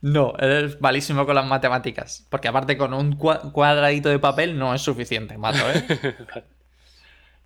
No, 0.00 0.34
eres 0.38 0.80
malísimo 0.80 1.26
con 1.26 1.34
las 1.34 1.44
matemáticas. 1.46 2.24
Porque 2.30 2.46
aparte 2.46 2.78
con 2.78 2.94
un 2.94 3.18
cua- 3.18 3.50
cuadradito 3.50 4.08
de 4.08 4.20
papel 4.20 4.56
no 4.56 4.72
es 4.72 4.80
suficiente, 4.82 5.36
mato, 5.36 5.58
¿eh? 5.74 6.14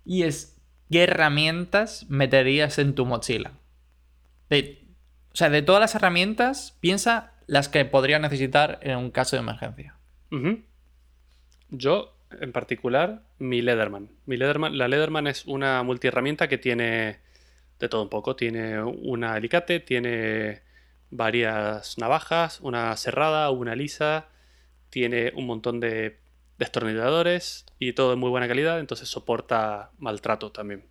Y 0.05 0.21
es, 0.21 0.61
¿qué 0.91 1.03
herramientas 1.05 2.05
meterías 2.09 2.77
en 2.77 2.93
tu 2.93 3.05
mochila? 3.07 3.53
De- 4.49 4.83
o 5.33 5.35
sea, 5.35 5.49
de 5.49 5.61
todas 5.61 5.79
las 5.81 5.95
herramientas, 5.95 6.77
piensa 6.79 7.33
las 7.47 7.69
que 7.69 7.85
podrías 7.85 8.21
necesitar 8.21 8.79
en 8.81 8.97
un 8.97 9.11
caso 9.11 9.35
de 9.35 9.41
emergencia. 9.41 9.95
Yo, 11.69 12.15
en 12.39 12.51
particular, 12.51 13.23
mi 13.39 13.61
Leatherman. 13.61 14.09
Mi 14.25 14.37
Leatherman. 14.37 14.77
La 14.77 14.87
Leatherman 14.87 15.27
es 15.27 15.45
una 15.45 15.81
multiherramienta 15.83 16.47
que 16.47 16.57
tiene 16.57 17.19
de 17.79 17.89
todo 17.89 18.03
un 18.03 18.09
poco. 18.09 18.35
Tiene 18.35 18.81
un 18.81 19.23
alicate, 19.23 19.79
tiene 19.79 20.61
varias 21.09 21.97
navajas, 21.97 22.59
una 22.61 22.95
cerrada, 22.97 23.49
una 23.51 23.75
lisa, 23.75 24.27
tiene 24.89 25.31
un 25.35 25.45
montón 25.47 25.79
de 25.79 26.19
destornilladores 26.57 27.65
y 27.79 27.93
todo 27.93 28.11
de 28.11 28.15
muy 28.15 28.29
buena 28.29 28.47
calidad, 28.47 28.79
entonces 28.79 29.09
soporta 29.09 29.91
maltrato 29.97 30.51
también. 30.51 30.85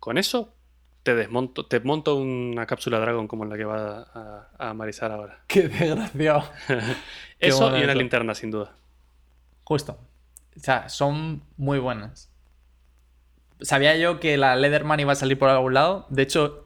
Con 0.00 0.18
eso 0.18 0.54
te 1.02 1.14
desmonto, 1.14 1.66
te 1.66 1.80
monto 1.80 2.16
una 2.16 2.66
cápsula 2.66 2.98
Dragon 2.98 3.26
como 3.28 3.44
la 3.44 3.56
que 3.56 3.64
va 3.64 4.02
a, 4.14 4.48
a 4.70 4.74
marizar 4.74 5.10
ahora. 5.12 5.40
¡Qué 5.46 5.68
desgraciado! 5.68 6.44
Eso 7.38 7.76
y 7.78 7.84
una 7.84 7.94
linterna, 7.94 8.34
sin 8.34 8.50
duda. 8.50 8.76
Justo. 9.64 9.98
O 10.56 10.60
sea, 10.60 10.88
son 10.88 11.42
muy 11.56 11.78
buenas. 11.78 12.30
Sabía 13.60 13.96
yo 13.96 14.20
que 14.20 14.36
la 14.36 14.56
Leatherman 14.56 15.00
iba 15.00 15.12
a 15.12 15.16
salir 15.16 15.38
por 15.38 15.48
algún 15.48 15.74
lado. 15.74 16.06
De 16.10 16.22
hecho, 16.22 16.64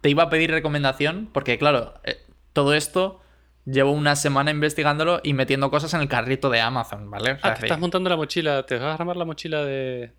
te 0.00 0.10
iba 0.10 0.24
a 0.24 0.30
pedir 0.30 0.50
recomendación 0.50 1.28
porque, 1.32 1.58
claro, 1.58 1.94
eh, 2.04 2.18
todo 2.52 2.74
esto 2.74 3.20
llevo 3.64 3.92
una 3.92 4.16
semana 4.16 4.50
investigándolo 4.50 5.20
y 5.22 5.34
metiendo 5.34 5.70
cosas 5.70 5.94
en 5.94 6.00
el 6.00 6.08
carrito 6.08 6.50
de 6.50 6.60
Amazon, 6.60 7.10
¿vale? 7.10 7.32
O 7.32 7.38
sea, 7.38 7.50
Ah, 7.52 7.54
te 7.54 7.66
estás 7.66 7.78
montando 7.78 8.10
la 8.10 8.16
mochila, 8.16 8.64
te 8.66 8.76
vas 8.78 8.84
a 8.84 8.94
armar 8.94 9.16
la 9.16 9.24
mochila 9.24 9.64
de... 9.64 10.12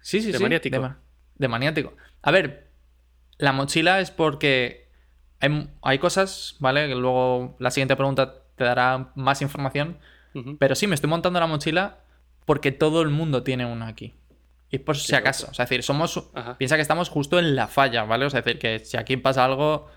Sí, 0.00 0.20
sí, 0.22 0.32
de 0.32 0.38
sí. 0.38 0.42
maniático. 0.42 0.76
De, 0.76 0.80
ma- 0.80 0.98
de 1.38 1.48
maniático. 1.48 1.94
A 2.22 2.30
ver, 2.30 2.70
la 3.38 3.52
mochila 3.52 4.00
es 4.00 4.10
porque 4.10 4.88
hay, 5.40 5.70
hay 5.82 5.98
cosas, 5.98 6.56
¿vale? 6.60 6.88
Que 6.88 6.94
luego 6.94 7.56
la 7.58 7.70
siguiente 7.70 7.96
pregunta 7.96 8.42
te 8.56 8.64
dará 8.64 9.12
más 9.14 9.42
información. 9.42 9.98
Pero 10.58 10.74
sí, 10.74 10.86
me 10.86 10.94
estoy 10.94 11.08
montando 11.08 11.40
la 11.40 11.46
mochila 11.46 12.00
porque 12.44 12.70
todo 12.70 13.00
el 13.00 13.08
mundo 13.08 13.42
tiene 13.42 13.64
una 13.64 13.86
aquí. 13.88 14.14
Y 14.70 14.78
por 14.78 14.96
si 14.98 15.14
acaso. 15.14 15.48
O 15.50 15.54
sea, 15.54 15.62
es 15.64 15.70
decir, 15.70 15.82
somos. 15.82 16.28
Ajá. 16.34 16.58
Piensa 16.58 16.76
que 16.76 16.82
estamos 16.82 17.08
justo 17.08 17.38
en 17.38 17.56
la 17.56 17.68
falla, 17.68 18.04
¿vale? 18.04 18.26
O 18.26 18.30
sea, 18.30 18.40
es 18.40 18.44
decir, 18.44 18.58
que 18.58 18.80
si 18.80 18.98
aquí 18.98 19.16
pasa 19.16 19.46
algo, 19.46 19.88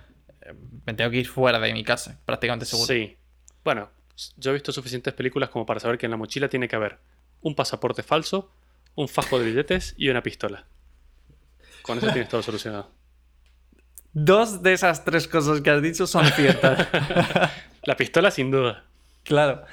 eh, 0.41 0.53
me 0.85 0.93
tengo 0.93 1.11
que 1.11 1.17
ir 1.17 1.27
fuera 1.27 1.59
de 1.59 1.73
mi 1.73 1.83
casa, 1.83 2.21
prácticamente 2.25 2.65
seguro. 2.65 2.87
Sí. 2.87 3.17
Bueno, 3.65 3.89
yo 4.37 4.51
he 4.51 4.53
visto 4.53 4.71
suficientes 4.71 5.13
películas 5.13 5.49
como 5.49 5.65
para 5.65 5.79
saber 5.79 5.97
que 5.97 6.05
en 6.05 6.11
la 6.11 6.17
mochila 6.17 6.47
tiene 6.47 6.67
que 6.67 6.75
haber 6.75 6.99
un 7.41 7.55
pasaporte 7.55 8.03
falso, 8.03 8.51
un 8.95 9.07
fajo 9.07 9.39
de 9.39 9.45
billetes 9.45 9.95
y 9.97 10.09
una 10.09 10.23
pistola. 10.23 10.67
Con 11.81 11.97
eso 11.97 12.07
tienes 12.07 12.29
todo 12.29 12.41
solucionado. 12.41 12.91
Dos 14.13 14.63
de 14.63 14.73
esas 14.73 15.05
tres 15.05 15.27
cosas 15.27 15.61
que 15.61 15.69
has 15.69 15.81
dicho 15.81 16.07
son 16.07 16.25
ciertas. 16.25 16.87
La 17.83 17.95
pistola 17.95 18.31
sin 18.31 18.51
duda. 18.51 18.83
claro. 19.23 19.63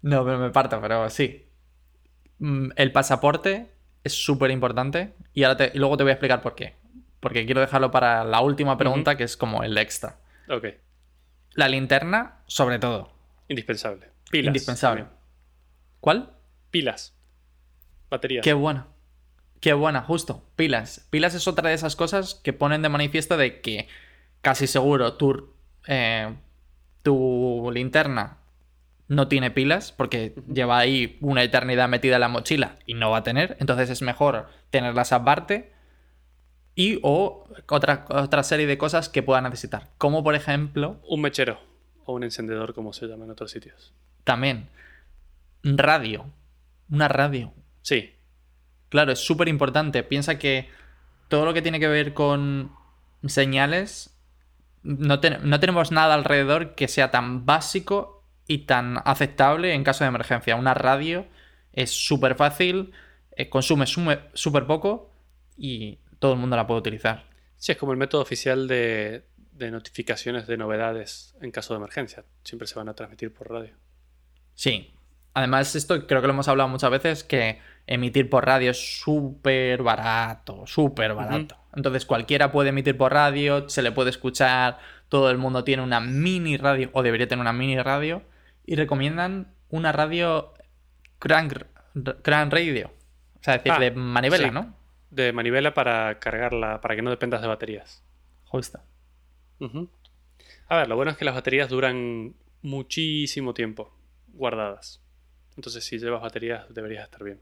No, 0.00 0.24
pero 0.24 0.38
me 0.38 0.50
parto, 0.50 0.80
pero 0.80 1.10
sí. 1.10 1.44
Mm, 2.38 2.68
El 2.76 2.92
pasaporte 2.92 3.72
es 4.04 4.12
súper 4.12 4.52
importante. 4.52 5.14
Y, 5.34 5.42
ahora 5.42 5.56
te- 5.56 5.72
y 5.74 5.78
luego 5.78 5.96
te 5.96 6.04
voy 6.04 6.10
a 6.10 6.12
explicar 6.14 6.40
por 6.40 6.54
qué. 6.54 6.76
Porque 7.18 7.44
quiero 7.46 7.60
dejarlo 7.60 7.90
para 7.90 8.22
la 8.22 8.40
última 8.40 8.78
pregunta, 8.78 9.16
que 9.16 9.24
es 9.24 9.36
como 9.36 9.64
el 9.64 9.76
extra. 9.76 10.18
Ok. 10.48 10.66
La 11.54 11.68
linterna, 11.68 12.42
sobre 12.46 12.78
todo. 12.78 13.12
Indispensable. 13.48 14.08
Pilas. 14.30 14.46
Indispensable. 14.46 15.00
también. 15.02 15.18
¿Cuál? 16.00 16.30
Pilas. 16.70 17.16
Baterías. 18.08 18.44
Qué 18.44 18.52
buena. 18.52 18.86
Qué 19.60 19.72
buena, 19.72 20.02
justo. 20.02 20.44
Pilas. 20.56 21.06
Pilas 21.10 21.34
es 21.34 21.48
otra 21.48 21.68
de 21.68 21.74
esas 21.74 21.96
cosas 21.96 22.34
que 22.34 22.52
ponen 22.52 22.82
de 22.82 22.88
manifiesto 22.88 23.36
de 23.36 23.60
que 23.60 23.88
casi 24.40 24.66
seguro 24.66 25.14
tu, 25.14 25.52
eh, 25.86 26.34
tu 27.02 27.70
linterna 27.72 28.38
no 29.08 29.26
tiene 29.26 29.50
pilas 29.50 29.90
porque 29.90 30.34
lleva 30.52 30.78
ahí 30.78 31.18
una 31.20 31.42
eternidad 31.42 31.88
metida 31.88 32.16
en 32.16 32.20
la 32.20 32.28
mochila 32.28 32.76
y 32.86 32.94
no 32.94 33.10
va 33.10 33.18
a 33.18 33.22
tener. 33.22 33.56
Entonces 33.58 33.90
es 33.90 34.02
mejor 34.02 34.48
tenerlas 34.70 35.12
aparte 35.12 35.72
y 36.74 37.00
o 37.02 37.48
otra, 37.68 38.04
otra 38.10 38.42
serie 38.44 38.66
de 38.66 38.78
cosas 38.78 39.08
que 39.08 39.22
pueda 39.22 39.40
necesitar. 39.40 39.88
Como 39.98 40.22
por 40.22 40.34
ejemplo... 40.34 41.00
Un 41.08 41.22
mechero 41.22 41.58
o 42.04 42.14
un 42.14 42.22
encendedor 42.22 42.72
como 42.72 42.92
se 42.92 43.06
llama 43.06 43.24
en 43.24 43.32
otros 43.32 43.50
sitios. 43.50 43.92
También. 44.24 44.68
Radio. 45.62 46.26
Una 46.90 47.08
radio. 47.08 47.52
Sí. 47.82 48.14
Claro, 48.88 49.12
es 49.12 49.20
súper 49.20 49.48
importante. 49.48 50.02
Piensa 50.02 50.38
que 50.38 50.68
todo 51.28 51.44
lo 51.44 51.54
que 51.54 51.62
tiene 51.62 51.80
que 51.80 51.88
ver 51.88 52.14
con 52.14 52.72
señales, 53.26 54.16
no, 54.82 55.20
no 55.42 55.60
tenemos 55.60 55.92
nada 55.92 56.14
alrededor 56.14 56.74
que 56.74 56.88
sea 56.88 57.10
tan 57.10 57.44
básico 57.44 58.24
y 58.46 58.58
tan 58.58 58.98
aceptable 59.04 59.74
en 59.74 59.84
caso 59.84 60.04
de 60.04 60.08
emergencia. 60.08 60.56
Una 60.56 60.74
radio 60.74 61.26
es 61.72 61.90
súper 61.90 62.34
fácil, 62.34 62.92
eh, 63.36 63.48
consume 63.48 63.86
súper 63.86 64.66
poco 64.66 65.12
y 65.56 65.98
todo 66.18 66.32
el 66.32 66.38
mundo 66.38 66.56
la 66.56 66.66
puede 66.66 66.80
utilizar. 66.80 67.28
Sí, 67.56 67.72
es 67.72 67.78
como 67.78 67.92
el 67.92 67.98
método 67.98 68.22
oficial 68.22 68.66
de, 68.68 69.26
de 69.52 69.70
notificaciones 69.70 70.46
de 70.46 70.56
novedades 70.56 71.36
en 71.42 71.50
caso 71.50 71.74
de 71.74 71.78
emergencia. 71.78 72.24
Siempre 72.42 72.66
se 72.66 72.76
van 72.76 72.88
a 72.88 72.94
transmitir 72.94 73.32
por 73.32 73.50
radio. 73.50 73.74
Sí. 74.54 74.92
Además, 75.38 75.76
esto 75.76 76.04
creo 76.08 76.20
que 76.20 76.26
lo 76.26 76.32
hemos 76.32 76.48
hablado 76.48 76.68
muchas 76.68 76.90
veces, 76.90 77.22
que 77.22 77.60
emitir 77.86 78.28
por 78.28 78.44
radio 78.44 78.72
es 78.72 79.00
súper 79.00 79.84
barato, 79.84 80.66
súper 80.66 81.14
barato. 81.14 81.56
Entonces 81.76 82.06
cualquiera 82.06 82.50
puede 82.50 82.70
emitir 82.70 82.96
por 82.96 83.12
radio, 83.12 83.68
se 83.68 83.82
le 83.82 83.92
puede 83.92 84.10
escuchar, 84.10 84.80
todo 85.08 85.30
el 85.30 85.38
mundo 85.38 85.62
tiene 85.62 85.84
una 85.84 86.00
mini 86.00 86.56
radio, 86.56 86.90
o 86.92 87.04
debería 87.04 87.28
tener 87.28 87.40
una 87.40 87.52
mini 87.52 87.78
radio, 87.80 88.24
y 88.66 88.74
recomiendan 88.74 89.54
una 89.68 89.92
radio 89.92 90.54
crank, 91.20 91.52
radio. 91.94 92.90
O 93.38 93.42
sea, 93.44 93.58
decir, 93.58 93.70
ah, 93.70 93.78
de 93.78 93.92
manivela, 93.92 94.50
¿no? 94.50 94.74
De 95.10 95.32
manivela 95.32 95.72
para 95.72 96.18
cargarla, 96.18 96.80
para 96.80 96.96
que 96.96 97.02
no 97.02 97.10
dependas 97.10 97.42
de 97.42 97.46
baterías. 97.46 98.02
Justo. 98.42 98.80
A 100.66 100.76
ver, 100.78 100.88
lo 100.88 100.96
bueno 100.96 101.12
es 101.12 101.16
que 101.16 101.24
las 101.24 101.36
baterías 101.36 101.68
duran 101.68 102.34
muchísimo 102.60 103.54
tiempo 103.54 103.96
guardadas. 104.32 105.00
Entonces, 105.58 105.84
si 105.84 105.98
llevas 105.98 106.22
baterías, 106.22 106.72
deberías 106.72 107.02
estar 107.02 107.24
bien. 107.24 107.40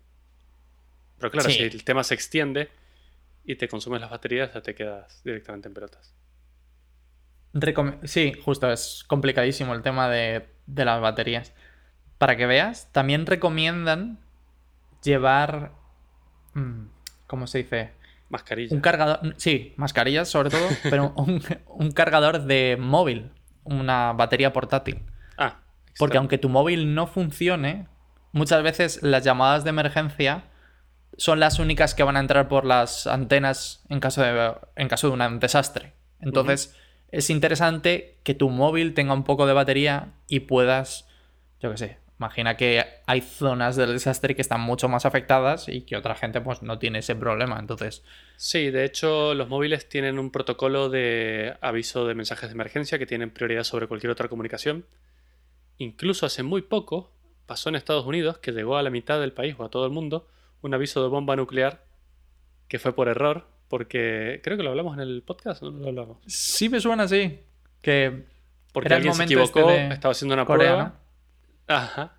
Pero 1.18 1.30
claro, 1.30 1.50
si 1.50 1.62
el 1.62 1.84
tema 1.84 2.02
se 2.02 2.14
extiende 2.14 2.70
y 3.44 3.56
te 3.56 3.68
consumes 3.68 4.00
las 4.00 4.08
baterías, 4.08 4.54
ya 4.54 4.62
te 4.62 4.74
quedas 4.74 5.20
directamente 5.22 5.68
en 5.68 5.74
pelotas. 5.74 6.14
sí, 8.04 8.32
justo, 8.42 8.72
es 8.72 9.04
complicadísimo 9.06 9.74
el 9.74 9.82
tema 9.82 10.08
de, 10.08 10.46
las 10.66 10.98
baterías. 11.02 11.52
Para 12.16 12.38
que 12.38 12.46
veas, 12.46 12.90
también 12.90 13.26
recomiendan 13.26 14.18
llevar. 15.04 15.72
Mm, 16.54 16.86
¿Cómo 17.26 17.46
se 17.46 17.58
dice? 17.58 17.90
Mascarilla. 18.30 18.74
Un 18.74 18.80
cargador. 18.80 19.34
Sí, 19.36 19.74
mascarillas 19.76 20.30
sobre 20.30 20.48
todo, 20.48 20.66
pero 20.84 21.12
un, 21.16 21.92
cargador 21.92 22.44
de 22.44 22.78
móvil. 22.80 23.30
Una 23.62 24.14
batería 24.14 24.54
portátil. 24.54 25.02
Ah. 25.36 25.60
Porque 25.98 26.16
aunque 26.16 26.38
tu 26.38 26.48
móvil 26.48 26.94
no 26.94 27.06
funcione, 27.06 27.88
muchas 28.36 28.62
veces 28.62 29.02
las 29.02 29.24
llamadas 29.24 29.64
de 29.64 29.70
emergencia 29.70 30.44
son 31.16 31.40
las 31.40 31.58
únicas 31.58 31.94
que 31.94 32.02
van 32.02 32.16
a 32.16 32.20
entrar 32.20 32.48
por 32.48 32.66
las 32.66 33.06
antenas 33.06 33.82
en 33.88 33.98
caso 33.98 34.22
de, 34.22 34.52
en 34.76 34.88
caso 34.88 35.08
de 35.08 35.14
un 35.14 35.40
desastre. 35.40 35.94
Entonces, 36.20 36.76
es 37.10 37.30
interesante 37.30 38.18
que 38.22 38.34
tu 38.34 38.50
móvil 38.50 38.92
tenga 38.92 39.14
un 39.14 39.24
poco 39.24 39.46
de 39.46 39.54
batería 39.54 40.12
y 40.28 40.40
puedas, 40.40 41.08
yo 41.60 41.70
qué 41.70 41.78
sé, 41.78 41.98
imagina 42.18 42.58
que 42.58 42.84
hay 43.06 43.22
zonas 43.22 43.76
del 43.76 43.92
desastre 43.92 44.34
que 44.36 44.42
están 44.42 44.60
mucho 44.60 44.88
más 44.88 45.06
afectadas 45.06 45.68
y 45.68 45.82
que 45.82 45.96
otra 45.96 46.14
gente 46.14 46.42
pues 46.42 46.62
no 46.62 46.78
tiene 46.78 46.98
ese 46.98 47.16
problema. 47.16 47.58
Entonces... 47.58 48.04
Sí, 48.36 48.70
de 48.70 48.84
hecho 48.84 49.32
los 49.32 49.48
móviles 49.48 49.88
tienen 49.88 50.18
un 50.18 50.30
protocolo 50.30 50.90
de 50.90 51.56
aviso 51.62 52.06
de 52.06 52.14
mensajes 52.14 52.50
de 52.50 52.54
emergencia 52.54 52.98
que 52.98 53.06
tienen 53.06 53.30
prioridad 53.30 53.64
sobre 53.64 53.86
cualquier 53.86 54.10
otra 54.10 54.28
comunicación. 54.28 54.84
Incluso 55.78 56.26
hace 56.26 56.42
muy 56.42 56.60
poco 56.62 57.15
pasó 57.46 57.68
en 57.68 57.76
Estados 57.76 58.04
Unidos 58.04 58.38
que 58.38 58.52
llegó 58.52 58.76
a 58.76 58.82
la 58.82 58.90
mitad 58.90 59.20
del 59.20 59.32
país 59.32 59.54
o 59.58 59.64
a 59.64 59.70
todo 59.70 59.86
el 59.86 59.92
mundo 59.92 60.28
un 60.62 60.74
aviso 60.74 61.02
de 61.02 61.08
bomba 61.08 61.36
nuclear 61.36 61.84
que 62.68 62.78
fue 62.78 62.94
por 62.94 63.08
error, 63.08 63.46
porque 63.68 64.40
creo 64.42 64.56
que 64.56 64.62
lo 64.62 64.70
hablamos 64.70 64.94
en 64.94 65.02
el 65.02 65.22
podcast, 65.22 65.62
¿no 65.62 65.70
lo 65.70 65.88
hablamos? 65.88 66.18
Sí, 66.26 66.68
me 66.68 66.80
suena 66.80 67.04
así. 67.04 67.40
Que 67.80 68.24
porque 68.72 68.92
alguien 68.92 69.14
se 69.14 69.24
equivocó, 69.24 69.70
este 69.70 69.94
estaba 69.94 70.12
haciendo 70.12 70.34
una 70.34 70.44
prueba. 70.44 71.00
Ajá. 71.66 72.18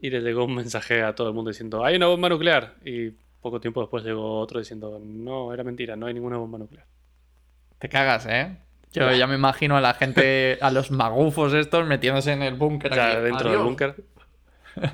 Y 0.00 0.10
le 0.10 0.20
llegó 0.20 0.44
un 0.44 0.54
mensaje 0.54 1.02
a 1.02 1.14
todo 1.14 1.28
el 1.28 1.34
mundo 1.34 1.50
diciendo, 1.50 1.84
hay 1.84 1.96
una 1.96 2.06
bomba 2.06 2.28
nuclear. 2.28 2.76
Y 2.84 3.10
poco 3.40 3.60
tiempo 3.60 3.80
después 3.80 4.04
llegó 4.04 4.38
otro 4.38 4.58
diciendo, 4.58 5.00
no, 5.02 5.52
era 5.52 5.64
mentira, 5.64 5.96
no 5.96 6.06
hay 6.06 6.14
ninguna 6.14 6.36
bomba 6.36 6.58
nuclear. 6.58 6.86
Te 7.78 7.88
cagas, 7.88 8.26
¿eh? 8.26 8.58
Yo 8.92 9.12
ya 9.12 9.26
me 9.26 9.34
imagino 9.34 9.76
a 9.76 9.80
la 9.80 9.94
gente, 9.94 10.58
a 10.60 10.70
los 10.70 10.90
magufos 10.90 11.52
estos 11.52 11.86
metiéndose 11.86 12.32
en 12.32 12.42
el 12.42 12.54
búnker. 12.54 12.94
Ya, 12.94 13.20
dentro 13.20 13.50
del 13.50 13.60
búnker. 13.60 13.94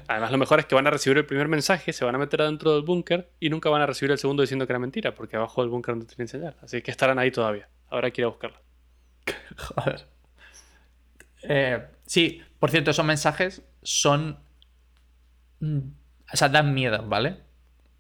Además, 0.09 0.31
lo 0.31 0.39
mejor 0.39 0.61
es 0.61 0.67
que 0.67 0.75
van 0.75 0.87
a 0.87 0.91
recibir 0.91 1.19
el 1.19 1.27
primer 1.27 1.49
mensaje, 1.49 1.93
se 1.93 2.05
van 2.05 2.15
a 2.15 2.19
meter 2.19 2.43
adentro 2.43 2.73
del 2.73 2.83
búnker 2.83 3.31
y 3.41 3.51
nunca 3.51 3.69
van 3.69 3.83
a 3.83 3.87
recibir 3.87 4.13
el 4.13 4.19
segundo 4.19 4.43
diciendo 4.43 4.67
que 4.67 4.73
era 4.73 4.79
mentira, 4.79 5.15
porque 5.15 5.37
abajo 5.37 5.63
del 5.63 5.71
búnker 5.71 5.97
no 5.97 6.05
tienen 6.05 6.29
señal. 6.29 6.57
Así 6.63 6.83
que 6.83 6.91
estarán 6.91 7.19
ahí 7.19 7.31
todavía. 7.31 7.69
Ahora 7.89 8.11
quiero 8.11 8.31
buscarla. 8.31 8.61
Joder. 9.57 10.07
Eh, 11.43 11.85
sí, 12.07 12.43
por 12.59 12.71
cierto, 12.71 12.91
esos 12.91 13.05
mensajes 13.05 13.63
son. 13.83 14.39
Mm, 15.61 15.79
o 16.33 16.37
sea, 16.37 16.49
dan 16.49 16.73
miedo, 16.75 17.05
¿vale? 17.07 17.39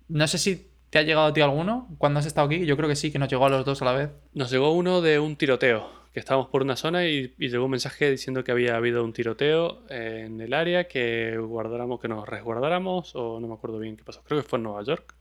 No 0.08 0.26
sé 0.28 0.38
si 0.38 0.70
te 0.90 0.98
ha 0.98 1.02
llegado 1.02 1.26
a 1.26 1.32
ti 1.32 1.40
alguno 1.40 1.88
cuando 1.98 2.20
has 2.20 2.26
estado 2.26 2.46
aquí. 2.46 2.64
Yo 2.64 2.76
creo 2.76 2.88
que 2.88 2.96
sí, 2.96 3.10
que 3.10 3.18
nos 3.18 3.28
llegó 3.28 3.46
a 3.46 3.50
los 3.50 3.64
dos 3.64 3.82
a 3.82 3.84
la 3.84 3.92
vez. 3.92 4.10
Nos 4.34 4.50
llegó 4.50 4.72
uno 4.72 5.00
de 5.00 5.18
un 5.18 5.36
tiroteo 5.36 6.01
que 6.12 6.20
estábamos 6.20 6.48
por 6.48 6.62
una 6.62 6.76
zona 6.76 7.06
y, 7.06 7.34
llegó 7.38 7.64
un 7.64 7.70
mensaje 7.70 8.10
diciendo 8.10 8.44
que 8.44 8.52
había 8.52 8.76
habido 8.76 9.02
un 9.02 9.12
tiroteo 9.12 9.84
en 9.88 10.40
el 10.40 10.52
área, 10.52 10.86
que 10.86 11.38
guardáramos, 11.38 12.00
que 12.00 12.08
nos 12.08 12.28
resguardáramos, 12.28 13.14
o 13.14 13.40
no 13.40 13.48
me 13.48 13.54
acuerdo 13.54 13.78
bien 13.78 13.96
qué 13.96 14.04
pasó. 14.04 14.22
Creo 14.24 14.42
que 14.42 14.48
fue 14.48 14.58
en 14.58 14.64
Nueva 14.64 14.82
York. 14.84 15.14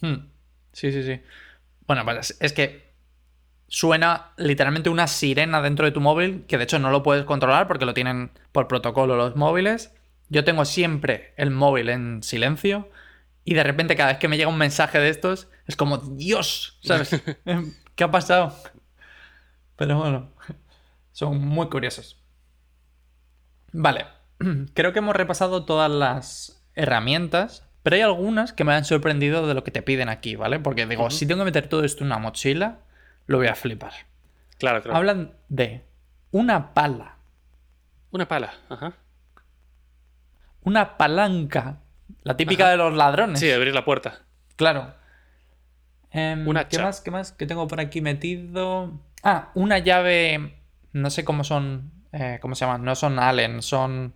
Hmm. 0.00 0.28
Sí, 0.72 0.92
sí, 0.92 1.02
sí. 1.02 1.20
Bueno, 1.86 2.04
pues 2.04 2.36
es 2.40 2.52
que 2.52 2.94
suena 3.68 4.32
literalmente 4.36 4.90
una 4.90 5.06
sirena 5.06 5.62
dentro 5.62 5.86
de 5.86 5.92
tu 5.92 6.00
móvil, 6.00 6.44
que 6.46 6.58
de 6.58 6.64
hecho 6.64 6.78
no 6.78 6.90
lo 6.90 7.02
puedes 7.02 7.24
controlar 7.24 7.66
porque 7.66 7.86
lo 7.86 7.94
tienen 7.94 8.30
por 8.52 8.68
protocolo 8.68 9.16
los 9.16 9.36
móviles. 9.36 9.94
Yo 10.28 10.44
tengo 10.44 10.64
siempre 10.64 11.32
el 11.36 11.50
móvil 11.50 11.88
en 11.88 12.22
silencio 12.22 12.90
y 13.44 13.54
de 13.54 13.62
repente 13.62 13.96
cada 13.96 14.10
vez 14.10 14.18
que 14.18 14.28
me 14.28 14.36
llega 14.36 14.48
un 14.48 14.58
mensaje 14.58 14.98
de 14.98 15.08
estos 15.08 15.48
es 15.66 15.76
como, 15.76 15.98
Dios, 15.98 16.78
¿sabes? 16.82 17.20
¿Qué 17.94 18.04
ha 18.04 18.10
pasado? 18.10 18.54
Pero 19.76 19.98
bueno, 19.98 20.30
son 21.12 21.38
muy 21.38 21.68
curiosos. 21.68 22.20
Vale, 23.72 24.06
creo 24.74 24.92
que 24.92 25.00
hemos 25.00 25.16
repasado 25.16 25.64
todas 25.64 25.90
las 25.90 26.62
herramientas, 26.74 27.66
pero 27.82 27.96
hay 27.96 28.02
algunas 28.02 28.52
que 28.52 28.64
me 28.64 28.72
han 28.74 28.84
sorprendido 28.84 29.46
de 29.46 29.54
lo 29.54 29.64
que 29.64 29.70
te 29.70 29.82
piden 29.82 30.08
aquí, 30.08 30.36
¿vale? 30.36 30.58
Porque 30.60 30.86
digo, 30.86 31.10
si 31.10 31.26
tengo 31.26 31.40
que 31.40 31.46
meter 31.46 31.68
todo 31.68 31.84
esto 31.84 32.04
en 32.04 32.06
una 32.06 32.18
mochila, 32.18 32.78
lo 33.26 33.38
voy 33.38 33.48
a 33.48 33.54
flipar. 33.54 33.92
Claro, 34.58 34.82
claro. 34.82 34.96
Hablan 34.96 35.32
de 35.48 35.84
una 36.30 36.72
pala. 36.72 37.16
Una 38.10 38.28
pala, 38.28 38.54
ajá. 38.68 38.94
Una 40.62 40.96
palanca. 40.96 41.80
La 42.22 42.36
típica 42.36 42.70
de 42.70 42.76
los 42.76 42.94
ladrones. 42.94 43.40
Sí, 43.40 43.50
abrir 43.50 43.74
la 43.74 43.84
puerta. 43.84 44.20
Claro. 44.56 44.94
Em, 46.10 46.46
una 46.46 46.68
¿Qué 46.68 46.78
más? 46.78 47.00
¿Qué 47.00 47.10
más? 47.10 47.32
¿Qué 47.32 47.46
tengo 47.46 47.66
por 47.66 47.80
aquí 47.80 48.00
metido? 48.00 48.92
Ah, 49.24 49.50
una 49.54 49.78
llave. 49.78 50.54
No 50.92 51.10
sé 51.10 51.24
cómo 51.24 51.42
son. 51.42 51.90
Eh, 52.12 52.38
¿Cómo 52.40 52.54
se 52.54 52.64
llaman? 52.64 52.84
No 52.84 52.94
son 52.94 53.18
Allen, 53.18 53.62
son. 53.62 54.14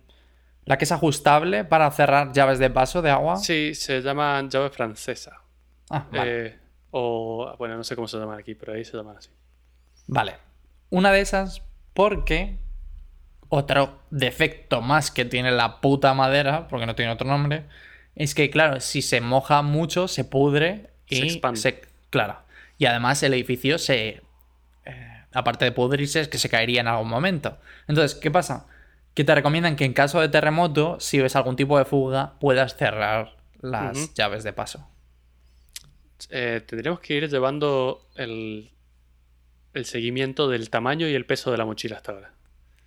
La 0.65 0.77
que 0.77 0.85
es 0.85 0.91
ajustable 0.91 1.65
para 1.65 1.89
cerrar 1.91 2.31
llaves 2.31 2.59
de 2.59 2.69
paso 2.69 3.01
de 3.01 3.09
agua. 3.09 3.37
Sí, 3.37 3.73
se 3.73 4.01
llama 4.01 4.47
llave 4.47 4.69
francesa. 4.69 5.41
Ah, 5.89 6.05
vale. 6.11 6.45
Eh, 6.45 6.59
o. 6.91 7.55
Bueno, 7.57 7.75
no 7.75 7.83
sé 7.83 7.95
cómo 7.95 8.07
se 8.07 8.17
llaman 8.17 8.39
aquí, 8.39 8.53
pero 8.55 8.73
ahí 8.73 8.85
se 8.85 8.95
llaman 8.95 9.17
así. 9.17 9.29
Vale. 10.07 10.35
Una 10.91 11.11
de 11.11 11.21
esas, 11.21 11.63
porque. 11.93 12.57
Otro 13.51 14.03
defecto 14.11 14.79
más 14.79 15.09
que 15.09 15.25
tiene 15.25 15.51
la 15.51 15.81
puta 15.81 16.13
madera, 16.13 16.67
porque 16.67 16.85
no 16.85 16.93
tiene 16.93 17.11
otro 17.11 17.27
nombre, 17.27 17.65
es 18.15 18.35
que, 18.35 18.51
claro, 18.51 18.79
si 18.79 19.01
se 19.01 19.21
moja 19.21 19.63
mucho, 19.63 20.07
se 20.07 20.23
pudre 20.23 20.91
y 21.07 21.15
se 21.15 21.23
expande. 21.25 21.81
claro. 22.11 22.37
Y 22.77 22.85
además 22.85 23.23
el 23.23 23.33
edificio 23.33 23.79
se 23.79 24.21
aparte 25.33 25.65
de 25.65 25.71
pudrirse, 25.71 26.21
es 26.21 26.27
que 26.27 26.37
se 26.37 26.49
caería 26.49 26.81
en 26.81 26.87
algún 26.87 27.09
momento. 27.09 27.57
Entonces, 27.87 28.19
¿qué 28.19 28.31
pasa? 28.31 28.67
Que 29.13 29.23
te 29.23 29.35
recomiendan 29.35 29.75
que 29.75 29.85
en 29.85 29.93
caso 29.93 30.21
de 30.21 30.29
terremoto, 30.29 30.99
si 30.99 31.19
ves 31.19 31.35
algún 31.35 31.55
tipo 31.55 31.77
de 31.77 31.85
fuga, 31.85 32.39
puedas 32.39 32.75
cerrar 32.75 33.37
las 33.61 34.13
llaves 34.13 34.43
de 34.43 34.53
paso. 34.53 34.87
Eh, 36.29 36.61
tendríamos 36.65 36.99
que 36.99 37.15
ir 37.15 37.29
llevando 37.29 38.07
el, 38.15 38.71
el 39.73 39.85
seguimiento 39.85 40.49
del 40.49 40.69
tamaño 40.69 41.07
y 41.07 41.13
el 41.13 41.25
peso 41.25 41.51
de 41.51 41.57
la 41.57 41.65
mochila 41.65 41.97
hasta 41.97 42.11
ahora. 42.11 42.33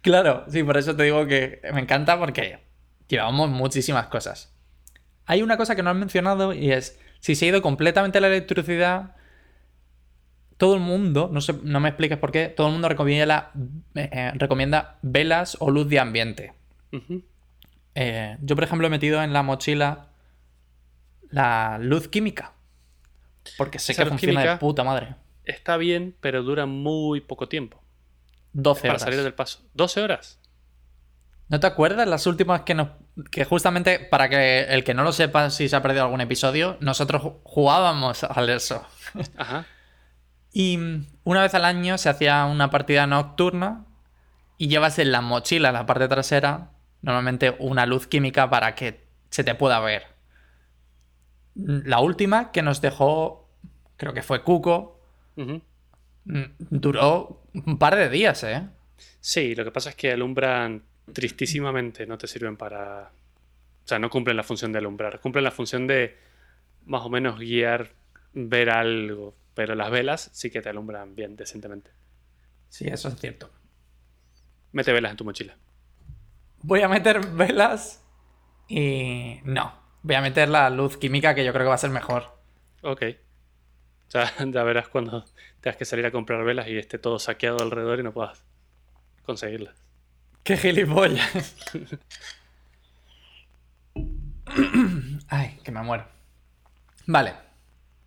Claro, 0.01 0.45
sí, 0.49 0.63
por 0.65 0.77
eso 0.77 0.97
te 0.97 1.05
digo 1.05 1.27
que 1.27 1.61
me 1.73 1.81
encanta 1.81 2.19
porque 2.19 2.59
llevamos 3.09 3.49
muchísimas 3.51 4.09
cosas. 4.09 4.53
Hay 5.27 5.43
una 5.43 5.57
cosa 5.57 5.77
que 5.77 5.83
no 5.83 5.91
has 5.91 5.97
mencionado 5.97 6.53
y 6.53 6.73
es, 6.73 6.99
si 7.21 7.35
se 7.35 7.47
ha 7.47 7.49
ido 7.49 7.63
completamente 7.63 8.21
la 8.21 8.27
electricidad, 8.27 9.15
todo 10.63 10.75
el 10.77 10.81
mundo, 10.81 11.29
no, 11.33 11.41
sé, 11.41 11.55
no 11.65 11.81
me 11.81 11.89
expliques 11.89 12.17
por 12.19 12.31
qué, 12.31 12.47
todo 12.47 12.69
el 12.69 12.73
mundo 12.75 12.89
recomienda, 12.89 13.51
eh, 13.97 14.09
eh, 14.13 14.31
recomienda 14.37 14.97
velas 15.03 15.57
o 15.59 15.73
luz 15.73 15.89
de 15.89 15.99
ambiente. 15.99 16.53
Eh, 17.97 18.37
yo, 18.41 18.55
por 18.55 18.63
ejemplo, 18.63 18.87
he 18.87 18.91
metido 18.91 19.21
en 19.25 19.33
la 19.33 19.43
mochila 19.43 20.07
la 21.31 21.79
luz 21.81 22.07
química. 22.07 22.53
Porque 23.59 23.81
sé 23.81 23.91
Esa 23.91 24.05
que 24.05 24.11
funciona 24.11 24.41
de 24.53 24.57
puta 24.59 24.85
madre. 24.85 25.17
Está 25.45 25.77
bien, 25.79 26.15
pero 26.21 26.45
dura 26.45 26.67
muy 26.67 27.21
poco 27.21 27.49
tiempo. 27.49 27.83
12 28.53 28.83
Para 28.83 28.93
horas. 28.93 29.03
salir 29.03 29.21
del 29.21 29.35
paso. 29.35 29.63
¿12 29.77 30.01
horas? 30.01 30.39
¿No 31.49 31.59
te 31.59 31.67
acuerdas 31.67 32.07
las 32.07 32.27
últimas 32.29 32.61
que 32.61 32.75
nos... 32.75 32.91
que 33.33 33.45
justamente, 33.45 33.99
para 33.99 34.29
que 34.29 34.61
el 34.61 34.85
que 34.85 34.95
no 34.95 35.03
lo 35.03 35.11
sepa 35.11 35.51
si 35.51 35.69
se 35.69 35.75
ha 35.75 35.83
perdido 35.83 36.05
algún 36.05 36.21
episodio, 36.21 36.77
nosotros 36.79 37.21
ju- 37.21 37.41
jugábamos 37.43 38.23
al 38.23 38.49
eso. 38.49 38.87
Ajá. 39.37 39.67
Y 40.53 40.79
una 41.25 41.43
vez 41.43 41.55
al 41.55 41.65
año 41.65 41.97
se 41.99 42.09
hacía 42.09 42.45
una 42.45 42.71
partida 42.71 43.07
nocturna 43.07 43.87
y 44.59 44.69
llevas 44.69 44.99
en 44.99 45.13
la 45.13 45.23
mochila, 45.23 45.69
en 45.69 45.75
la 45.75 45.87
parte 45.87 46.09
trasera, 46.09 46.71
normalmente 47.01 47.57
una 47.59 47.87
luz 47.87 48.07
química 48.07 48.51
para 48.51 48.75
que 48.75 49.07
se 49.31 49.45
te 49.45 49.55
pueda 49.55 49.81
ver. 49.81 50.05
La 51.55 52.01
última 52.01 52.53
que 52.53 52.63
nos 52.63 52.81
dejó, 52.81 53.49
creo 53.97 54.13
que 54.13 54.23
fue 54.23 54.43
Cuco, 54.43 55.01
mm, 55.37 55.57
duró 56.59 57.43
un 57.55 57.79
par 57.79 57.97
de 57.97 58.09
días, 58.09 58.45
¿eh? 58.45 58.69
Sí, 59.21 59.55
lo 59.55 59.65
que 59.65 59.71
pasa 59.71 59.91
es 59.91 59.97
que 59.97 60.13
alumbran 60.13 60.83
tristísimamente, 61.13 62.07
no 62.07 62.19
te 62.19 62.27
sirven 62.27 62.57
para... 62.57 63.11
O 63.85 63.89
sea, 63.89 63.99
no 63.99 64.11
cumplen 64.11 64.37
la 64.37 64.45
función 64.45 64.73
de 64.73 64.79
alumbrar, 64.79 65.19
cumplen 65.21 65.45
la 65.45 65.51
función 65.51 65.87
de 65.87 66.17
más 66.87 67.03
o 67.03 67.11
menos 67.11 67.39
guiar, 67.39 67.93
ver 68.33 68.71
algo, 68.71 69.35
pero 69.55 69.75
las 69.75 69.91
velas 69.91 70.31
sí 70.33 70.51
que 70.51 70.63
te 70.63 70.69
alumbran 70.69 71.15
bien 71.15 71.37
decentemente. 71.37 71.91
Sí, 72.69 72.87
eso 72.89 73.09
es 73.09 73.17
cierto. 73.17 73.51
Mete 74.73 74.93
velas 74.93 75.11
en 75.11 75.17
tu 75.17 75.25
mochila. 75.25 75.57
Voy 76.63 76.81
a 76.81 76.89
meter 76.89 77.27
velas 77.27 78.03
y... 78.69 79.41
no. 79.45 79.81
Voy 80.03 80.17
a 80.17 80.21
meter 80.21 80.49
la 80.49 80.69
luz 80.71 80.97
química 80.97 81.35
que 81.35 81.45
yo 81.45 81.53
creo 81.53 81.65
que 81.65 81.69
va 81.69 81.75
a 81.75 81.79
ser 81.79 81.91
mejor. 81.91 82.37
Ok. 82.83 83.03
O 84.09 84.11
sea, 84.11 84.33
ya 84.47 84.63
verás 84.63 84.89
cuando 84.89 85.25
tengas 85.61 85.77
que 85.77 85.85
salir 85.85 86.07
a 86.07 86.11
comprar 86.11 86.45
velas 86.45 86.67
y 86.69 86.79
esté 86.79 86.99
todo 86.99 87.19
saqueado 87.19 87.63
alrededor 87.63 88.01
y 88.01 88.03
no 88.03 88.13
puedas 88.13 88.45
conseguirlas. 89.25 89.77
¡Qué 90.43 90.57
gilipollas! 90.57 91.57
Ay, 95.29 95.59
que 95.63 95.71
me 95.71 95.83
muero. 95.83 96.07
Vale. 97.07 97.52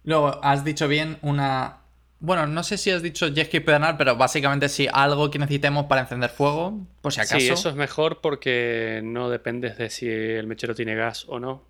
Luego, 0.06 0.40
has 0.44 0.64
dicho 0.64 0.88
bien 0.88 1.18
una... 1.22 1.82
Bueno, 2.20 2.48
no 2.48 2.64
sé 2.64 2.78
si 2.78 2.92
has 2.92 3.02
dicho 3.02 3.28
jet 3.28 3.48
ski 3.48 3.60
pero 3.60 4.16
básicamente 4.16 4.70
sí, 4.70 4.88
algo 4.92 5.30
que 5.30 5.38
necesitemos 5.38 5.86
para 5.86 6.02
encender 6.02 6.30
fuego, 6.30 6.88
por 7.02 7.12
si 7.12 7.20
acaso. 7.20 7.40
Sí, 7.40 7.50
eso 7.50 7.70
es 7.70 7.76
mejor 7.76 8.22
porque 8.22 9.02
no 9.04 9.30
dependes 9.30 9.78
de 9.78 9.90
si 9.90 10.08
el 10.10 10.48
mechero 10.48 10.74
tiene 10.74 10.96
gas 10.96 11.26
o 11.28 11.40
no. 11.40 11.64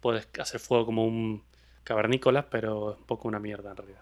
Puedes 0.00 0.28
hacer 0.40 0.60
fuego 0.60 0.86
como 0.86 1.04
un 1.04 1.44
cavernícola, 1.84 2.48
pero 2.48 2.92
es 2.92 2.98
un 2.98 3.04
poco 3.04 3.28
una 3.28 3.38
mierda 3.38 3.70
en 3.70 3.76
realidad. 3.76 4.00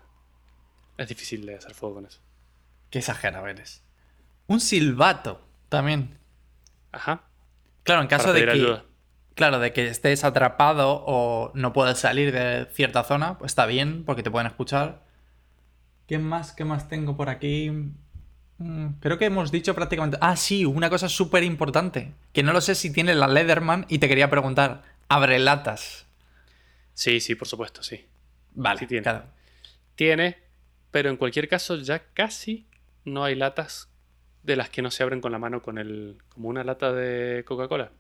Es 0.97 1.09
difícil 1.09 1.45
de 1.45 1.57
hacer 1.57 1.75
fuego 1.75 1.97
con 1.97 2.07
eso. 2.07 2.21
Qué 2.91 3.01
exagerado 3.01 3.47
eres. 3.49 3.83
Un 4.47 4.61
silbato, 4.61 5.41
también. 5.69 6.19
Ajá. 6.93 7.25
Claro, 7.83 8.03
en 8.03 8.09
caso 8.09 8.33
de 8.33 8.45
que... 8.45 8.51
ayuda. 8.51 8.85
Claro, 9.39 9.61
de 9.61 9.73
que 9.73 9.87
estés 9.87 10.25
atrapado 10.25 11.05
o 11.07 11.53
no 11.55 11.73
puedas 11.73 12.01
salir 12.01 12.33
de 12.33 12.67
cierta 12.73 13.05
zona, 13.05 13.39
pues 13.39 13.53
está 13.53 13.67
bien, 13.67 14.03
porque 14.05 14.25
te 14.25 14.33
pueden 14.33 14.49
escuchar. 14.49 15.05
¿Qué 16.09 16.19
más? 16.19 16.53
¿Qué 16.53 16.65
más 16.65 16.89
tengo 16.89 17.17
por 17.17 17.29
aquí? 17.29 17.71
Mm, 18.59 18.95
Creo 18.99 19.17
que 19.17 19.27
hemos 19.27 19.53
dicho 19.53 19.77
prácticamente. 19.77 20.19
Ah, 20.21 20.35
sí, 20.35 20.65
una 20.65 20.91
cosa 20.91 21.09
súper 21.09 21.45
importante. 21.45 22.15
Que 22.33 22.43
no 22.43 22.53
lo 22.53 22.61
sé 22.61 22.75
si 22.75 22.93
tiene 22.93 23.15
la 23.15 23.29
Leatherman 23.29 23.87
y 23.89 24.01
te 24.01 24.09
quería 24.09 24.29
preguntar. 24.29 24.83
Abre 25.09 25.39
latas. 25.39 26.09
Sí, 26.95 27.21
sí, 27.21 27.37
por 27.37 27.47
supuesto, 27.47 27.85
sí. 27.85 28.07
Vale, 28.57 28.81
Sí 28.81 28.89
tiene. 28.89 29.05
claro. 29.05 29.23
Tiene, 29.95 30.37
pero 30.91 31.11
en 31.11 31.17
cualquier 31.17 31.49
caso 31.49 31.77
ya 31.77 32.01
casi 32.13 32.67
no 33.05 33.23
hay 33.23 33.37
latas 33.37 33.89
de 34.43 34.57
las 34.57 34.69
que 34.69 34.83
no 34.83 34.91
se 34.91 35.05
abren 35.05 35.21
con 35.21 35.31
la 35.31 35.39
mano 35.39 35.63
con 35.63 35.79
el 35.79 36.19
como 36.29 36.49
una 36.49 36.65
lata 36.65 36.93
de 36.93 37.45
Coca-Cola. 37.45 37.93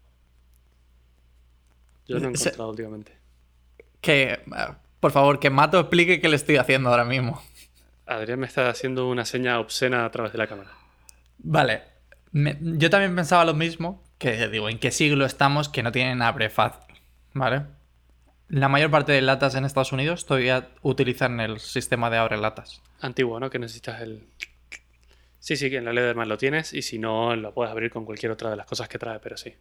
Yo 2.09 2.19
no 2.19 2.31
he 2.31 2.37
Se- 2.37 2.49
encontrado 2.49 2.71
últimamente. 2.71 3.13
Que, 4.01 4.33
eh, 4.33 4.39
por 5.01 5.13
favor, 5.13 5.39
que 5.39 5.51
Mato 5.51 5.79
explique 5.79 6.21
qué 6.21 6.29
le 6.29 6.37
estoy 6.37 6.57
haciendo 6.57 6.91
ahora 6.91 7.05
mismo. 7.05 7.41
Adrián 8.07 8.41
me 8.41 8.47
está 8.47 8.69
haciendo 8.71 9.09
una 9.09 9.25
seña 9.25 9.61
obscena 9.61 10.05
a 10.05 10.11
través 10.11 10.33
de 10.33 10.39
la 10.39 10.47
cámara. 10.47 10.71
Vale. 11.39 11.83
Me- 12.33 12.59
yo 12.61 12.91
también 12.91 13.15
pensaba 13.15 13.45
lo 13.45 13.55
mismo, 13.55 14.03
que 14.19 14.49
digo, 14.49 14.69
¿en 14.69 14.79
qué 14.79 14.91
siglo 14.91 15.25
estamos 15.27 15.69
que 15.69 15.83
no 15.83 15.93
tienen 15.93 16.23
abre 16.23 16.51
fácil? 16.51 16.83
¿Vale? 17.35 17.63
La 18.49 18.69
mayor 18.69 18.91
parte 18.91 19.13
de 19.13 19.21
latas 19.21 19.55
en 19.55 19.65
Estados 19.67 19.93
Unidos 19.93 20.25
todavía 20.25 20.71
utilizan 20.83 21.39
el 21.41 21.61
sistema 21.61 22.09
de 22.09 22.17
abre 22.17 22.39
latas. 22.39 22.83
Antiguo, 23.01 23.39
¿no? 23.39 23.51
Que 23.51 23.59
necesitas 23.59 24.01
el... 24.01 24.27
Sí, 25.39 25.57
sí, 25.57 25.69
que 25.71 25.77
en 25.77 25.85
la 25.85 25.93
Leatherman 25.93 26.29
lo 26.29 26.37
tienes 26.39 26.73
y 26.73 26.83
si 26.83 26.99
no, 26.99 27.37
lo 27.37 27.53
puedes 27.55 27.71
abrir 27.71 27.91
con 27.91 28.05
cualquier 28.07 28.33
otra 28.33 28.51
de 28.51 28.57
las 28.57 28.67
cosas 28.67 28.89
que 28.89 28.99
trae, 28.99 29.21
pero 29.21 29.37
sí. 29.37 29.55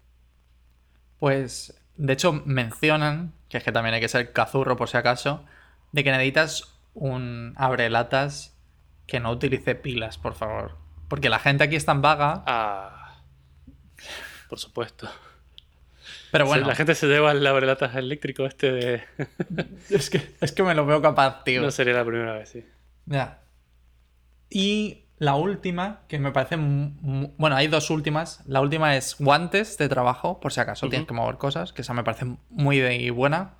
Pues, 1.19 1.73
de 1.97 2.13
hecho, 2.13 2.33
mencionan, 2.45 3.33
que 3.49 3.57
es 3.57 3.63
que 3.63 3.71
también 3.71 3.95
hay 3.95 4.01
que 4.01 4.07
ser 4.07 4.31
cazurro 4.33 4.75
por 4.75 4.89
si 4.89 4.97
acaso, 4.97 5.43
de 5.91 6.03
que 6.03 6.11
necesitas 6.11 6.73
un 6.93 7.53
abre 7.57 7.89
latas 7.89 8.55
que 9.05 9.19
no 9.19 9.31
utilice 9.31 9.75
pilas, 9.75 10.17
por 10.17 10.33
favor. 10.35 10.77
Porque 11.07 11.29
la 11.29 11.39
gente 11.39 11.63
aquí 11.63 11.75
es 11.75 11.85
tan 11.85 12.01
vaga, 12.01 12.43
Ah, 12.45 13.21
por 14.49 14.59
supuesto. 14.59 15.09
pero 16.31 16.45
bueno, 16.45 16.67
La 16.67 16.75
gente 16.75 16.93
se 16.95 17.07
lleva 17.07 17.31
el 17.31 17.45
abrelatas 17.47 17.95
eléctrico 17.95 18.45
este 18.45 18.71
de... 18.71 19.03
es, 19.89 20.09
que, 20.09 20.35
es 20.41 20.51
que 20.51 20.63
me 20.63 20.73
lo 20.75 20.85
veo 20.85 21.01
capaz, 21.01 21.43
tío. 21.43 21.61
no 21.61 21.71
sería 21.71 21.93
la 21.93 22.05
primera 22.05 22.33
vez, 22.33 22.49
sí. 22.49 22.65
Ya. 23.05 23.39
Y 24.49 25.05
la 25.19 25.35
última, 25.35 26.01
que 26.07 26.19
me 26.19 26.31
parece. 26.31 26.55
Bueno, 26.57 27.55
hay 27.55 27.67
dos 27.67 27.89
últimas. 27.89 28.41
La 28.45 28.61
última 28.61 28.95
es 28.95 29.15
guantes 29.17 29.77
de 29.77 29.89
trabajo, 29.89 30.39
por 30.39 30.53
si 30.53 30.59
acaso 30.59 30.87
tienes 30.89 31.07
que 31.07 31.13
mover 31.13 31.37
cosas, 31.37 31.73
que 31.73 31.81
esa 31.81 31.93
me 31.93 32.03
parece 32.03 32.25
muy 32.49 32.79
de- 32.79 33.09
buena. 33.11 33.55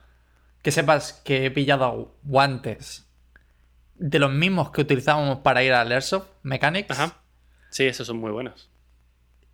Que 0.61 0.71
sepas 0.71 1.13
que 1.13 1.45
he 1.45 1.51
pillado 1.51 2.15
guantes 2.23 3.07
de 3.95 4.19
los 4.19 4.31
mismos 4.31 4.71
que 4.71 4.81
utilizábamos 4.81 5.39
para 5.39 5.63
ir 5.63 5.73
al 5.73 5.91
Airsoft 5.91 6.27
Mechanics. 6.43 6.91
Ajá. 6.91 7.15
Sí, 7.69 7.85
esos 7.85 8.05
son 8.07 8.17
muy 8.17 8.31
buenos. 8.31 8.69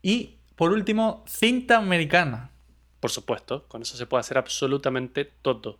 Y 0.01 0.39
por 0.56 0.72
último, 0.72 1.24
cinta 1.28 1.78
americana. 1.78 2.51
Por 2.99 3.12
supuesto, 3.12 3.68
con 3.68 3.82
eso 3.82 3.95
se 3.97 4.06
puede 4.06 4.22
hacer 4.22 4.38
absolutamente 4.38 5.26
todo. 5.41 5.78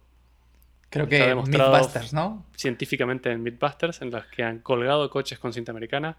Creo 0.94 1.06
Está 1.06 1.30
que 1.30 1.36
Mythbusters, 1.58 2.14
¿no? 2.14 2.46
Científicamente 2.56 3.32
en 3.32 3.42
Mythbusters, 3.42 4.04
en 4.04 4.12
los 4.12 4.28
que 4.28 4.44
han 4.44 4.60
colgado 4.60 5.10
coches 5.10 5.40
con 5.40 5.52
cinta 5.52 5.72
americana, 5.72 6.18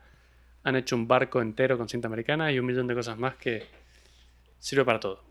han 0.64 0.75
hecho 0.75 0.97
un 0.97 1.07
barco 1.07 1.41
entero 1.41 1.79
con 1.79 1.89
cinta 1.89 2.09
americana 2.09 2.51
y 2.51 2.59
un 2.59 2.66
millón 2.66 2.89
de 2.89 2.97
cosas 2.97 3.16
más 3.16 3.37
que 3.37 3.68
sirve 4.59 4.85
para 4.85 4.99
todo. 4.99 5.22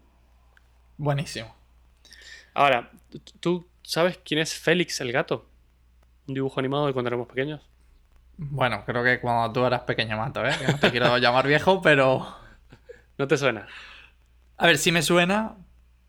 Buenísimo. 0.95 1.53
Ahora, 2.53 2.89
¿tú 3.41 3.67
sabes 3.81 4.17
quién 4.23 4.39
es 4.39 4.53
Félix 4.57 5.01
el 5.01 5.11
gato? 5.11 5.45
Un 6.25 6.35
dibujo 6.35 6.61
animado 6.61 6.87
de 6.87 6.93
cuando 6.93 7.09
éramos 7.09 7.27
pequeños. 7.27 7.59
Bueno, 8.37 8.85
creo 8.85 9.03
que 9.03 9.19
cuando 9.19 9.51
tú 9.51 9.65
eras 9.65 9.81
pequeño 9.81 10.15
mato, 10.15 10.45
¿eh? 10.45 10.55
Que 10.57 10.67
no 10.71 10.79
te 10.79 10.89
quiero 10.89 11.17
llamar 11.17 11.45
viejo, 11.45 11.81
pero. 11.81 12.33
¿No 13.17 13.27
te 13.27 13.35
suena? 13.35 13.67
A 14.55 14.67
ver, 14.67 14.77
sí 14.77 14.93
me 14.93 15.01
suena, 15.01 15.57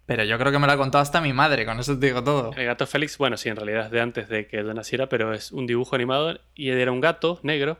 pero 0.06 0.24
yo 0.24 0.38
creo 0.38 0.52
que 0.52 0.58
me 0.58 0.66
lo 0.66 0.72
ha 0.72 0.76
contado 0.76 1.02
hasta 1.02 1.20
mi 1.20 1.32
madre, 1.32 1.64
con 1.64 1.78
eso 1.80 1.98
te 1.98 2.06
digo 2.06 2.22
todo. 2.22 2.52
El 2.56 2.66
gato 2.66 2.86
Félix, 2.86 3.16
bueno, 3.16 3.36
sí, 3.36 3.48
en 3.48 3.56
realidad 3.56 3.86
es 3.86 3.90
de 3.90 4.00
antes 4.00 4.28
de 4.28 4.46
que 4.46 4.58
yo 4.58 4.74
naciera, 4.74 5.08
pero 5.08 5.32
es 5.32 5.50
un 5.52 5.66
dibujo 5.66 5.94
animado 5.96 6.38
y 6.54 6.70
era 6.70 6.92
un 6.92 7.00
gato 7.00 7.40
negro 7.42 7.78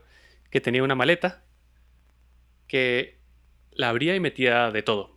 que 0.49 0.61
tenía 0.61 0.83
una 0.83 0.95
maleta 0.95 1.43
que 2.67 3.19
la 3.71 3.89
abría 3.89 4.15
y 4.15 4.19
metía 4.19 4.71
de 4.71 4.81
todo. 4.81 5.15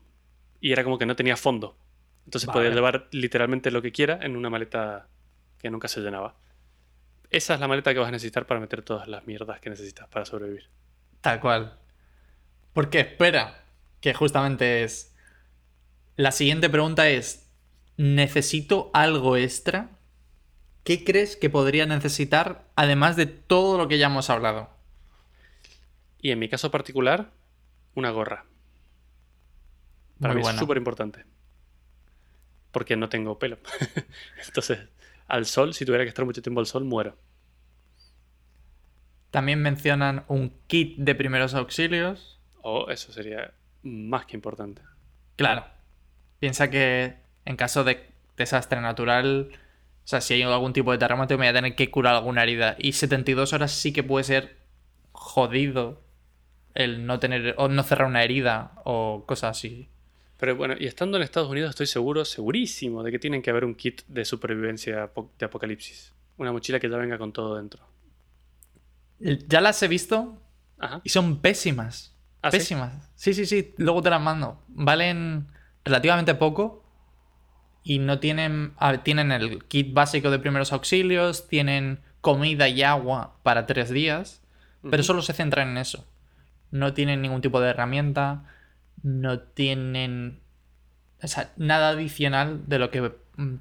Y 0.60 0.72
era 0.72 0.84
como 0.84 0.98
que 0.98 1.06
no 1.06 1.16
tenía 1.16 1.36
fondo. 1.36 1.78
Entonces 2.26 2.46
Vale. 2.46 2.58
podía 2.58 2.74
llevar 2.74 3.08
literalmente 3.10 3.70
lo 3.70 3.80
que 3.80 3.92
quiera 3.92 4.18
en 4.20 4.36
una 4.36 4.50
maleta 4.50 5.08
que 5.58 5.70
nunca 5.70 5.88
se 5.88 6.00
llenaba. 6.00 6.36
Esa 7.30 7.54
es 7.54 7.60
la 7.60 7.68
maleta 7.68 7.92
que 7.92 8.00
vas 8.00 8.08
a 8.08 8.12
necesitar 8.12 8.46
para 8.46 8.60
meter 8.60 8.82
todas 8.82 9.08
las 9.08 9.26
mierdas 9.26 9.60
que 9.60 9.70
necesitas 9.70 10.08
para 10.08 10.24
sobrevivir. 10.24 10.68
Tal 11.20 11.40
cual. 11.40 11.78
Porque 12.72 13.00
espera, 13.00 13.64
que 14.00 14.14
justamente 14.14 14.82
es... 14.82 15.07
La 16.18 16.32
siguiente 16.32 16.68
pregunta 16.68 17.08
es, 17.08 17.48
¿necesito 17.96 18.90
algo 18.92 19.36
extra? 19.36 19.90
¿Qué 20.82 21.04
crees 21.04 21.36
que 21.36 21.48
podría 21.48 21.86
necesitar 21.86 22.64
además 22.74 23.14
de 23.14 23.26
todo 23.26 23.78
lo 23.78 23.86
que 23.86 23.98
ya 23.98 24.06
hemos 24.06 24.28
hablado? 24.28 24.68
Y 26.20 26.32
en 26.32 26.40
mi 26.40 26.48
caso 26.48 26.72
particular, 26.72 27.30
una 27.94 28.10
gorra. 28.10 28.46
Para 30.18 30.34
Muy 30.34 30.38
mí 30.38 30.40
es 30.40 30.46
buena. 30.46 30.58
súper 30.58 30.76
importante. 30.78 31.24
Porque 32.72 32.96
no 32.96 33.08
tengo 33.08 33.38
pelo. 33.38 33.58
Entonces, 34.44 34.88
al 35.28 35.46
sol, 35.46 35.72
si 35.72 35.84
tuviera 35.84 36.02
que 36.02 36.08
estar 36.08 36.24
mucho 36.24 36.42
tiempo 36.42 36.58
al 36.58 36.66
sol, 36.66 36.84
muero. 36.84 37.16
También 39.30 39.62
mencionan 39.62 40.24
un 40.26 40.52
kit 40.66 40.98
de 40.98 41.14
primeros 41.14 41.54
auxilios. 41.54 42.40
O 42.60 42.90
eso 42.90 43.12
sería 43.12 43.54
más 43.84 44.26
que 44.26 44.34
importante. 44.34 44.82
Claro. 45.36 45.77
Piensa 46.40 46.70
que 46.70 47.16
en 47.44 47.56
caso 47.56 47.84
de 47.84 48.06
desastre 48.36 48.80
natural, 48.80 49.50
o 49.52 50.06
sea, 50.06 50.20
si 50.20 50.34
hay 50.34 50.42
algún 50.42 50.72
tipo 50.72 50.92
de 50.92 50.98
terremoto, 50.98 51.34
me 51.34 51.46
voy 51.46 51.48
a 51.48 51.52
tener 51.52 51.74
que 51.74 51.90
curar 51.90 52.14
alguna 52.14 52.42
herida. 52.42 52.76
Y 52.78 52.92
72 52.92 53.52
horas 53.52 53.72
sí 53.72 53.92
que 53.92 54.02
puede 54.02 54.24
ser 54.24 54.56
jodido 55.12 56.02
el 56.74 57.06
no 57.06 57.18
tener 57.18 57.54
o 57.58 57.68
no 57.68 57.82
cerrar 57.82 58.06
una 58.06 58.22
herida 58.22 58.72
o 58.84 59.24
cosas 59.26 59.56
así. 59.58 59.88
Pero 60.38 60.54
bueno, 60.54 60.74
y 60.78 60.86
estando 60.86 61.16
en 61.16 61.24
Estados 61.24 61.50
Unidos 61.50 61.70
estoy 61.70 61.86
seguro, 61.86 62.24
segurísimo, 62.24 63.02
de 63.02 63.10
que 63.10 63.18
tienen 63.18 63.42
que 63.42 63.50
haber 63.50 63.64
un 63.64 63.74
kit 63.74 64.02
de 64.06 64.24
supervivencia 64.24 65.10
de 65.38 65.44
apocalipsis. 65.44 66.14
Una 66.36 66.52
mochila 66.52 66.78
que 66.78 66.88
ya 66.88 66.96
venga 66.96 67.18
con 67.18 67.32
todo 67.32 67.56
dentro. 67.56 67.84
Ya 69.18 69.60
las 69.60 69.82
he 69.82 69.88
visto 69.88 70.40
Ajá. 70.78 71.00
y 71.02 71.08
son 71.08 71.40
pésimas. 71.40 72.14
¿Ah, 72.40 72.52
sí? 72.52 72.58
pésimas. 72.58 73.10
Sí? 73.16 73.34
sí, 73.34 73.46
sí, 73.46 73.74
Luego 73.78 74.00
te 74.00 74.10
las 74.10 74.20
mando. 74.20 74.62
Valen 74.68 75.48
relativamente 75.88 76.34
poco 76.34 76.84
y 77.82 77.98
no 77.98 78.18
tienen. 78.20 78.74
tienen 79.02 79.32
el 79.32 79.64
kit 79.64 79.92
básico 79.92 80.30
de 80.30 80.38
primeros 80.38 80.72
auxilios, 80.72 81.48
tienen 81.48 82.00
comida 82.20 82.68
y 82.68 82.82
agua 82.82 83.36
para 83.42 83.66
tres 83.66 83.90
días, 83.90 84.42
pero 84.90 85.02
solo 85.02 85.22
se 85.22 85.32
centran 85.32 85.70
en 85.70 85.78
eso. 85.78 86.06
No 86.70 86.92
tienen 86.92 87.22
ningún 87.22 87.40
tipo 87.40 87.60
de 87.60 87.70
herramienta, 87.70 88.44
no 89.02 89.40
tienen. 89.40 90.40
O 91.22 91.26
sea, 91.26 91.52
nada 91.56 91.90
adicional 91.90 92.68
de 92.68 92.78
lo 92.78 92.90
que 92.90 93.12
mm, 93.36 93.54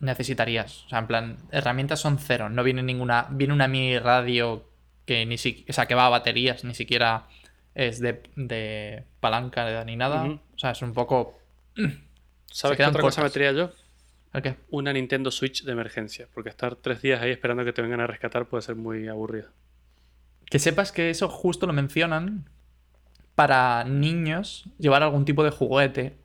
necesitarías. 0.00 0.84
O 0.86 0.88
sea, 0.90 1.00
en 1.00 1.06
plan, 1.06 1.36
herramientas 1.50 2.00
son 2.00 2.18
cero. 2.18 2.48
No 2.48 2.62
viene 2.62 2.82
ninguna. 2.82 3.26
Viene 3.30 3.52
una 3.52 3.68
mini 3.68 3.98
radio 3.98 4.64
que 5.06 5.26
ni 5.26 5.38
siquiera. 5.38 5.70
O 5.70 5.72
sea, 5.72 5.86
que 5.86 5.94
va 5.94 6.06
a 6.06 6.10
baterías, 6.10 6.64
ni 6.64 6.74
siquiera 6.74 7.26
es 7.74 8.00
de, 8.00 8.22
de 8.36 9.04
palanca 9.20 9.84
ni 9.84 9.96
nada. 9.96 10.24
O 10.24 10.58
sea, 10.58 10.70
es 10.70 10.82
un 10.82 10.94
poco. 10.94 11.39
¿Sabes 12.52 12.76
qué 12.76 12.84
otra 12.84 13.00
cosa 13.02 13.20
me 13.20 13.24
cortas. 13.24 13.32
traía 13.32 13.52
yo? 13.52 13.70
¿El 14.32 14.42
qué? 14.42 14.56
Una 14.70 14.92
Nintendo 14.92 15.30
Switch 15.30 15.64
de 15.64 15.72
emergencia. 15.72 16.28
Porque 16.34 16.50
estar 16.50 16.76
tres 16.76 17.02
días 17.02 17.20
ahí 17.22 17.30
esperando 17.30 17.64
que 17.64 17.72
te 17.72 17.82
vengan 17.82 18.00
a 18.00 18.06
rescatar 18.06 18.46
puede 18.46 18.62
ser 18.62 18.76
muy 18.76 19.08
aburrido. 19.08 19.48
Que 20.46 20.58
sepas 20.58 20.92
que 20.92 21.10
eso 21.10 21.28
justo 21.28 21.66
lo 21.66 21.72
mencionan 21.72 22.48
para 23.34 23.84
niños 23.84 24.64
llevar 24.78 25.02
algún 25.02 25.24
tipo 25.24 25.44
de 25.44 25.50
juguete. 25.50 26.16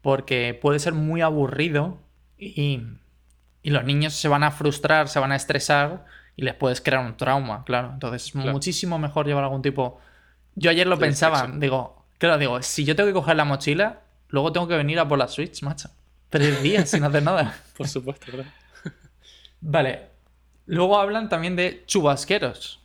Porque 0.00 0.58
puede 0.60 0.80
ser 0.80 0.92
muy 0.92 1.20
aburrido 1.20 2.00
y, 2.36 2.82
y 3.62 3.70
los 3.70 3.84
niños 3.84 4.12
se 4.12 4.26
van 4.26 4.42
a 4.42 4.50
frustrar, 4.50 5.08
se 5.08 5.20
van 5.20 5.30
a 5.30 5.36
estresar 5.36 6.04
y 6.34 6.42
les 6.42 6.54
puedes 6.54 6.80
crear 6.80 7.04
un 7.06 7.16
trauma, 7.16 7.62
claro. 7.64 7.90
Entonces 7.92 8.24
es 8.26 8.32
Claro. 8.32 8.50
muchísimo 8.50 8.98
mejor 8.98 9.24
llevar 9.26 9.44
algún 9.44 9.62
tipo... 9.62 10.00
Yo 10.56 10.68
ayer 10.70 10.88
lo 10.88 10.98
pensaba, 10.98 11.48
digo, 11.56 12.04
claro, 12.18 12.38
digo, 12.38 12.60
si 12.62 12.84
yo 12.84 12.96
tengo 12.96 13.08
que 13.08 13.14
coger 13.14 13.36
la 13.36 13.44
mochila, 13.44 14.00
luego 14.32 14.50
tengo 14.52 14.66
que 14.66 14.76
venir 14.76 14.98
a 14.98 15.06
por 15.06 15.18
la 15.18 15.28
Switch, 15.28 15.62
macho. 15.62 15.88
Tres 16.28 16.60
días 16.62 16.90
sin 16.90 17.04
hacer 17.04 17.22
nada. 17.22 17.54
Por 17.76 17.86
supuesto, 17.86 18.26
¿verdad? 18.32 18.50
Vale. 19.60 20.08
Luego 20.66 20.98
hablan 20.98 21.28
también 21.28 21.56
de 21.56 21.84
chubasqueros. 21.86 22.80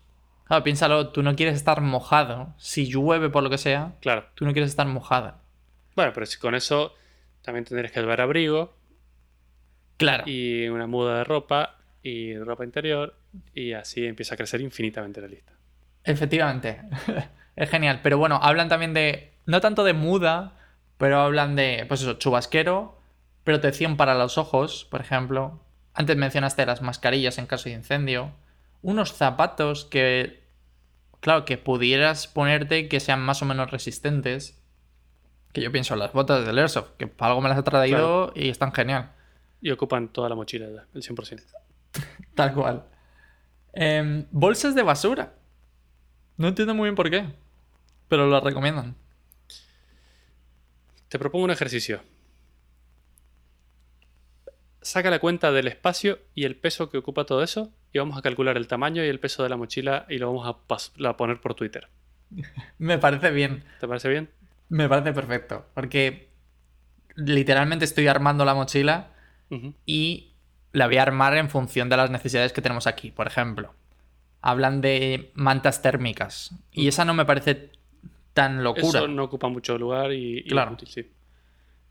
Claro, 0.45 0.63
piénsalo, 0.63 1.09
tú 1.09 1.23
no 1.23 1.35
quieres 1.35 1.55
estar 1.55 1.81
mojado. 1.81 2.53
Si 2.57 2.87
llueve 2.87 3.29
por 3.29 3.43
lo 3.43 3.49
que 3.49 3.57
sea, 3.57 3.93
Claro. 4.01 4.25
tú 4.35 4.45
no 4.45 4.53
quieres 4.53 4.69
estar 4.69 4.85
mojada. 4.87 5.41
Bueno, 5.95 6.11
pero 6.13 6.25
si 6.25 6.37
con 6.39 6.55
eso 6.55 6.93
también 7.41 7.65
tendrías 7.65 7.91
que 7.91 7.99
llevar 7.99 8.21
abrigo 8.21 8.73
Claro. 9.97 10.23
y 10.27 10.67
una 10.67 10.87
muda 10.87 11.17
de 11.19 11.23
ropa 11.23 11.77
y 12.03 12.37
ropa 12.37 12.63
interior 12.63 13.15
y 13.53 13.73
así 13.73 14.05
empieza 14.05 14.35
a 14.35 14.37
crecer 14.37 14.61
infinitamente 14.61 15.21
la 15.21 15.27
lista. 15.27 15.53
Efectivamente. 16.03 16.81
es 17.55 17.69
genial. 17.69 17.99
Pero 18.03 18.17
bueno, 18.17 18.39
hablan 18.41 18.69
también 18.69 18.93
de. 18.93 19.33
No 19.45 19.59
tanto 19.61 19.83
de 19.83 19.93
muda, 19.93 20.56
pero 20.97 21.19
hablan 21.19 21.55
de. 21.55 21.85
Pues 21.87 22.01
eso, 22.01 22.13
chubasquero, 22.13 22.99
protección 23.43 23.97
para 23.97 24.15
los 24.15 24.37
ojos, 24.37 24.85
por 24.85 25.01
ejemplo. 25.01 25.59
Antes 25.93 26.15
mencionaste 26.15 26.65
las 26.65 26.81
mascarillas 26.81 27.37
en 27.37 27.47
caso 27.47 27.69
de 27.69 27.75
incendio. 27.75 28.31
Unos 28.81 29.13
zapatos 29.13 29.85
que. 29.85 30.45
Claro, 31.19 31.45
que 31.45 31.57
pudieras 31.57 32.27
ponerte 32.27 32.87
que 32.87 32.99
sean 32.99 33.21
más 33.21 33.41
o 33.41 33.45
menos 33.45 33.71
resistentes. 33.71 34.61
Que 35.53 35.61
yo 35.61 35.71
pienso 35.71 35.93
en 35.93 36.01
las 36.01 36.13
botas 36.13 36.45
del 36.45 36.59
Airsoft, 36.59 36.91
que 36.97 37.07
para 37.07 37.29
algo 37.29 37.41
me 37.41 37.49
las 37.49 37.57
he 37.57 37.63
traído 37.63 38.31
y 38.35 38.49
están 38.49 38.71
genial. 38.71 39.11
Y 39.61 39.71
ocupan 39.71 40.09
toda 40.09 40.29
la 40.29 40.35
mochila 40.35 40.67
el 40.93 41.01
100%. 41.01 41.43
Tal 42.35 42.53
cual. 42.53 42.85
Em, 43.73 44.25
bolsas 44.31 44.75
de 44.75 44.83
basura. 44.83 45.33
No 46.37 46.47
entiendo 46.47 46.75
muy 46.75 46.85
bien 46.85 46.95
por 46.95 47.09
qué. 47.09 47.25
Pero 48.07 48.27
lo 48.27 48.39
recomiendan. 48.39 48.95
Te 51.09 51.19
propongo 51.19 51.45
un 51.45 51.51
ejercicio. 51.51 52.01
Saca 54.81 55.09
la 55.09 55.19
cuenta 55.19 55.51
del 55.51 55.67
espacio 55.67 56.19
y 56.33 56.45
el 56.45 56.55
peso 56.55 56.89
que 56.89 56.97
ocupa 56.97 57.25
todo 57.25 57.43
eso 57.43 57.73
y 57.91 57.99
vamos 57.99 58.17
a 58.17 58.21
calcular 58.21 58.57
el 58.57 58.67
tamaño 58.67 59.03
y 59.03 59.07
el 59.07 59.19
peso 59.19 59.43
de 59.43 59.49
la 59.49 59.57
mochila 59.57 60.05
y 60.09 60.17
lo 60.17 60.33
vamos 60.33 60.47
a, 60.47 61.17
poner 61.17 61.41
por 61.41 61.55
Twitter. 61.55 61.89
Me 62.77 62.97
parece 62.97 63.31
bien. 63.31 63.63
¿Te 63.79 63.87
parece 63.87 64.09
bien? 64.09 64.29
Me 64.69 64.87
parece 64.89 65.13
perfecto. 65.13 65.65
Porque 65.73 66.29
literalmente 67.15 67.85
estoy 67.85 68.07
armando 68.07 68.45
la 68.45 68.53
mochila 68.53 69.13
y 69.85 70.33
la 70.73 70.87
voy 70.87 70.97
a 70.97 71.03
armar 71.03 71.35
en 71.37 71.49
función 71.49 71.89
de 71.89 71.97
las 71.97 72.11
necesidades 72.11 72.53
que 72.53 72.61
tenemos 72.61 72.85
aquí. 72.85 73.11
Por 73.11 73.27
ejemplo, 73.27 73.73
hablan 74.41 74.81
de 74.81 75.31
mantas 75.33 75.81
térmicas. 75.81 76.51
Y 76.71 76.87
esa 76.87 77.05
no 77.05 77.13
me 77.13 77.25
parece 77.25 77.71
tan 78.37 78.63
locura. 78.63 78.99
Eso 78.99 79.07
no 79.07 79.23
ocupa 79.23 79.47
mucho 79.49 79.77
lugar 79.79 80.11
y, 80.13 80.39
y 80.39 80.43
Claro. 80.43 80.73
útil, 80.73 80.87
sí. 80.87 81.11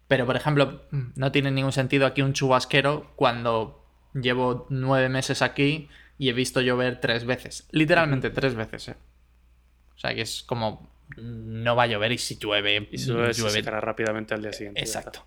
Pero, 0.06 0.24
por 0.24 0.36
ejemplo, 0.36 0.82
no 1.16 1.32
tiene 1.32 1.50
ningún 1.50 1.72
sentido 1.72 2.06
aquí 2.06 2.22
un 2.22 2.32
chubasquero 2.32 3.10
cuando 3.16 3.84
llevo 4.14 4.66
nueve 4.70 5.08
meses 5.08 5.42
aquí 5.42 5.88
y 6.16 6.28
he 6.28 6.32
visto 6.32 6.60
llover 6.60 7.00
tres 7.00 7.24
veces. 7.24 7.66
Literalmente 7.72 8.30
tres 8.30 8.54
veces, 8.54 8.88
¿eh? 8.90 8.96
O 9.96 9.98
sea 9.98 10.14
que 10.14 10.20
es 10.22 10.44
como... 10.44 10.88
No 11.16 11.74
va 11.74 11.84
a 11.84 11.86
llover 11.88 12.12
y 12.12 12.18
si 12.18 12.36
llueve... 12.38 12.88
Y 12.92 12.98
si 12.98 13.10
llueve, 13.10 13.34
se 13.34 13.50
secará 13.50 13.80
rápidamente 13.80 14.34
al 14.34 14.42
día 14.42 14.52
siguiente. 14.52 14.80
Exacto. 14.80 15.24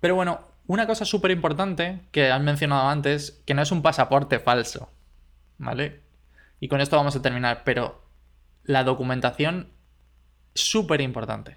Pero 0.00 0.14
bueno, 0.14 0.40
una 0.66 0.86
cosa 0.86 1.04
súper 1.06 1.30
importante 1.30 2.00
que 2.12 2.30
han 2.30 2.44
mencionado 2.44 2.88
antes, 2.88 3.42
que 3.46 3.54
no 3.54 3.62
es 3.62 3.72
un 3.72 3.80
pasaporte 3.82 4.38
falso, 4.38 4.90
¿vale? 5.58 6.00
Y 6.60 6.68
con 6.68 6.80
esto 6.80 6.96
vamos 6.96 7.16
a 7.16 7.22
terminar, 7.22 7.62
pero 7.64 8.02
la 8.64 8.84
documentación 8.84 9.68
súper 10.54 11.00
importante. 11.00 11.56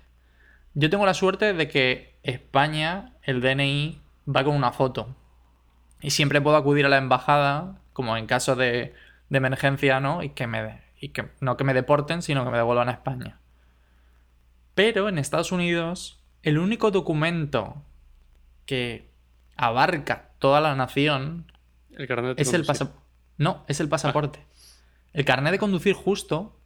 Yo 0.74 0.90
tengo 0.90 1.06
la 1.06 1.14
suerte 1.14 1.54
de 1.54 1.68
que 1.68 2.20
España, 2.24 3.14
el 3.24 3.42
DNI, 3.42 4.02
va 4.28 4.44
con 4.44 4.56
una 4.56 4.72
foto. 4.72 5.16
Y 6.02 6.12
siempre 6.12 6.42
puedo 6.42 6.58
acudir 6.58 6.86
a 6.86 6.90
la 6.90 6.98
embajada, 6.98 7.80
como 7.94 8.18
en 8.18 8.26
caso 8.26 8.56
de, 8.56 8.94
de 9.30 9.38
emergencia, 9.38 10.00
¿no? 10.00 10.24
Y 10.24 10.30
que 10.30 10.48
me 10.48 10.82
y 11.00 11.10
que 11.10 11.30
no 11.42 11.58
que 11.58 11.66
me 11.66 11.74
deporten, 11.74 12.22
sino 12.22 12.46
que 12.46 12.52
me 12.52 12.58
devuelvan 12.58 12.88
a 12.88 12.94
España. 12.94 13.40
Pero 14.74 15.10
en 15.10 15.18
Estados 15.18 15.52
Unidos, 15.52 16.22
el 16.44 16.58
único 16.58 16.92
documento 16.92 17.84
que 18.66 19.12
abarca 19.58 20.30
toda 20.40 20.62
la 20.62 20.76
nación 20.76 21.52
El 21.92 22.08
carnet 22.08 22.38
de 22.38 22.42
es 22.42 22.54
el 22.54 22.62
conducir. 22.62 22.66
pasaporte. 22.66 23.04
No, 23.38 23.66
es 23.68 23.80
el 23.82 23.90
pasaporte. 23.90 24.46
El 25.12 25.26
carnet 25.26 25.52
de 25.52 25.60
conducir 25.60 25.94
justo 25.94 26.58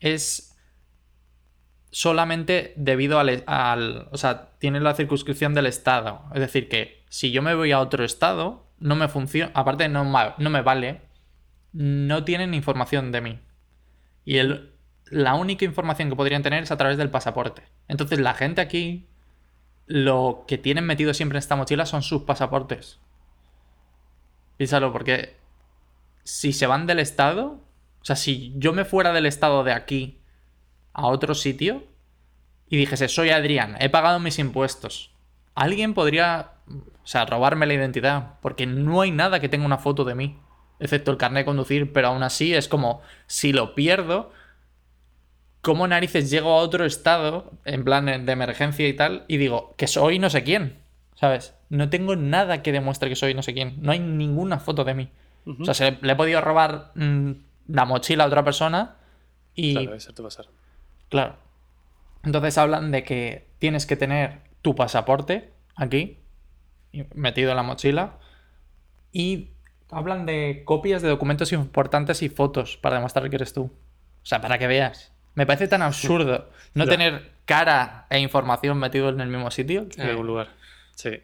es 0.00 0.56
solamente 1.90 2.74
debido 2.76 3.18
al, 3.18 3.42
al- 3.46 4.08
O 4.12 4.16
sea, 4.18 4.50
tiene 4.58 4.80
la 4.80 4.94
circunscripción 4.94 5.54
del 5.54 5.66
estado. 5.66 6.22
Es 6.34 6.40
decir, 6.40 6.68
que 6.68 7.04
si 7.08 7.30
yo 7.30 7.42
me 7.42 7.54
voy 7.54 7.72
a 7.72 7.80
otro 7.80 8.04
estado, 8.04 8.66
no 8.78 8.96
me 8.96 9.08
funciona. 9.08 9.52
Aparte, 9.54 9.88
no, 9.88 10.04
no 10.04 10.50
me 10.50 10.62
vale. 10.62 11.02
No 11.72 12.24
tienen 12.24 12.54
información 12.54 13.12
de 13.12 13.20
mí. 13.20 13.40
Y 14.24 14.38
el, 14.38 14.72
la 15.06 15.34
única 15.34 15.64
información 15.64 16.10
que 16.10 16.16
podrían 16.16 16.42
tener 16.42 16.62
es 16.62 16.70
a 16.70 16.76
través 16.76 16.98
del 16.98 17.10
pasaporte. 17.10 17.62
Entonces, 17.88 18.18
la 18.20 18.34
gente 18.34 18.60
aquí. 18.60 19.06
Lo 19.88 20.44
que 20.48 20.58
tienen 20.58 20.84
metido 20.84 21.14
siempre 21.14 21.36
en 21.36 21.40
esta 21.40 21.54
mochila 21.54 21.86
son 21.86 22.02
sus 22.02 22.22
pasaportes. 22.22 22.98
Piénsalo, 24.56 24.92
porque 24.92 25.36
si 26.24 26.52
se 26.52 26.66
van 26.66 26.86
del 26.88 26.98
estado, 26.98 27.60
o 28.06 28.12
sea, 28.14 28.14
si 28.14 28.52
yo 28.54 28.72
me 28.72 28.84
fuera 28.84 29.12
del 29.12 29.26
estado 29.26 29.64
de 29.64 29.72
aquí 29.72 30.20
a 30.92 31.08
otro 31.08 31.34
sitio 31.34 31.82
y 32.68 32.76
dijese, 32.76 33.08
soy 33.08 33.30
Adrián, 33.30 33.74
he 33.80 33.88
pagado 33.88 34.20
mis 34.20 34.38
impuestos, 34.38 35.10
alguien 35.56 35.92
podría, 35.92 36.52
o 36.68 37.06
sea, 37.06 37.24
robarme 37.24 37.66
la 37.66 37.74
identidad, 37.74 38.34
porque 38.42 38.64
no 38.64 39.00
hay 39.00 39.10
nada 39.10 39.40
que 39.40 39.48
tenga 39.48 39.66
una 39.66 39.78
foto 39.78 40.04
de 40.04 40.14
mí. 40.14 40.38
excepto 40.78 41.10
el 41.10 41.16
carnet 41.16 41.40
de 41.40 41.46
conducir, 41.46 41.92
pero 41.92 42.06
aún 42.06 42.22
así 42.22 42.54
es 42.54 42.68
como, 42.68 43.02
si 43.26 43.52
lo 43.52 43.74
pierdo, 43.74 44.30
¿cómo 45.60 45.88
narices 45.88 46.30
llego 46.30 46.52
a 46.52 46.62
otro 46.62 46.84
estado, 46.84 47.54
en 47.64 47.82
plan 47.82 48.06
de 48.06 48.32
emergencia 48.32 48.86
y 48.86 48.92
tal, 48.92 49.24
y 49.26 49.38
digo, 49.38 49.74
que 49.76 49.88
soy 49.88 50.20
no 50.20 50.30
sé 50.30 50.44
quién? 50.44 50.78
¿Sabes? 51.16 51.56
No 51.70 51.90
tengo 51.90 52.14
nada 52.14 52.62
que 52.62 52.70
demuestre 52.70 53.08
que 53.08 53.16
soy 53.16 53.34
no 53.34 53.42
sé 53.42 53.52
quién. 53.52 53.78
No 53.80 53.90
hay 53.90 53.98
ninguna 53.98 54.60
foto 54.60 54.84
de 54.84 54.94
mí. 54.94 55.08
O 55.60 55.64
sea, 55.64 55.74
se 55.74 55.98
le, 56.02 56.12
he 56.12 56.16
podido 56.16 56.40
robar 56.40 56.92
mm, 56.94 57.30
la 57.68 57.84
mochila 57.84 58.24
a 58.24 58.26
otra 58.28 58.44
persona 58.44 58.96
y... 59.54 59.74
Claro, 59.74 59.96
pasar. 60.22 60.46
Claro. 61.08 61.36
Entonces 62.24 62.58
hablan 62.58 62.90
de 62.90 63.04
que 63.04 63.48
tienes 63.58 63.86
que 63.86 63.96
tener 63.96 64.40
tu 64.62 64.74
pasaporte 64.74 65.52
aquí, 65.76 66.18
metido 67.14 67.50
en 67.50 67.56
la 67.56 67.62
mochila, 67.62 68.18
y 69.12 69.50
hablan 69.90 70.26
de 70.26 70.62
copias 70.64 71.02
de 71.02 71.08
documentos 71.08 71.52
importantes 71.52 72.22
y 72.22 72.28
fotos 72.28 72.76
para 72.76 72.96
demostrar 72.96 73.28
que 73.30 73.36
eres 73.36 73.52
tú. 73.52 73.62
O 73.64 74.26
sea, 74.26 74.40
para 74.40 74.58
que 74.58 74.66
veas. 74.66 75.12
Me 75.34 75.46
parece 75.46 75.68
tan 75.68 75.82
absurdo 75.82 76.50
no 76.74 76.84
Ya. 76.84 76.90
tener 76.90 77.30
cara 77.44 78.06
e 78.10 78.18
información 78.18 78.78
metido 78.78 79.08
en 79.10 79.20
el 79.20 79.28
mismo 79.28 79.50
sitio. 79.50 79.88
que- 79.88 80.02
En 80.02 80.08
algún 80.08 80.26
lugar. 80.26 80.48
Sí. 80.96 81.20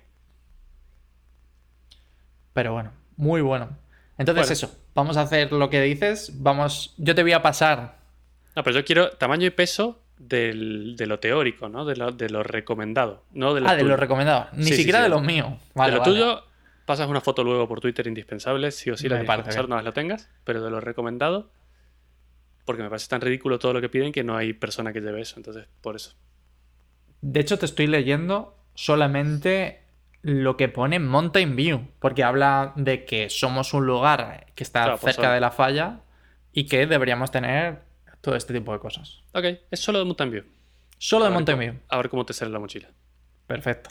Pero 2.52 2.72
bueno, 2.72 2.92
muy 3.16 3.40
bueno. 3.40 3.70
Entonces 4.18 4.46
Bueno. 4.46 4.52
eso, 4.52 4.81
vamos 4.94 5.16
a 5.16 5.22
hacer 5.22 5.52
lo 5.52 5.70
que 5.70 5.80
dices. 5.82 6.32
Vamos, 6.42 6.94
yo 6.98 7.14
te 7.14 7.22
voy 7.22 7.32
a 7.32 7.42
pasar. 7.42 7.96
No, 8.56 8.62
pero 8.62 8.76
yo 8.80 8.84
quiero 8.84 9.10
tamaño 9.10 9.46
y 9.46 9.50
peso 9.50 9.98
del- 10.18 10.94
de 10.96 11.06
lo 11.06 11.18
teórico, 11.18 11.68
¿no? 11.68 11.84
De 11.84 11.96
lo, 11.96 12.12
de 12.12 12.28
lo 12.30 12.42
recomendado. 12.42 13.24
No 13.32 13.54
de 13.54 13.60
lo 13.62 13.68
Ah, 13.68 13.74
de 13.76 13.84
lo 13.84 13.96
recomendado. 13.96 14.48
Ni 14.52 14.64
Sí, 14.66 14.74
siquiera 14.76 14.98
sí. 14.98 15.02
de 15.04 15.08
lo 15.08 15.20
mío. 15.20 15.58
Vale, 15.74 15.90
de 15.92 15.96
lo 15.96 16.02
vale. 16.02 16.12
tuyo, 16.12 16.42
pasas 16.86 17.08
una 17.08 17.20
foto 17.20 17.42
luego 17.42 17.66
por 17.66 17.80
Twitter 17.80 18.06
indispensable, 18.06 18.70
sí 18.70 18.90
o 18.90 18.96
sí 18.96 19.08
la 19.08 19.16
Me 19.16 19.24
tienes 19.24 19.36
que 19.38 19.44
pasar 19.44 19.68
vez 19.68 19.84
lo 19.84 19.92
tengas, 19.92 20.28
pero 20.44 20.62
de 20.62 20.70
lo 20.70 20.80
recomendado, 20.80 21.50
porque 22.64 22.82
me 22.82 22.88
parece 22.88 23.08
tan 23.08 23.20
ridículo 23.20 23.58
todo 23.58 23.72
lo 23.72 23.80
que 23.80 23.88
piden 23.88 24.12
que 24.12 24.22
no 24.22 24.36
hay 24.36 24.52
persona 24.52 24.92
que 24.92 25.00
lleve 25.00 25.20
eso, 25.22 25.34
entonces 25.38 25.66
por 25.80 25.96
eso. 25.96 26.14
De 27.20 27.40
hecho, 27.40 27.58
te 27.58 27.66
estoy 27.66 27.86
leyendo 27.86 28.56
solamente 28.74 29.81
lo 30.22 30.56
que 30.56 30.68
pone 30.68 30.98
Mountain 31.00 31.56
View, 31.56 31.88
porque 31.98 32.22
habla 32.24 32.72
de 32.76 33.04
que 33.04 33.28
somos 33.28 33.74
un 33.74 33.86
lugar 33.86 34.46
que 34.54 34.62
está 34.62 34.84
Claro, 34.84 34.98
pues 34.98 35.14
cerca 35.16 35.32
de 35.34 35.40
la 35.40 35.50
falla 35.50 36.00
y 36.52 36.66
que 36.66 36.86
deberíamos 36.86 37.30
tener 37.30 37.80
todo 38.20 38.36
este 38.36 38.54
tipo 38.54 38.72
de 38.72 38.78
cosas. 38.78 39.22
Ok, 39.34 39.44
es 39.70 39.80
solo 39.80 39.98
de 39.98 40.04
Mountain 40.04 40.30
View. 40.30 40.44
Solo 40.98 41.24
de 41.24 41.30
A 41.30 41.34
Mountain 41.34 41.58
cómo- 41.58 41.70
View. 41.72 41.82
A 41.88 41.96
ver 41.96 42.08
cómo 42.08 42.24
te 42.24 42.32
sale 42.32 42.52
la 42.52 42.60
mochila. 42.60 42.88
Perfecto. 43.48 43.90